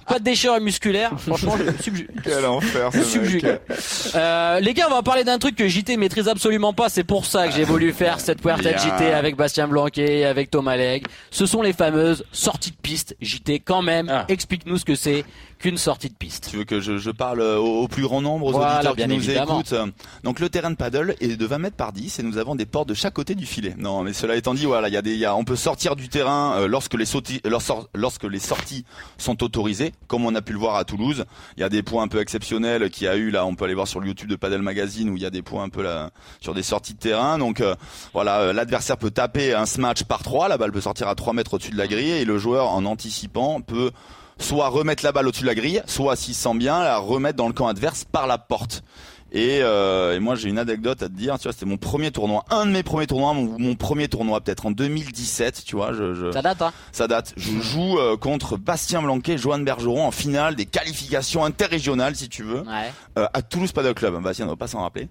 Pas 0.07 0.19
de 0.19 0.23
déchirure 0.23 0.59
musculaire. 0.61 1.11
Franchement, 1.17 1.55
je 1.57 1.63
subju- 1.83 2.07
Quel 2.23 2.45
enfer, 2.45 2.89
ce. 2.91 4.17
Euh, 4.17 4.59
les 4.59 4.73
gars, 4.73 4.87
on 4.89 4.93
va 4.93 5.01
parler 5.03 5.23
d'un 5.23 5.39
truc 5.39 5.55
que 5.55 5.67
JT 5.67 5.97
maîtrise 5.97 6.27
absolument 6.27 6.73
pas. 6.73 6.89
C'est 6.89 7.03
pour 7.03 7.25
ça 7.25 7.47
que 7.47 7.53
j'ai 7.53 7.63
voulu 7.63 7.93
faire 7.93 8.19
cette 8.19 8.41
Puerta 8.41 8.71
de 8.71 8.75
Bien. 8.75 8.97
JT 8.97 9.13
avec 9.13 9.35
Bastien 9.35 9.67
Blanquet, 9.67 10.19
et 10.19 10.25
avec 10.25 10.51
Thomas 10.51 10.75
Legge. 10.75 11.03
Ce 11.31 11.45
sont 11.45 11.61
les 11.61 11.73
fameuses 11.73 12.25
sorties 12.31 12.71
de 12.71 12.75
piste. 12.81 13.15
JT, 13.21 13.59
quand 13.59 13.81
même, 13.81 14.07
Ah. 14.11 14.25
explique-nous 14.27 14.77
ce 14.77 14.85
que 14.85 14.95
c'est 14.95 15.23
qu'une 15.63 15.77
sortie 15.77 16.09
de 16.09 16.13
piste. 16.13 16.49
Tu 16.51 16.57
veux 16.57 16.63
que 16.65 16.81
je, 16.81 16.97
je 16.97 17.09
parle 17.09 17.39
euh, 17.39 17.57
au, 17.57 17.83
au 17.83 17.87
plus 17.87 18.03
grand 18.03 18.21
nombre, 18.21 18.47
aux 18.47 18.51
Voilà, 18.51 18.75
auditeurs 18.75 18.95
bien 18.95 19.07
qui 19.07 19.15
nous 19.15 19.23
évidemment. 19.29 19.61
écoutent? 19.61 19.75
Donc 20.25 20.41
le 20.41 20.49
terrain 20.49 20.69
de 20.69 20.75
paddle 20.75 21.15
est 21.21 21.37
de 21.37 21.45
20 21.45 21.57
mètres 21.57 21.77
par 21.77 21.93
10 21.93 22.19
et 22.19 22.23
nous 22.23 22.37
avons 22.37 22.55
des 22.55 22.65
portes 22.65 22.89
de 22.89 22.93
chaque 22.93 23.13
côté 23.13 23.33
du 23.33 23.45
filet. 23.45 23.73
Non, 23.77 24.03
mais 24.03 24.11
cela 24.11 24.35
étant 24.35 24.53
dit, 24.53 24.65
voilà, 24.65 24.89
il 24.89 24.93
y 24.93 24.97
a 24.97 25.01
des, 25.01 25.15
y 25.15 25.23
a, 25.23 25.33
on 25.37 25.45
peut 25.45 25.55
sortir 25.55 25.95
du 25.95 26.09
terrain 26.09 26.57
euh, 26.57 26.67
lorsque 26.67 26.95
les 26.95 27.05
sorties, 27.05 27.41
lorsque, 27.95 28.23
les 28.25 28.39
sorties 28.39 28.83
sont 29.17 29.41
autorisées, 29.41 29.93
comme 30.07 30.25
on 30.25 30.35
a 30.35 30.41
pu 30.41 30.51
le 30.51 30.59
voir 30.59 30.75
à 30.75 30.83
Toulouse. 30.83 31.23
Il 31.55 31.61
y 31.61 31.63
a 31.63 31.69
des 31.69 31.81
points 31.81 32.03
un 32.03 32.09
peu 32.09 32.19
exceptionnels 32.19 32.89
qu'il 32.89 33.05
y 33.05 33.07
a 33.07 33.15
eu 33.15 33.29
là. 33.29 33.45
On 33.45 33.55
peut 33.55 33.63
aller 33.63 33.73
voir 33.73 33.87
sur 33.87 34.01
le 34.01 34.07
YouTube 34.07 34.27
de 34.27 34.35
Paddle 34.35 34.61
Magazine 34.61 35.09
où 35.11 35.15
il 35.15 35.23
y 35.23 35.25
a 35.25 35.29
des 35.29 35.43
points 35.43 35.63
un 35.63 35.69
peu 35.69 35.81
là 35.81 36.09
sur 36.41 36.53
des 36.53 36.63
sorties 36.63 36.93
de 36.93 36.99
terrain. 36.99 37.37
Donc 37.37 37.61
euh, 37.61 37.73
voilà, 38.13 38.39
euh, 38.41 38.51
l'adversaire 38.53 38.97
peut 38.97 39.11
taper 39.11 39.53
un 39.53 39.65
smash 39.65 40.03
par 40.03 40.23
3 40.23 40.49
La 40.49 40.57
balle 40.57 40.73
peut 40.73 40.81
sortir 40.81 41.07
à 41.07 41.15
3 41.15 41.31
mètres 41.31 41.53
au-dessus 41.53 41.71
de 41.71 41.77
la 41.77 41.87
grille 41.87 42.11
et 42.11 42.25
le 42.25 42.37
joueur, 42.37 42.67
en 42.71 42.83
anticipant, 42.83 43.61
peut 43.61 43.91
soit 44.39 44.69
remettre 44.69 45.03
la 45.03 45.11
balle 45.11 45.27
au-dessus 45.27 45.43
de 45.43 45.47
la 45.47 45.55
grille, 45.55 45.81
soit 45.85 46.15
s'il 46.15 46.35
sent 46.35 46.55
bien, 46.55 46.83
la 46.83 46.97
remettre 46.97 47.37
dans 47.37 47.47
le 47.47 47.53
camp 47.53 47.67
adverse 47.67 48.03
par 48.05 48.27
la 48.27 48.37
porte. 48.37 48.83
Et, 49.35 49.61
euh, 49.63 50.15
et 50.15 50.19
moi 50.19 50.35
j'ai 50.35 50.49
une 50.49 50.59
anecdote 50.59 51.01
à 51.01 51.07
te 51.07 51.13
dire, 51.13 51.37
tu 51.39 51.43
vois, 51.43 51.53
c'était 51.53 51.65
mon 51.65 51.77
premier 51.77 52.11
tournoi, 52.11 52.45
un 52.51 52.67
de 52.67 52.71
mes 52.71 52.83
premiers 52.83 53.07
tournois, 53.07 53.33
mon, 53.33 53.57
mon 53.57 53.73
premier 53.73 54.07
tournoi 54.07 54.39
peut-être 54.41 54.67
en 54.67 54.71
2017, 54.71 55.63
tu 55.65 55.75
vois, 55.75 55.91
je, 55.91 56.13
je- 56.13 56.31
Ça 56.31 56.43
date, 56.43 56.61
hein 56.61 56.71
ça 56.91 57.07
date. 57.07 57.33
Je 57.35 57.49
joue 57.59 57.97
euh, 57.97 58.15
contre 58.15 58.57
Bastien 58.57 59.01
Blanquet, 59.01 59.39
Joanne 59.39 59.65
Bergeron 59.65 60.05
en 60.05 60.11
finale 60.11 60.55
des 60.55 60.65
qualifications 60.67 61.43
interrégionales, 61.43 62.15
si 62.15 62.29
tu 62.29 62.43
veux, 62.43 62.59
Ouais. 62.59 62.91
euh, 63.17 63.25
à 63.33 63.41
Toulouse 63.41 63.71
Paddle 63.71 63.95
Club. 63.95 64.21
Bastien 64.21 64.45
ne 64.45 64.49
doit 64.49 64.57
pas 64.57 64.67
s'en 64.67 64.81
rappeler. 64.81 65.07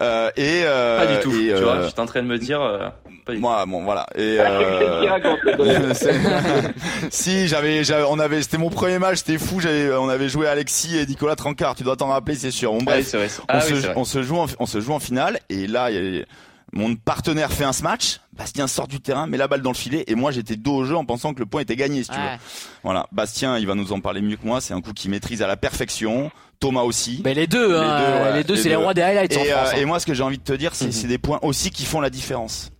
Euh, 0.00 0.30
et 0.36 0.60
euh, 0.64 0.98
Pas 1.04 1.12
du 1.16 1.20
tout. 1.20 1.32
et, 1.34 1.52
tu 1.56 1.62
vois, 1.62 1.72
euh, 1.76 1.86
j'étais 1.88 2.00
en 2.00 2.06
train 2.06 2.22
de 2.22 2.28
me 2.28 2.38
dire. 2.38 2.60
euh, 2.60 2.88
pas 3.24 3.32
du 3.32 3.38
tout. 3.38 3.42
moi, 3.42 3.66
bon, 3.66 3.82
voilà. 3.82 4.06
Et 4.14 4.38
euh, 4.38 5.92
c'est- 5.94 6.14
si 7.10 7.48
j'avais, 7.48 7.82
j'avais- 7.84 8.04
on 8.08 8.18
avait, 8.18 8.42
c'était 8.42 8.58
mon 8.58 8.70
premier 8.70 8.98
match, 8.98 9.18
c'était 9.18 9.38
fou. 9.38 9.60
J'avais, 9.60 9.92
on 9.94 10.08
avait 10.08 10.28
joué 10.28 10.46
Alexis 10.46 10.96
et 10.96 11.06
Nicolas 11.06 11.34
Trancard. 11.36 11.74
Tu 11.74 11.82
dois 11.82 11.96
t'en 11.96 12.08
rappeler, 12.08 12.34
c'est 12.36 12.50
sûr. 12.50 12.72
Bon, 12.72 12.78
Ah 12.78 12.80
oui, 12.80 12.84
bref, 13.02 13.06
c'est 13.08 13.16
vrai. 13.16 13.28
On, 13.56 13.60
Ah 13.60 13.64
oui, 13.72 13.86
on 13.96 14.04
se 14.04 14.22
joue, 14.22 14.36
en, 14.38 14.46
on 14.58 14.66
se 14.66 14.80
joue 14.80 14.92
en 14.92 15.00
finale. 15.00 15.40
Et 15.48 15.66
là, 15.66 15.90
il 15.90 16.16
y 16.16 16.20
a- 16.20 16.24
mon 16.72 16.94
partenaire 16.96 17.52
fait 17.52 17.64
un 17.64 17.72
smash. 17.72 18.20
Bastien 18.32 18.66
sort 18.66 18.88
du 18.88 19.00
terrain, 19.00 19.26
met 19.26 19.36
la 19.38 19.48
balle 19.48 19.62
dans 19.62 19.70
le 19.70 19.76
filet, 19.76 20.04
et 20.08 20.14
moi 20.14 20.30
j'étais 20.30 20.56
dos 20.56 20.74
au 20.78 20.84
jeu 20.84 20.96
en 20.96 21.04
pensant 21.06 21.32
que 21.32 21.38
le 21.38 21.46
point 21.46 21.62
était 21.62 21.76
gagné, 21.76 22.02
si 22.02 22.10
tu 22.10 22.16
veux. 22.16 22.22
Ouais. 22.22 22.38
Voilà, 22.82 23.06
Bastien, 23.12 23.56
il 23.56 23.66
va 23.66 23.74
nous 23.74 23.92
en 23.92 24.00
parler 24.00 24.20
mieux 24.20 24.36
que 24.36 24.44
moi. 24.46 24.60
C'est 24.60 24.74
un 24.74 24.80
coup 24.82 24.92
qu'il 24.92 25.10
maîtrise 25.10 25.40
à 25.42 25.46
la 25.46 25.56
perfection. 25.56 26.30
Thomas 26.58 26.82
aussi. 26.82 27.20
Mais 27.24 27.34
les 27.34 27.46
deux, 27.46 27.76
hein, 27.76 27.98
deux, 28.00 28.24
ouais, 28.30 28.36
les 28.38 28.44
deux, 28.44 28.56
c'est 28.56 28.70
les 28.70 28.76
rois 28.76 28.94
des 28.94 29.02
highlights 29.02 29.36
en 29.36 29.40
Et, 29.40 29.52
euh, 29.52 29.56
France. 29.56 29.68
hein. 29.74 29.76
et 29.78 29.84
moi, 29.84 30.00
ce 30.00 30.06
que 30.06 30.14
j'ai 30.14 30.22
envie 30.22 30.38
de 30.38 30.42
te 30.42 30.54
dire, 30.54 30.74
c'est 30.74 30.86
Mhm. 30.86 30.92
c'est 30.92 31.06
des 31.06 31.18
points 31.18 31.38
aussi 31.42 31.70
qui 31.70 31.84
font 31.84 32.00
la 32.00 32.08
différence. 32.10 32.70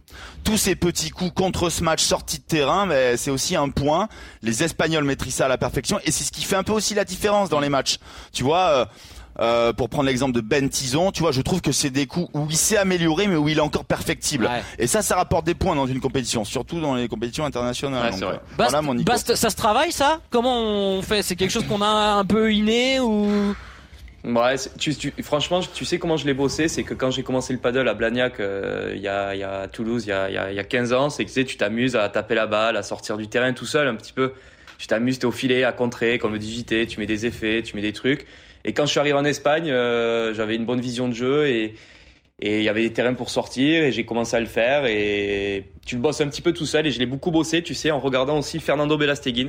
Tous 0.45 0.57
ces 0.57 0.77
petits 0.77 1.11
coups 1.11 1.33
contre 1.35 1.69
ce 1.69 1.83
match 1.85 2.03
sortis 2.03 2.39
de 2.39 2.45
terrain, 2.45 2.87
mais 2.87 3.17
c'est 3.19 3.31
aussi 3.31 3.55
un 3.55 3.69
point. 3.69 4.09
Les 4.43 4.63
Espagnols 4.63 5.05
maîtrisent 5.05 5.35
ça 5.35 5.45
à 5.45 5.49
la 5.49 5.59
perfection, 5.59 6.01
et 6.05 6.11
c'est 6.11 6.25
ce 6.25 6.33
qui 6.33 6.43
fait 6.45 6.57
un 6.57 6.63
peu 6.63 6.73
aussi 6.73 6.95
la 6.95 7.05
différence 7.05 7.51
dans 7.51 7.61
les 7.61 7.69
matchs. 7.69 7.97
Tu 8.33 8.45
vois. 8.45 8.89
Euh, 9.41 9.73
pour 9.73 9.89
prendre 9.89 10.07
l'exemple 10.09 10.33
de 10.33 10.41
Ben 10.41 10.69
Tison, 10.69 11.13
tu 11.13 11.21
vois, 11.23 11.33
je 11.33 11.41
trouve 11.43 11.61
que 11.61 11.73
c'est 11.73 11.91
des 11.91 12.07
coups 12.07 12.29
où 12.35 12.47
il 12.49 12.57
s'est 12.57 12.77
amélioré, 12.79 13.27
mais 13.27 13.37
où 13.37 13.49
il 13.49 13.59
est 13.59 13.61
encore 13.61 13.85
perfectible. 13.85 14.47
Ouais. 14.47 14.63
Et 14.79 14.87
ça, 14.87 15.03
ça 15.03 15.17
rapporte 15.17 15.45
des 15.45 15.55
points 15.55 15.75
dans 15.77 15.87
une 15.87 16.01
compétition, 16.01 16.45
surtout 16.45 16.81
dans 16.81 16.95
les 16.95 17.07
compétitions 17.09 17.45
internationales. 17.45 18.05
Ouais, 18.05 18.11
Donc, 18.11 18.19
c'est 18.19 18.25
vrai. 18.25 18.35
euh, 18.37 18.57
Bast, 18.57 18.71
voilà 18.71 18.83
mon 18.83 18.95
Nico. 18.95 19.13
Bast, 19.13 19.35
ça 19.35 19.51
se 19.51 19.57
travaille 19.57 19.93
ça? 19.93 20.21
Comment 20.31 20.63
on 20.63 21.03
fait? 21.03 21.23
C'est 21.23 21.37
quelque 21.37 21.51
chose 21.51 21.67
qu'on 21.67 21.83
a 21.83 21.87
un 21.87 22.25
peu 22.25 22.53
inné 22.53 22.99
ou? 23.01 23.55
Ouais, 24.25 24.57
tu, 24.79 24.93
tu- 24.97 25.13
franchement, 25.23 25.61
tu 25.61 25.85
sais 25.85 26.01
comment 26.01 26.17
je 26.17 26.27
l'ai 26.27 26.35
bossé, 26.35 26.67
c'est 26.67 26.83
que 26.83 26.95
quand 26.95 27.13
j'ai 27.13 27.23
commencé 27.23 27.53
le 27.53 27.61
paddle 27.61 27.87
à 27.89 27.95
Blagnac, 27.95 28.41
euh, 28.41 28.93
il 28.97 29.01
y, 29.01 29.07
a, 29.07 29.35
il 29.37 29.39
y 29.39 29.45
a 29.45 29.61
à 29.61 29.69
Toulouse, 29.69 30.05
il 30.07 30.09
y 30.09 30.13
a, 30.13 30.29
y 30.31 30.37
a, 30.37 30.51
il 30.51 30.57
y 30.57 30.59
a 30.59 30.65
15 30.65 30.93
ans, 30.93 31.11
c'est 31.11 31.25
que 31.25 31.29
tu 31.29 31.35
sais, 31.35 31.45
tu 31.45 31.57
t'amuses 31.57 31.95
à 31.95 32.09
taper 32.09 32.35
la 32.35 32.49
balle, 32.49 32.77
à 32.77 32.83
sortir 32.83 33.19
du 33.19 33.29
terrain 33.29 33.53
tout 33.53 33.67
seul 33.67 33.87
un 33.87 33.95
petit 33.95 34.13
peu. 34.13 34.33
Tu 34.79 34.89
t'amuses, 34.89 35.21
t'es 35.21 35.27
au 35.27 35.31
filet, 35.31 35.63
à 35.63 35.71
contrer, 35.71 36.19
comme 36.19 36.33
le 36.33 36.41
digité, 36.41 36.89
tu 36.89 36.99
mets 36.99 37.07
des 37.07 37.25
effets, 37.25 37.63
tu 37.63 37.77
mets 37.77 37.83
des 37.83 37.93
trucs. 37.93 38.27
Et 38.67 38.73
quand 38.73 38.85
je 38.85 38.91
suis 38.91 39.01
arrivé 39.01 39.17
en 39.17 39.25
Espagne, 39.25 39.71
euh, 39.71 40.35
j'avais 40.35 40.57
une 40.57 40.67
bonne 40.67 40.81
vision 40.81 41.09
de 41.09 41.15
jeu 41.15 41.49
et 41.49 41.75
et 42.39 42.59
il 42.59 42.65
y 42.65 42.69
avait 42.69 42.83
des 42.83 42.93
terrains 42.93 43.15
pour 43.15 43.31
sortir 43.31 43.83
et 43.83 43.93
j'ai 43.93 44.05
commencé 44.05 44.37
à 44.37 44.41
le 44.41 44.47
faire 44.47 44.85
et 44.85 45.65
tu 45.87 45.95
le 45.95 46.03
bosses 46.03 46.21
un 46.21 46.29
petit 46.29 46.43
peu 46.43 46.53
tout 46.53 46.67
seul 46.67 46.87
et 46.87 46.91
je 46.91 46.99
l'ai 46.99 47.07
beaucoup 47.07 47.31
bossé, 47.31 47.63
tu 47.63 47.73
sais, 47.73 47.91
en 47.91 47.99
regardant 47.99 48.39
aussi 48.39 48.61
Fernando 48.61 48.99
Belasteguin 48.99 49.49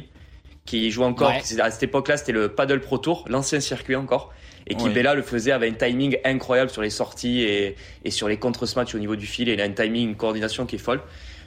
qui 0.65 0.89
joue 0.89 1.03
encore. 1.03 1.31
Ouais. 1.31 1.59
À 1.59 1.71
cette 1.71 1.83
époque-là, 1.83 2.15
c'était 2.15 2.31
le 2.31 2.47
Paddle 2.47 2.79
Pro 2.79 2.97
Tour, 2.97 3.25
l'ancien 3.27 3.59
circuit 3.59 3.95
encore. 3.95 4.33
Et 4.69 4.75
qui 4.75 4.85
Oui. 4.85 4.93
Bella 4.93 5.15
le 5.15 5.21
faisait 5.21 5.51
avec 5.51 5.73
un 5.73 5.87
timing 5.87 6.17
incroyable 6.25 6.69
sur 6.69 6.81
les 6.81 6.89
sorties 6.89 7.41
et, 7.41 7.75
et 8.03 8.11
sur 8.11 8.27
les 8.27 8.37
contre-smatchs 8.37 8.95
au 8.95 8.99
niveau 8.99 9.15
du 9.15 9.25
fil. 9.25 9.47
Et 9.49 9.53
il 9.53 9.61
a 9.61 9.63
un 9.63 9.71
timing, 9.71 10.09
une 10.09 10.15
coordination 10.15 10.65
qui 10.65 10.75
est 10.75 10.79
folle. 10.79 11.01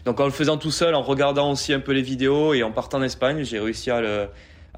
Donc 0.07 0.21
en 0.21 0.25
le 0.25 0.31
faisant 0.31 0.57
tout 0.57 0.71
seul, 0.71 0.95
en 0.95 1.03
regardant 1.03 1.51
aussi 1.51 1.75
un 1.75 1.81
peu 1.81 1.93
les 1.93 2.03
vidéos 2.03 2.55
et 2.55 2.63
en 2.63 2.73
partant 2.73 2.99
d'Espagne, 2.99 3.45
j'ai 3.45 3.59
réussi 3.59 3.91
à 3.91 4.01
le, 4.01 4.29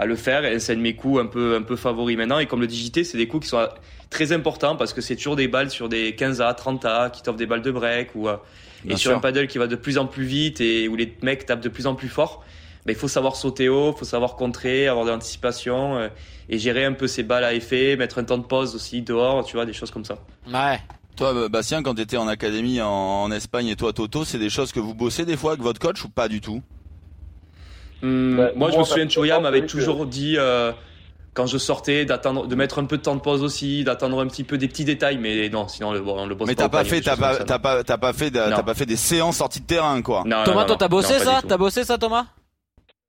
à 0.02 0.06
le 0.06 0.16
faire. 0.16 0.44
Et 0.44 0.58
c'est 0.58 0.72
un 0.72 0.76
de 0.76 0.80
mes 0.80 0.94
coups 0.94 1.20
un 1.20 1.26
peu, 1.26 1.56
un 1.56 1.62
peu 1.62 1.76
favoris 1.76 2.16
maintenant. 2.16 2.38
Et 2.38 2.46
comme 2.46 2.60
le 2.60 2.66
digité, 2.66 3.04
c'est 3.04 3.16
des 3.16 3.26
coups 3.26 3.44
qui 3.44 3.50
sont 3.50 3.66
très 4.10 4.32
importants 4.32 4.76
parce 4.76 4.92
que 4.92 5.00
c'est 5.00 5.16
toujours 5.16 5.36
des 5.36 5.48
balles 5.48 5.70
sur 5.70 5.88
des 5.88 6.12
15A, 6.12 6.56
30A 6.56 7.10
qui 7.10 7.22
t'offrent 7.22 7.38
des 7.38 7.46
balles 7.46 7.62
de 7.62 7.70
break 7.70 8.10
ou, 8.14 8.28
euh, 8.28 8.36
et 8.88 8.96
sur 8.96 9.16
un 9.16 9.20
paddle 9.20 9.46
qui 9.46 9.58
va 9.58 9.66
de 9.66 9.76
plus 9.76 9.98
en 9.98 10.06
plus 10.06 10.24
vite 10.24 10.60
et 10.60 10.88
où 10.88 10.96
les 10.96 11.16
mecs 11.22 11.46
tapent 11.46 11.60
de 11.60 11.68
plus 11.68 11.86
en 11.86 11.94
plus 11.94 12.08
fort. 12.08 12.44
Ben, 12.84 12.92
il 12.92 12.98
faut 12.98 13.08
savoir 13.08 13.36
sauter 13.36 13.68
haut, 13.68 13.92
il 13.94 13.98
faut 13.98 14.04
savoir 14.04 14.34
contrer, 14.34 14.88
avoir 14.88 15.04
de 15.06 15.10
l'anticipation 15.10 15.96
euh, 15.98 16.08
et 16.48 16.58
gérer 16.58 16.84
un 16.84 16.92
peu 16.92 17.06
ses 17.06 17.22
balles 17.22 17.44
à 17.44 17.54
effet, 17.54 17.96
mettre 17.96 18.18
un 18.18 18.24
temps 18.24 18.38
de 18.38 18.44
pause 18.44 18.74
aussi 18.74 19.02
dehors, 19.02 19.44
tu 19.44 19.54
vois, 19.54 19.66
des 19.66 19.72
choses 19.72 19.92
comme 19.92 20.04
ça. 20.04 20.18
Ouais. 20.52 20.80
Toi, 21.14 21.48
Bastien, 21.48 21.82
quand 21.82 21.94
tu 21.94 22.02
étais 22.02 22.16
en 22.16 22.26
académie 22.26 22.80
en, 22.80 22.88
en 22.88 23.30
Espagne 23.30 23.68
et 23.68 23.76
toi, 23.76 23.92
Toto, 23.92 24.24
c'est 24.24 24.38
des 24.38 24.50
choses 24.50 24.72
que 24.72 24.80
vous 24.80 24.94
bossez 24.94 25.24
des 25.24 25.36
fois 25.36 25.52
avec 25.52 25.62
votre 25.62 25.78
coach 25.78 26.04
ou 26.04 26.08
pas 26.08 26.26
du 26.26 26.40
tout? 26.40 26.60
Ouais, 28.02 28.52
moi, 28.56 28.70
je 28.70 28.78
me 28.78 28.84
souviens 28.84 29.04
personnellement, 29.06 29.40
m'avait 29.40 29.60
que- 29.62 29.66
toujours 29.66 30.06
dit 30.06 30.36
euh, 30.38 30.72
quand 31.34 31.46
je 31.46 31.56
sortais 31.58 32.04
d'attendre, 32.04 32.46
de 32.46 32.54
mettre 32.54 32.78
un 32.78 32.84
peu 32.84 32.96
de 32.98 33.02
temps 33.02 33.14
de 33.14 33.20
pause 33.20 33.42
aussi, 33.42 33.84
d'attendre 33.84 34.20
un 34.20 34.26
petit 34.26 34.44
peu 34.44 34.58
des 34.58 34.68
petits 34.68 34.84
détails, 34.84 35.18
mais 35.18 35.48
non, 35.48 35.68
sinon 35.68 35.92
le, 35.92 36.02
on 36.06 36.26
le 36.26 36.34
bosse 36.34 36.48
Mais 36.48 36.54
pas. 36.54 36.64
t'as 36.64 36.68
pas 36.68 36.84
fait, 36.84 36.96
des 36.96 37.02
t'as 37.02 37.16
pas, 37.16 37.36
t'as 37.36 37.58
pas, 37.58 37.84
t'as 37.84 37.96
pas 37.98 38.12
fait, 38.12 38.30
t'as 38.30 38.62
pas 38.62 38.74
fait 38.74 38.86
des 38.86 38.96
séances 38.96 39.36
sorties 39.38 39.60
de 39.62 39.66
terrain, 39.66 40.02
quoi. 40.02 40.24
non. 40.26 40.42
Thomas, 40.44 40.62
non, 40.62 40.66
toi, 40.68 40.76
t'as 40.78 40.88
bossé 40.88 41.14
non, 41.14 41.20
ça. 41.20 41.40
T'as 41.46 41.56
bossé 41.56 41.84
ça, 41.84 41.96
Thomas 41.96 42.26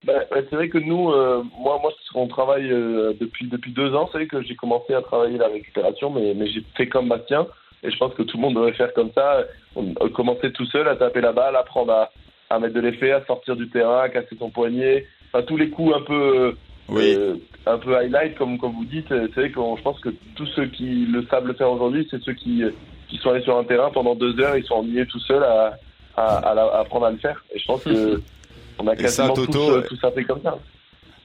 Ben, 0.05 0.21
c'est 0.31 0.51
vrai 0.55 0.69
que 0.69 0.77
nous, 0.77 1.11
euh, 1.11 1.43
moi, 1.59 1.79
moi, 1.81 1.91
on 2.15 2.27
travaille 2.27 2.71
euh, 2.71 3.13
depuis 3.19 3.47
depuis 3.49 3.71
deux 3.71 3.93
ans. 3.95 4.07
C'est 4.11 4.19
vrai 4.19 4.27
que 4.27 4.41
j'ai 4.43 4.55
commencé 4.55 4.93
à 4.93 5.01
travailler 5.01 5.37
la 5.37 5.47
récupération, 5.47 6.09
mais 6.11 6.33
mais 6.35 6.47
j'ai 6.47 6.63
fait 6.77 6.87
comme 6.87 7.09
Bastien, 7.09 7.47
et 7.83 7.89
je 7.91 7.97
pense 7.97 8.13
que 8.13 8.23
tout 8.23 8.37
le 8.37 8.41
monde 8.41 8.55
devrait 8.55 8.73
faire 8.73 8.93
comme 8.93 9.11
ça. 9.15 9.43
On, 9.75 9.93
on 9.99 10.09
commencer 10.09 10.51
tout 10.53 10.65
seul 10.67 10.87
à 10.87 10.95
taper 10.95 11.21
la 11.21 11.31
balle, 11.33 11.55
apprendre 11.55 11.91
à, 11.93 12.11
à 12.53 12.59
mettre 12.59 12.75
de 12.75 12.81
l'effet, 12.81 13.11
à 13.11 13.25
sortir 13.25 13.55
du 13.55 13.67
terrain, 13.69 14.01
à 14.01 14.09
casser 14.09 14.35
son 14.37 14.49
poignet, 14.49 15.05
enfin 15.31 15.43
tous 15.45 15.57
les 15.57 15.69
coups 15.69 15.95
un 15.95 16.01
peu 16.01 16.55
Oui. 16.89 17.15
euh, 17.17 17.35
un 17.65 17.77
peu 17.77 17.95
highlight 17.97 18.35
comme 18.37 18.57
comme 18.57 18.73
vous 18.73 18.85
dites. 18.85 19.07
C'est 19.09 19.35
vrai 19.35 19.49
que 19.51 19.59
je 19.77 19.81
pense 19.81 19.99
que 19.99 20.09
tous 20.35 20.45
ceux 20.55 20.65
qui 20.67 21.05
le 21.05 21.25
savent 21.27 21.47
le 21.47 21.53
faire 21.53 21.71
aujourd'hui, 21.71 22.07
c'est 22.11 22.21
ceux 22.23 22.33
qui 22.33 22.63
qui 23.09 23.17
sont 23.17 23.29
allés 23.31 23.43
sur 23.43 23.57
un 23.57 23.63
terrain 23.63 23.89
pendant 23.91 24.15
deux 24.15 24.39
heures, 24.39 24.55
ils 24.57 24.63
sont 24.65 24.75
ennuyés 24.75 25.05
tout 25.07 25.19
seuls 25.19 25.43
à 25.43 25.77
à, 26.15 26.37
à 26.49 26.53
la- 26.53 26.65
à 26.65 26.79
apprendre 26.81 27.07
à 27.07 27.11
le 27.11 27.17
faire. 27.17 27.43
Et 27.53 27.59
je 27.59 27.65
pense 27.65 27.83
que 27.83 28.21
on 28.79 28.87
a 28.87 28.93
Et 28.93 29.07
ça, 29.07 29.23
quasiment 29.27 29.33
Toto, 29.33 29.51
tous, 29.51 29.69
euh, 29.71 29.79
ouais. 29.81 29.87
tous 29.87 30.03
appris 30.05 30.25
comme 30.25 30.41
ça. 30.43 30.57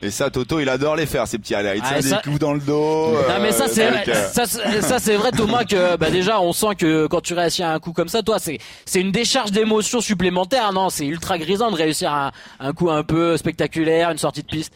Et 0.00 0.10
ça, 0.10 0.30
Toto, 0.30 0.60
il 0.60 0.68
adore 0.68 0.94
les 0.94 1.06
faire, 1.06 1.26
ces 1.26 1.38
petits 1.38 1.56
highlights. 1.56 1.82
Ah, 1.84 2.00
Ça, 2.00 2.02
ça- 2.02 2.16
des 2.16 2.22
coups 2.22 2.38
dans 2.38 2.54
le 2.54 2.60
dos. 2.60 3.10
Non 3.12 3.40
mais 3.42 3.48
euh, 3.48 3.50
ça 3.50 3.66
c'est 3.66 3.86
trucs, 3.90 4.06
vrai, 4.06 4.16
euh, 4.16 4.28
ça, 4.28 4.46
c'est- 4.46 4.80
ça 4.82 4.98
c'est 5.00 5.16
vrai 5.16 5.32
Thomas 5.32 5.64
que 5.64 5.96
bah 5.96 6.10
déjà 6.10 6.40
on 6.40 6.52
sent 6.52 6.76
que 6.78 7.06
quand 7.08 7.20
tu 7.20 7.34
réussis 7.34 7.64
à 7.64 7.72
un 7.72 7.80
coup 7.80 7.92
comme 7.92 8.06
ça 8.06 8.22
toi 8.22 8.38
c'est 8.38 8.58
c'est 8.84 9.00
une 9.00 9.10
décharge 9.10 9.50
d'émotions 9.50 10.00
supplémentaires 10.00 10.72
non? 10.72 10.88
C'est 10.88 11.04
ultra 11.06 11.36
grisant 11.36 11.72
de 11.72 11.76
réussir 11.76 12.12
un, 12.12 12.30
un 12.60 12.72
coup 12.72 12.90
un 12.90 13.02
peu 13.02 13.36
spectaculaire 13.36 14.10
une 14.12 14.18
sortie 14.18 14.42
de 14.42 14.46
piste 14.46 14.72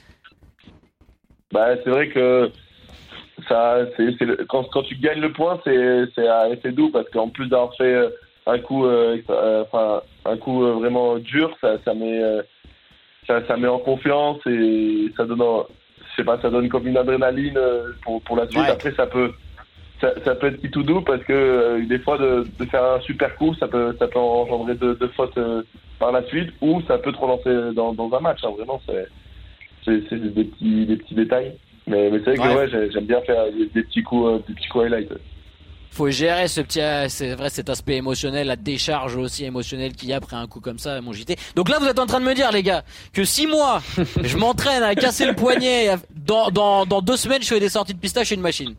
Bah, 1.52 1.68
c'est 1.84 1.90
vrai 1.90 2.08
que 2.08 2.50
ça, 3.48 3.76
c'est, 3.96 4.06
c'est 4.18 4.24
le- 4.24 4.44
quand, 4.48 4.64
quand 4.72 4.82
tu 4.82 4.96
gagnes 4.96 5.20
le 5.20 5.32
point, 5.32 5.60
c'est, 5.64 6.04
c'est 6.14 6.26
effet 6.50 6.72
doux 6.72 6.90
parce 6.90 7.08
qu'en 7.10 7.28
plus 7.28 7.46
d'avoir 7.48 7.74
fait 7.76 7.84
euh, 7.94 8.08
un 8.46 8.58
coup, 8.58 8.86
euh, 8.86 9.18
euh, 9.30 9.62
enfin, 9.70 10.02
un 10.24 10.36
coup 10.36 10.64
euh, 10.64 10.72
vraiment 10.74 11.18
dur, 11.18 11.50
ça, 11.60 11.76
ça 11.84 11.94
met, 11.94 12.20
euh, 12.22 12.42
ça, 13.26 13.44
ça 13.46 13.56
met 13.56 13.68
en 13.68 13.78
confiance 13.78 14.38
et 14.46 15.10
ça 15.16 15.24
donne, 15.24 15.42
je 16.10 16.16
sais 16.16 16.24
pas, 16.24 16.40
ça 16.40 16.50
donne 16.50 16.68
comme 16.68 16.86
une 16.86 16.96
adrénaline 16.96 17.56
euh, 17.56 17.92
pour, 18.02 18.20
pour 18.22 18.36
la 18.36 18.46
suite. 18.48 18.58
Ouais. 18.62 18.70
Après, 18.70 18.92
ça 18.92 19.06
peut, 19.06 19.32
ça, 20.00 20.12
ça 20.24 20.34
peut 20.34 20.48
être 20.48 20.60
petit 20.60 20.70
tout 20.70 20.82
doux 20.82 21.00
parce 21.02 21.22
que 21.24 21.32
euh, 21.32 21.86
des 21.86 21.98
fois 22.00 22.18
de, 22.18 22.44
de 22.58 22.64
faire 22.66 22.84
un 22.84 23.00
super 23.00 23.34
coup, 23.36 23.54
ça 23.54 23.68
peut, 23.68 23.94
ça 23.98 24.08
peut 24.08 24.18
engendrer 24.18 24.74
de, 24.74 24.94
de 24.94 25.06
fautes 25.08 25.38
euh, 25.38 25.62
par 25.98 26.10
la 26.12 26.22
suite 26.24 26.50
ou 26.60 26.82
ça 26.88 26.98
peut 26.98 27.12
te 27.12 27.18
relancer 27.18 27.74
dans, 27.74 27.92
dans 27.94 28.12
un 28.16 28.20
match. 28.20 28.40
hein. 28.44 28.50
Vraiment, 28.56 28.80
c'est, 28.86 29.06
des 29.86 30.44
petits, 30.44 30.86
des 30.86 30.96
petits 30.96 31.14
détails. 31.14 31.52
Mais, 31.86 32.10
mais 32.10 32.18
c'est 32.24 32.34
vrai 32.34 32.36
que 32.36 32.42
Ouais. 32.42 32.54
ouais, 32.60 32.68
j'ai- 32.70 32.90
j'aime 32.92 33.06
bien 33.06 33.20
faire 33.22 33.44
des, 33.52 33.82
petits 33.82 34.02
coups, 34.02 34.44
des 34.46 34.54
petits 34.54 34.68
coups 34.68 34.84
highlights. 34.84 35.12
Faut 35.92 36.10
gérer 36.10 36.48
ce 36.48 36.60
petit 36.62 36.80
euh, 36.80 37.06
c'est 37.08 37.34
vrai 37.34 37.50
cet 37.50 37.68
aspect 37.68 37.96
émotionnel 37.96 38.46
la 38.46 38.56
décharge 38.56 39.16
aussi 39.16 39.44
émotionnelle 39.44 39.92
qu'il 39.92 40.08
y 40.08 40.12
a 40.12 40.16
après 40.16 40.36
un 40.36 40.46
coup 40.46 40.60
comme 40.60 40.78
ça 40.78 41.00
mon 41.00 41.12
JT 41.12 41.36
donc 41.54 41.68
là 41.68 41.78
vous 41.78 41.86
êtes 41.86 41.98
en 41.98 42.06
train 42.06 42.18
de 42.20 42.24
me 42.24 42.34
dire 42.34 42.50
les 42.50 42.62
gars 42.62 42.82
que 43.12 43.24
si 43.24 43.46
moi 43.46 43.82
je 44.22 44.36
m'entraîne 44.38 44.82
à 44.82 44.94
casser 44.94 45.26
le 45.26 45.34
poignet 45.34 45.96
dans, 46.14 46.50
dans, 46.50 46.86
dans 46.86 47.02
deux 47.02 47.16
semaines 47.16 47.42
je 47.42 47.48
fais 47.48 47.60
des 47.60 47.68
sorties 47.68 47.94
de 47.94 47.98
pistache 48.00 48.32
et 48.32 48.34
une 48.34 48.40
machine 48.40 48.74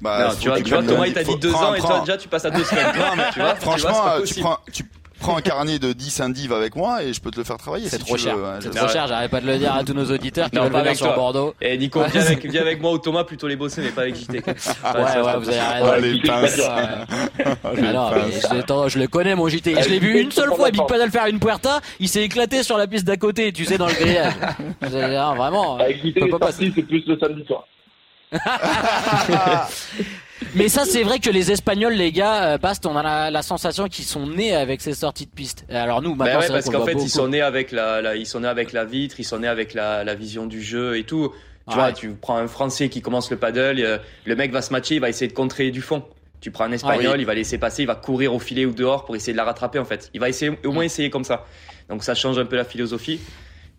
bah, 0.00 0.28
Non, 0.28 0.34
tu 0.40 0.48
vois, 0.48 0.60
tu 0.62 0.68
vois, 0.70 0.80
tu- 0.82 0.86
Thomas, 0.88 1.06
il 1.08 1.12
t'a 1.12 1.24
dit 1.24 1.36
deux 1.38 1.50
prends- 1.50 1.70
ans 1.70 1.74
et 1.74 1.78
prends- 1.78 1.88
toi 1.88 2.00
déjà 2.00 2.16
tu 2.16 2.28
passes 2.28 2.44
à 2.44 2.50
deux 2.50 2.62
semaines. 2.62 2.86
Non, 2.96 3.16
mais 3.16 3.24
tu 3.32 3.40
vois, 3.40 3.54
tu 3.54 3.64
vois, 3.64 3.76
Franchement, 3.78 4.02
tu 4.14 4.20
possible. 4.20 4.40
prends, 4.42 4.58
tu 4.72 4.84
prends 5.18 5.36
un 5.36 5.40
carnet 5.40 5.78
de 5.78 5.92
10 5.92 6.20
indives 6.20 6.52
avec 6.52 6.76
moi 6.76 7.02
et 7.02 7.12
je 7.12 7.20
peux 7.20 7.30
te 7.30 7.36
le 7.38 7.44
faire 7.44 7.56
travailler. 7.56 7.88
c'est 7.88 7.98
si 7.98 8.04
trop 8.04 8.16
tu 8.16 8.22
cher 8.22 8.36
c'est 8.60 8.70
trop 8.70 8.88
cher 8.88 9.06
j'arrête 9.06 9.30
pas 9.30 9.40
de 9.40 9.46
le 9.46 9.58
dire 9.58 9.74
à 9.74 9.84
tous 9.84 9.94
nos 9.94 10.10
auditeurs 10.10 10.50
qui 10.50 10.56
Non, 10.56 10.62
veulent 10.64 10.72
pas 10.72 10.78
venir 10.78 10.88
avec 10.90 10.96
sur 10.98 11.06
toi. 11.06 11.16
Bordeaux 11.16 11.54
Et 11.60 11.76
Nico, 11.78 12.02
viens 12.04 12.22
avec, 12.22 12.46
viens 12.46 12.60
avec 12.62 12.80
moi 12.80 12.90
au 12.92 12.98
Thomas 12.98 13.24
plutôt 13.24 13.48
les 13.48 13.56
bosser, 13.56 13.82
mais 13.82 13.90
pas 13.90 14.02
avec 14.02 14.16
JT. 14.16 14.32
ouais 14.32 14.42
ouais 14.44 15.38
vous 15.38 15.48
avez 15.48 15.60
raison 15.60 15.88
je, 17.74 18.58
attends, 18.58 18.88
je 18.88 18.98
le 18.98 19.06
connais 19.06 19.34
mon 19.34 19.48
JT. 19.48 19.82
Je 19.82 19.88
l'ai 19.88 19.98
vu 19.98 20.20
une 20.20 20.32
seule 20.32 20.52
fois 20.54 20.70
Big 20.70 20.86
Paddle 20.86 21.10
faire 21.10 21.26
une 21.26 21.40
puerta, 21.40 21.80
il 22.00 22.08
s'est 22.08 22.22
éclaté 22.22 22.62
sur 22.62 22.76
la 22.78 22.86
piste 22.86 23.04
d'à 23.04 23.16
côté, 23.16 23.52
tu 23.52 23.64
sais, 23.64 23.78
dans 23.78 23.86
le 23.86 23.94
grillage. 23.94 24.34
Ah, 25.20 25.34
vraiment. 25.36 25.78
Avec 25.78 25.98
JT, 26.04 26.20
c'est 26.74 26.82
plus 26.82 27.04
le 27.06 27.18
samedi 27.18 27.44
soir. 27.46 27.64
Mais 30.54 30.68
ça, 30.68 30.84
c'est 30.84 31.02
vrai 31.02 31.18
que 31.18 31.30
les 31.30 31.50
Espagnols, 31.50 31.94
les 31.94 32.12
gars, 32.12 32.44
euh, 32.54 32.58
Bast, 32.58 32.86
on 32.86 32.96
a 32.96 33.02
la, 33.02 33.30
la 33.30 33.42
sensation 33.42 33.88
qu'ils 33.88 34.04
sont 34.04 34.26
nés 34.26 34.54
avec 34.54 34.80
ces 34.80 34.94
sorties 34.94 35.26
de 35.26 35.30
piste. 35.30 35.64
Alors 35.68 36.00
nous, 36.02 36.14
Bah 36.14 36.24
maintenant, 36.26 36.40
ouais, 36.40 36.46
c'est 36.46 36.52
vrai 36.52 36.62
parce 36.62 36.74
qu'en 36.74 36.84
fait, 36.84 36.92
ils 36.92 36.96
beaucoup. 36.96 37.08
sont 37.08 37.28
nés 37.28 37.40
avec 37.42 37.72
la, 37.72 38.00
la- 38.00 38.16
ils 38.16 38.26
sont 38.26 38.40
nés 38.40 38.48
avec 38.48 38.72
la 38.72 38.84
vitre, 38.84 39.16
ils 39.18 39.24
sont 39.24 39.38
nés 39.40 39.48
avec 39.48 39.74
la, 39.74 40.04
la 40.04 40.14
vision 40.14 40.46
du 40.46 40.62
jeu 40.62 40.96
et 40.96 41.04
tout. 41.04 41.32
Tu 41.68 41.74
Ouais. 41.74 41.82
vois, 41.82 41.92
tu 41.92 42.10
prends 42.12 42.36
un 42.38 42.48
Français 42.48 42.88
qui 42.88 43.02
commence 43.02 43.30
le 43.30 43.36
paddle, 43.36 43.80
euh, 43.80 43.98
le 44.24 44.36
mec 44.36 44.52
va 44.52 44.62
se 44.62 44.72
matcher, 44.72 44.94
il 44.94 45.00
va 45.00 45.08
essayer 45.10 45.28
de 45.28 45.34
contrer 45.34 45.70
du 45.70 45.82
fond. 45.82 46.02
Tu 46.40 46.50
prends 46.50 46.64
un 46.64 46.72
espagnol, 46.72 47.20
il 47.20 47.26
va 47.26 47.34
laisser 47.34 47.58
passer, 47.58 47.82
il 47.82 47.86
va 47.86 47.94
courir 47.96 48.32
au 48.32 48.38
filet 48.38 48.64
ou 48.64 48.72
dehors 48.72 49.04
pour 49.04 49.16
essayer 49.16 49.32
de 49.32 49.36
la 49.38 49.44
rattraper 49.44 49.78
en 49.80 49.84
fait. 49.84 50.08
Il 50.14 50.20
va 50.20 50.28
essayer, 50.28 50.52
au 50.64 50.72
moins 50.72 50.84
essayer 50.84 51.10
comme 51.10 51.24
ça. 51.24 51.44
Donc 51.90 52.04
ça 52.04 52.14
change 52.14 52.38
un 52.38 52.44
peu 52.46 52.56
la 52.56 52.64
philosophie. 52.64 53.20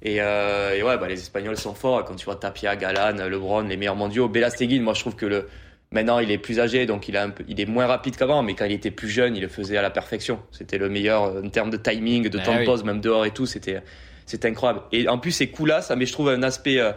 Et, 0.03 0.17
euh, 0.21 0.75
et 0.75 0.83
ouais, 0.83 0.97
bah, 0.97 1.07
les 1.07 1.19
Espagnols 1.19 1.57
sont 1.57 1.73
forts. 1.73 2.03
Quand 2.05 2.15
tu 2.15 2.25
vois 2.25 2.35
Tapia, 2.35 2.75
Galan, 2.75 3.27
LeBron, 3.27 3.61
les 3.61 3.75
meilleurs 3.77 3.95
mondiaux, 3.95 4.27
Belasteguin, 4.27 4.81
moi 4.81 4.93
je 4.93 4.99
trouve 4.99 5.15
que 5.15 5.25
le 5.25 5.47
maintenant 5.91 6.19
il 6.19 6.31
est 6.31 6.37
plus 6.37 6.59
âgé, 6.59 6.85
donc 6.85 7.07
il, 7.07 7.17
a 7.17 7.23
un 7.23 7.29
peu, 7.29 7.43
il 7.47 7.59
est 7.59 7.65
moins 7.65 7.87
rapide 7.87 8.15
qu'avant. 8.15 8.43
Mais 8.43 8.53
quand 8.53 8.65
il 8.65 8.73
était 8.73 8.91
plus 8.91 9.09
jeune, 9.09 9.35
il 9.35 9.41
le 9.41 9.47
faisait 9.47 9.77
à 9.77 9.81
la 9.81 9.89
perfection. 9.89 10.39
C'était 10.51 10.77
le 10.77 10.89
meilleur 10.89 11.25
euh, 11.25 11.41
en 11.43 11.49
termes 11.49 11.69
de 11.69 11.77
timing, 11.77 12.29
de 12.29 12.39
Ah 12.39 12.43
temps 12.43 12.59
de 12.59 12.65
pause, 12.65 12.83
même 12.83 13.01
dehors 13.01 13.25
et 13.25 13.31
tout. 13.31 13.45
C'était 13.45 13.81
c'était 14.25 14.47
incroyable. 14.47 14.81
Et 14.91 15.07
en 15.07 15.17
plus 15.17 15.31
ces 15.31 15.47
coups-là, 15.47 15.81
ça 15.81 15.95
met 15.95 16.05
je 16.05 16.13
trouve 16.13 16.29
un 16.29 16.43
aspect, 16.43 16.79
euh, 16.79 16.91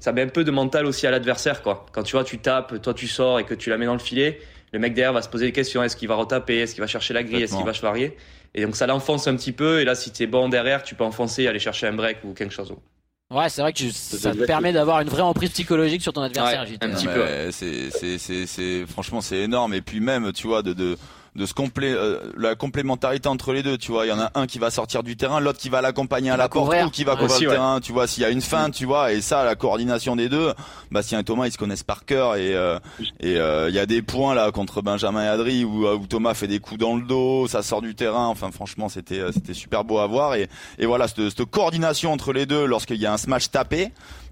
ça 0.00 0.12
met 0.12 0.22
un 0.22 0.28
peu 0.28 0.44
de 0.44 0.50
mental 0.50 0.86
aussi 0.86 1.06
à 1.06 1.10
l'adversaire 1.10 1.62
quoi. 1.62 1.86
Quand 1.92 2.02
tu 2.02 2.12
vois 2.12 2.24
tu 2.24 2.38
tapes, 2.38 2.80
toi 2.82 2.94
tu 2.94 3.06
sors 3.06 3.38
et 3.38 3.44
que 3.44 3.54
tu 3.54 3.70
la 3.70 3.78
mets 3.78 3.86
dans 3.86 3.92
le 3.92 3.98
filet, 3.98 4.40
le 4.72 4.78
mec 4.78 4.94
derrière 4.94 5.12
va 5.12 5.22
se 5.22 5.28
poser 5.28 5.46
des 5.46 5.52
questions. 5.52 5.82
Est-ce 5.82 5.96
qu'il 5.96 6.08
va 6.08 6.14
retaper? 6.14 6.58
Est-ce 6.58 6.74
qu'il 6.74 6.80
va 6.80 6.86
chercher 6.86 7.14
la 7.14 7.22
grille? 7.22 7.42
Est-ce 7.42 7.54
qu'il 7.54 7.64
va 7.64 7.72
chevarier 7.72 8.16
Et 8.54 8.62
donc 8.64 8.74
ça 8.74 8.86
l'enfonce 8.86 9.28
un 9.28 9.36
petit 9.36 9.52
peu. 9.52 9.80
Et 9.80 9.84
là, 9.84 9.94
si 9.94 10.10
t'es 10.10 10.26
bon 10.26 10.48
derrière, 10.48 10.82
tu 10.82 10.94
peux 10.94 11.04
enfoncer, 11.04 11.46
aller 11.46 11.58
chercher 11.58 11.86
un 11.86 11.92
break 11.92 12.18
ou 12.24 12.32
quelque 12.32 12.54
chose. 12.54 12.74
Ouais, 13.32 13.48
c'est 13.48 13.62
vrai 13.62 13.72
que 13.72 13.78
tu- 13.78 13.92
ça 13.92 14.32
te 14.32 14.44
permet 14.44 14.72
d'avoir 14.72 15.00
une 15.00 15.08
vraie 15.08 15.22
emprise 15.22 15.50
psychologique 15.50 16.02
sur 16.02 16.12
ton 16.12 16.22
adversaire. 16.22 16.62
Ouais, 16.62 16.78
un 16.82 16.88
petit 16.90 17.06
peu. 17.06 17.24
C'est, 17.50 17.90
c'est, 17.90 18.18
c'est, 18.18 18.46
c'est, 18.46 18.84
franchement, 18.86 19.20
c'est 19.20 19.38
énorme. 19.38 19.74
Et 19.74 19.80
puis 19.80 20.00
même, 20.00 20.32
tu 20.32 20.46
vois, 20.46 20.62
de, 20.62 20.72
de, 20.72 20.96
de 21.34 21.46
se 21.46 21.54
complé, 21.54 21.90
euh, 21.90 22.18
la 22.36 22.54
complémentarité 22.54 23.28
entre 23.28 23.52
les 23.52 23.62
deux. 23.62 23.78
Tu 23.78 23.90
vois, 23.90 24.06
il 24.06 24.10
y 24.10 24.12
en 24.12 24.20
a 24.20 24.30
un 24.34 24.46
qui 24.46 24.58
va 24.58 24.70
sortir 24.70 25.02
du 25.02 25.16
terrain, 25.16 25.40
l'autre 25.40 25.58
qui 25.58 25.70
va 25.70 25.80
l'accompagner 25.80 26.30
à 26.30 26.36
la 26.36 26.48
porte 26.48 26.74
ou 26.84 26.90
qui 26.90 27.04
va 27.04 27.12
couvrir 27.12 27.30
Aussi, 27.30 27.44
le 27.44 27.50
ouais. 27.50 27.54
terrain. 27.56 27.80
Tu 27.80 27.92
vois, 27.92 28.06
s'il 28.06 28.22
y 28.22 28.26
a 28.26 28.30
une 28.30 28.42
feinte, 28.42 28.74
tu 28.74 28.84
vois, 28.84 29.12
et 29.12 29.20
ça, 29.20 29.44
la 29.44 29.54
coordination 29.54 30.14
des 30.16 30.28
deux. 30.28 30.52
Bastien 30.90 31.20
et 31.20 31.24
Thomas, 31.24 31.46
ils 31.46 31.52
se 31.52 31.58
connaissent 31.58 31.82
par 31.82 32.04
cœur. 32.04 32.36
Et 32.36 32.54
euh, 32.54 32.78
et 33.20 33.36
euh, 33.36 33.70
il 33.70 33.74
y 33.74 33.78
a 33.78 33.86
des 33.86 34.02
points 34.02 34.34
là 34.34 34.50
contre 34.50 34.82
Benjamin 34.82 35.24
et 35.24 35.28
Adri 35.28 35.64
où, 35.64 35.88
où 35.88 36.06
Thomas 36.06 36.34
fait 36.34 36.48
des 36.48 36.60
coups 36.60 36.80
dans 36.80 36.96
le 36.96 37.02
dos, 37.02 37.46
ça 37.48 37.62
sort 37.62 37.80
du 37.80 37.94
terrain. 37.94 38.26
Enfin, 38.26 38.50
franchement, 38.50 38.88
c'était 38.88 39.20
euh, 39.20 39.32
c'était 39.32 39.54
super 39.54 39.84
beau 39.84 39.98
à 39.98 40.06
voir. 40.06 40.34
Et 40.34 40.48
et 40.78 40.86
voilà, 40.86 41.08
cette, 41.08 41.30
cette 41.30 41.44
coordination 41.46 42.12
entre 42.12 42.32
les 42.32 42.44
deux 42.44 42.66
lorsqu'il 42.66 42.96
y 42.98 43.06
a 43.06 43.12
un 43.12 43.16
smash 43.18 43.50
tapé. 43.50 43.90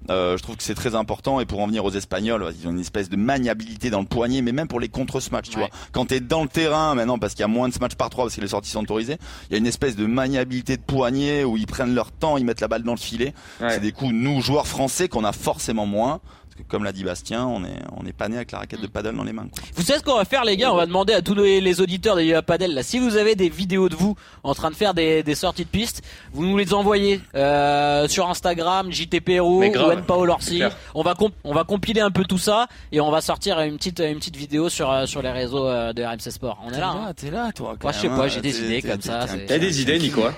Euh, 0.09 0.36
je 0.38 0.42
trouve 0.42 0.57
que 0.57 0.62
c'est 0.62 0.74
très 0.74 0.94
important 0.94 1.40
et 1.40 1.46
pour 1.46 1.61
en 1.61 1.66
venir 1.66 1.84
aux 1.84 1.90
Espagnols, 1.90 2.53
ils 2.59 2.66
ont 2.66 2.70
une 2.70 2.80
espèce 2.80 3.11
de 3.11 3.16
maniabilité 3.16 3.90
dans 3.90 4.01
le 4.01 4.07
poignet, 4.07 4.40
mais 4.40 4.51
même 4.53 4.66
pour 4.66 4.80
les 4.80 4.88
contre-smatchs, 4.88 5.51
tu 5.51 5.57
Ouais. 5.59 5.64
vois. 5.68 5.70
Quand 5.92 6.07
t'es 6.07 6.20
dans 6.20 6.42
le 6.42 6.48
terrain 6.48 6.94
maintenant, 6.94 7.18
parce 7.18 7.34
qu'il 7.34 7.42
y 7.42 7.44
a 7.44 7.48
moins 7.48 7.68
de 7.68 7.74
smatchs 7.74 7.94
par 7.96 8.09
trois, 8.09 8.24
parce 8.24 8.34
que 8.34 8.40
les 8.40 8.48
sorties 8.48 8.70
sont 8.70 8.80
autorisées, 8.82 9.18
il 9.48 9.53
y 9.53 9.57
a 9.57 9.59
une 9.59 9.66
espèce 9.66 9.96
de 9.96 10.07
maniabilité 10.07 10.76
de 10.78 10.82
poignet 10.82 11.44
où 11.44 11.57
ils 11.59 11.66
prennent 11.66 11.94
leur 11.94 12.12
temps, 12.12 12.38
ils 12.38 12.44
mettent 12.46 12.61
la 12.62 12.68
balle 12.68 12.82
dans 12.82 12.94
le 12.94 12.98
filet. 12.98 13.34
Ouais. 13.61 13.70
C'est 13.74 13.80
des 13.80 13.92
coups 13.92 14.12
nous 14.12 14.40
joueurs 14.40 14.66
français 14.66 15.09
qu'on 15.09 15.24
a 15.24 15.32
forcément 15.32 15.86
moins. 15.86 16.20
Que 16.62 16.68
comme 16.68 16.84
l'a 16.84 16.92
dit 16.92 17.04
Bastien, 17.04 17.46
on 17.46 17.64
est 17.64 17.78
on 17.96 18.02
n'est 18.02 18.12
pas 18.12 18.28
né 18.28 18.36
avec 18.36 18.52
la 18.52 18.58
raquette 18.58 18.80
de 18.80 18.86
paddle 18.86 19.16
dans 19.16 19.24
les 19.24 19.32
mains. 19.32 19.46
quoi. 19.52 19.62
Vous 19.74 19.82
savez 19.82 19.98
ce 19.98 20.04
qu'on 20.04 20.16
va 20.16 20.24
faire 20.24 20.44
les 20.44 20.56
gars? 20.56 20.72
On 20.72 20.76
va 20.76 20.86
demander 20.86 21.12
à 21.12 21.22
tous 21.22 21.34
les, 21.34 21.61
les 21.61 21.80
auditeurs 21.80 22.16
de 22.16 22.22
Yoga 22.22 22.42
Padel 22.42 22.74
là, 22.74 22.82
si 22.82 22.98
vous 22.98 23.16
avez 23.16 23.34
des 23.34 23.48
vidéos 23.48 23.88
de 23.88 23.94
vous 23.96 24.16
en 24.42 24.54
train 24.54 24.70
de 24.70 24.74
faire 24.76 24.94
des, 24.94 25.22
des 25.22 25.34
sorties 25.34 25.64
de 25.64 25.70
piste, 25.70 26.02
vous 26.32 26.44
nous 26.46 26.56
les 26.56 26.72
envoyez 26.74 27.20
euh, 27.34 28.08
sur 28.08 28.28
Instagram, 28.30 28.90
JTPRO 28.92 29.62
ou 29.64 29.70
grave, 29.70 29.98
NPAO 30.00 30.20
c'est 30.22 30.26
Lorsi. 30.26 30.56
clair. 30.56 30.76
On 30.94 31.02
va 31.02 31.14
comp- 31.14 31.34
on 31.44 31.52
va 31.54 31.64
compiler 31.64 32.00
un 32.00 32.11
peu 32.11 32.24
tout 32.24 32.38
ça 32.38 32.66
et 32.92 33.00
on 33.00 33.11
va 33.11 33.20
sortir 33.20 33.61
une 33.61 33.76
petite 33.76 34.00
une 34.00 34.18
petite 34.18 34.36
vidéo 34.36 34.68
sur 34.68 34.90
euh, 34.90 35.06
sur 35.06 35.22
les 35.22 35.30
réseaux 35.30 35.66
euh, 35.66 35.92
de 35.92 36.02
RMC 36.02 36.30
Sport. 36.30 36.58
On 36.66 36.70
est 36.72 36.80
là. 36.80 36.90
hein. 36.90 37.12
t'es 37.14 37.30
là, 37.30 37.50
toi. 37.52 37.76
Ouais, 37.82 37.92
je 37.92 37.98
sais 37.98 38.08
pas, 38.08 38.28
j'ai 38.28 38.40
des 38.40 38.58
idées 38.64 38.82
comme 38.82 39.00
ça, 39.00 39.26
T'as 39.46 39.58
des 39.58 39.82
idées, 39.82 39.98
Nico 39.98 40.22
hein 40.24 40.34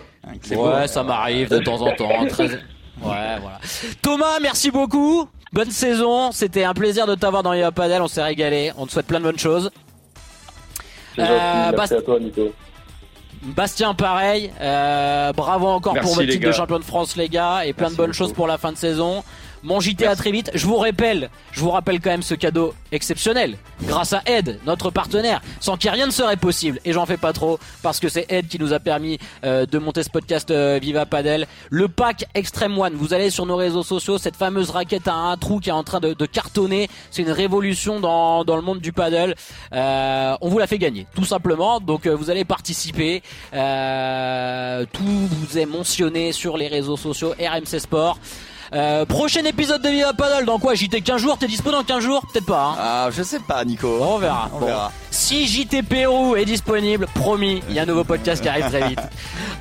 beau. 0.54 0.68
Ouais, 0.70 0.86
ça 0.86 1.02
m'arrive 1.02 1.48
de 1.50 1.58
temps 1.58 1.80
en 1.80 1.92
temps. 1.94 2.26
Très... 2.28 2.48
Ouais, 3.02 3.38
voilà. 3.40 3.58
Thomas, 4.02 4.38
merci 4.40 4.70
beaucoup. 4.70 5.26
Bonne 5.52 5.70
saison. 5.70 6.32
C'était 6.32 6.64
un 6.64 6.74
plaisir 6.74 7.06
de 7.06 7.14
t'avoir 7.14 7.42
dans 7.42 7.52
Yoga 7.52 7.70
Padel. 7.72 8.00
On 8.02 8.08
s'est 8.08 8.22
régalé. 8.22 8.72
On 8.78 8.86
te 8.86 8.92
souhaite 8.92 9.06
plein 9.06 9.18
de 9.18 9.24
bonnes 9.24 9.38
choses. 9.38 9.70
Euh, 11.18 11.24
gentil. 11.24 11.30
Merci 11.36 11.76
Bast- 11.76 11.92
à 11.92 12.02
toi, 12.02 12.18
Nico. 12.20 12.52
Bastien, 13.42 13.92
pareil. 13.94 14.52
Euh, 14.60 15.32
bravo 15.32 15.66
encore 15.66 15.94
Merci, 15.94 16.06
pour 16.08 16.16
votre 16.16 16.30
titre 16.30 16.46
de 16.46 16.52
champion 16.52 16.78
de 16.78 16.84
France, 16.84 17.16
les 17.16 17.28
gars, 17.28 17.66
et 17.66 17.72
plein 17.72 17.84
Merci 17.86 17.94
de 17.94 17.96
bonnes 17.98 18.06
beaucoup. 18.06 18.16
choses 18.18 18.32
pour 18.32 18.46
la 18.46 18.56
fin 18.56 18.70
de 18.72 18.76
saison. 18.76 19.24
Mon 19.62 19.80
JT 19.80 20.06
à 20.06 20.16
très 20.16 20.32
vite. 20.32 20.50
Je 20.54 20.66
vous 20.66 20.76
rappelle, 20.76 21.30
je 21.52 21.60
vous 21.60 21.70
rappelle 21.70 22.00
quand 22.00 22.10
même 22.10 22.22
ce 22.22 22.34
cadeau 22.34 22.74
exceptionnel. 22.90 23.56
Grâce 23.82 24.12
à 24.12 24.22
Ed, 24.26 24.58
notre 24.66 24.90
partenaire, 24.90 25.40
sans 25.60 25.76
qui 25.76 25.88
rien 25.88 26.06
ne 26.06 26.10
serait 26.10 26.36
possible. 26.36 26.80
Et 26.84 26.92
j'en 26.92 27.06
fais 27.06 27.16
pas 27.16 27.32
trop 27.32 27.58
parce 27.82 28.00
que 28.00 28.08
c'est 28.08 28.26
Ed 28.30 28.48
qui 28.48 28.58
nous 28.58 28.72
a 28.72 28.80
permis 28.80 29.18
euh, 29.44 29.66
de 29.66 29.78
monter 29.78 30.02
ce 30.02 30.10
podcast 30.10 30.50
euh, 30.50 30.78
Viva 30.82 31.06
Padel. 31.06 31.46
Le 31.70 31.88
pack 31.88 32.24
Extreme 32.34 32.78
One. 32.78 32.94
Vous 32.94 33.14
allez 33.14 33.30
sur 33.30 33.46
nos 33.46 33.56
réseaux 33.56 33.82
sociaux, 33.82 34.18
cette 34.18 34.36
fameuse 34.36 34.70
raquette 34.70 35.08
à 35.08 35.14
un 35.14 35.36
trou 35.36 35.60
qui 35.60 35.68
est 35.68 35.72
en 35.72 35.84
train 35.84 36.00
de, 36.00 36.14
de 36.14 36.26
cartonner. 36.26 36.88
C'est 37.10 37.22
une 37.22 37.30
révolution 37.30 38.00
dans, 38.00 38.44
dans 38.44 38.56
le 38.56 38.62
monde 38.62 38.80
du 38.80 38.92
paddle. 38.92 39.34
Euh, 39.72 40.36
on 40.40 40.48
vous 40.48 40.58
la 40.58 40.66
fait 40.66 40.78
gagner, 40.78 41.06
tout 41.14 41.24
simplement. 41.24 41.80
Donc 41.80 42.06
euh, 42.06 42.14
vous 42.14 42.30
allez 42.30 42.44
participer. 42.44 43.22
Euh, 43.54 44.84
tout 44.92 45.02
vous 45.04 45.58
est 45.58 45.66
mentionné 45.66 46.32
sur 46.32 46.56
les 46.56 46.68
réseaux 46.68 46.96
sociaux 46.96 47.34
RMC 47.38 47.78
Sport. 47.78 48.18
Euh, 48.74 49.04
prochain 49.04 49.44
épisode 49.44 49.82
de 49.82 49.88
Viva 49.90 50.12
Paddle 50.14 50.46
dans 50.46 50.58
quoi 50.58 50.74
JT 50.74 51.02
15 51.02 51.20
jours 51.20 51.36
T'es 51.36 51.46
dispo 51.46 51.70
dans 51.70 51.84
15 51.84 52.02
jours? 52.02 52.22
Peut-être 52.32 52.46
pas. 52.46 52.68
Hein 52.70 52.76
Ah, 52.78 53.08
je 53.10 53.22
sais 53.22 53.40
pas, 53.40 53.64
Nico. 53.64 53.98
On 54.00 54.16
verra. 54.18 54.48
On 54.54 54.60
Bon. 54.60 54.66
verra. 54.66 54.90
Si 55.10 55.46
JT 55.46 55.82
Pérou 55.82 56.36
est 56.36 56.46
disponible, 56.46 57.06
promis, 57.14 57.62
il 57.68 57.74
y 57.74 57.78
a 57.78 57.82
un 57.82 57.86
nouveau 57.86 58.04
podcast 58.04 58.42
qui 58.42 58.48
arrive 58.48 58.68
très 58.68 58.88
vite. 58.88 59.00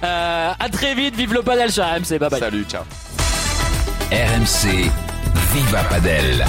Euh, 0.03 0.51
à 0.59 0.69
très 0.69 0.95
vite, 0.95 1.15
vive 1.15 1.31
le 1.31 1.43
paddle 1.43 1.71
sur 1.71 1.83
RMC. 1.83 2.17
Bye 2.17 2.29
bye. 2.31 2.39
Salut, 2.39 2.65
ciao. 2.67 2.81
RMC 4.11 4.89
Viva 5.53 5.83
Padel. 5.83 6.43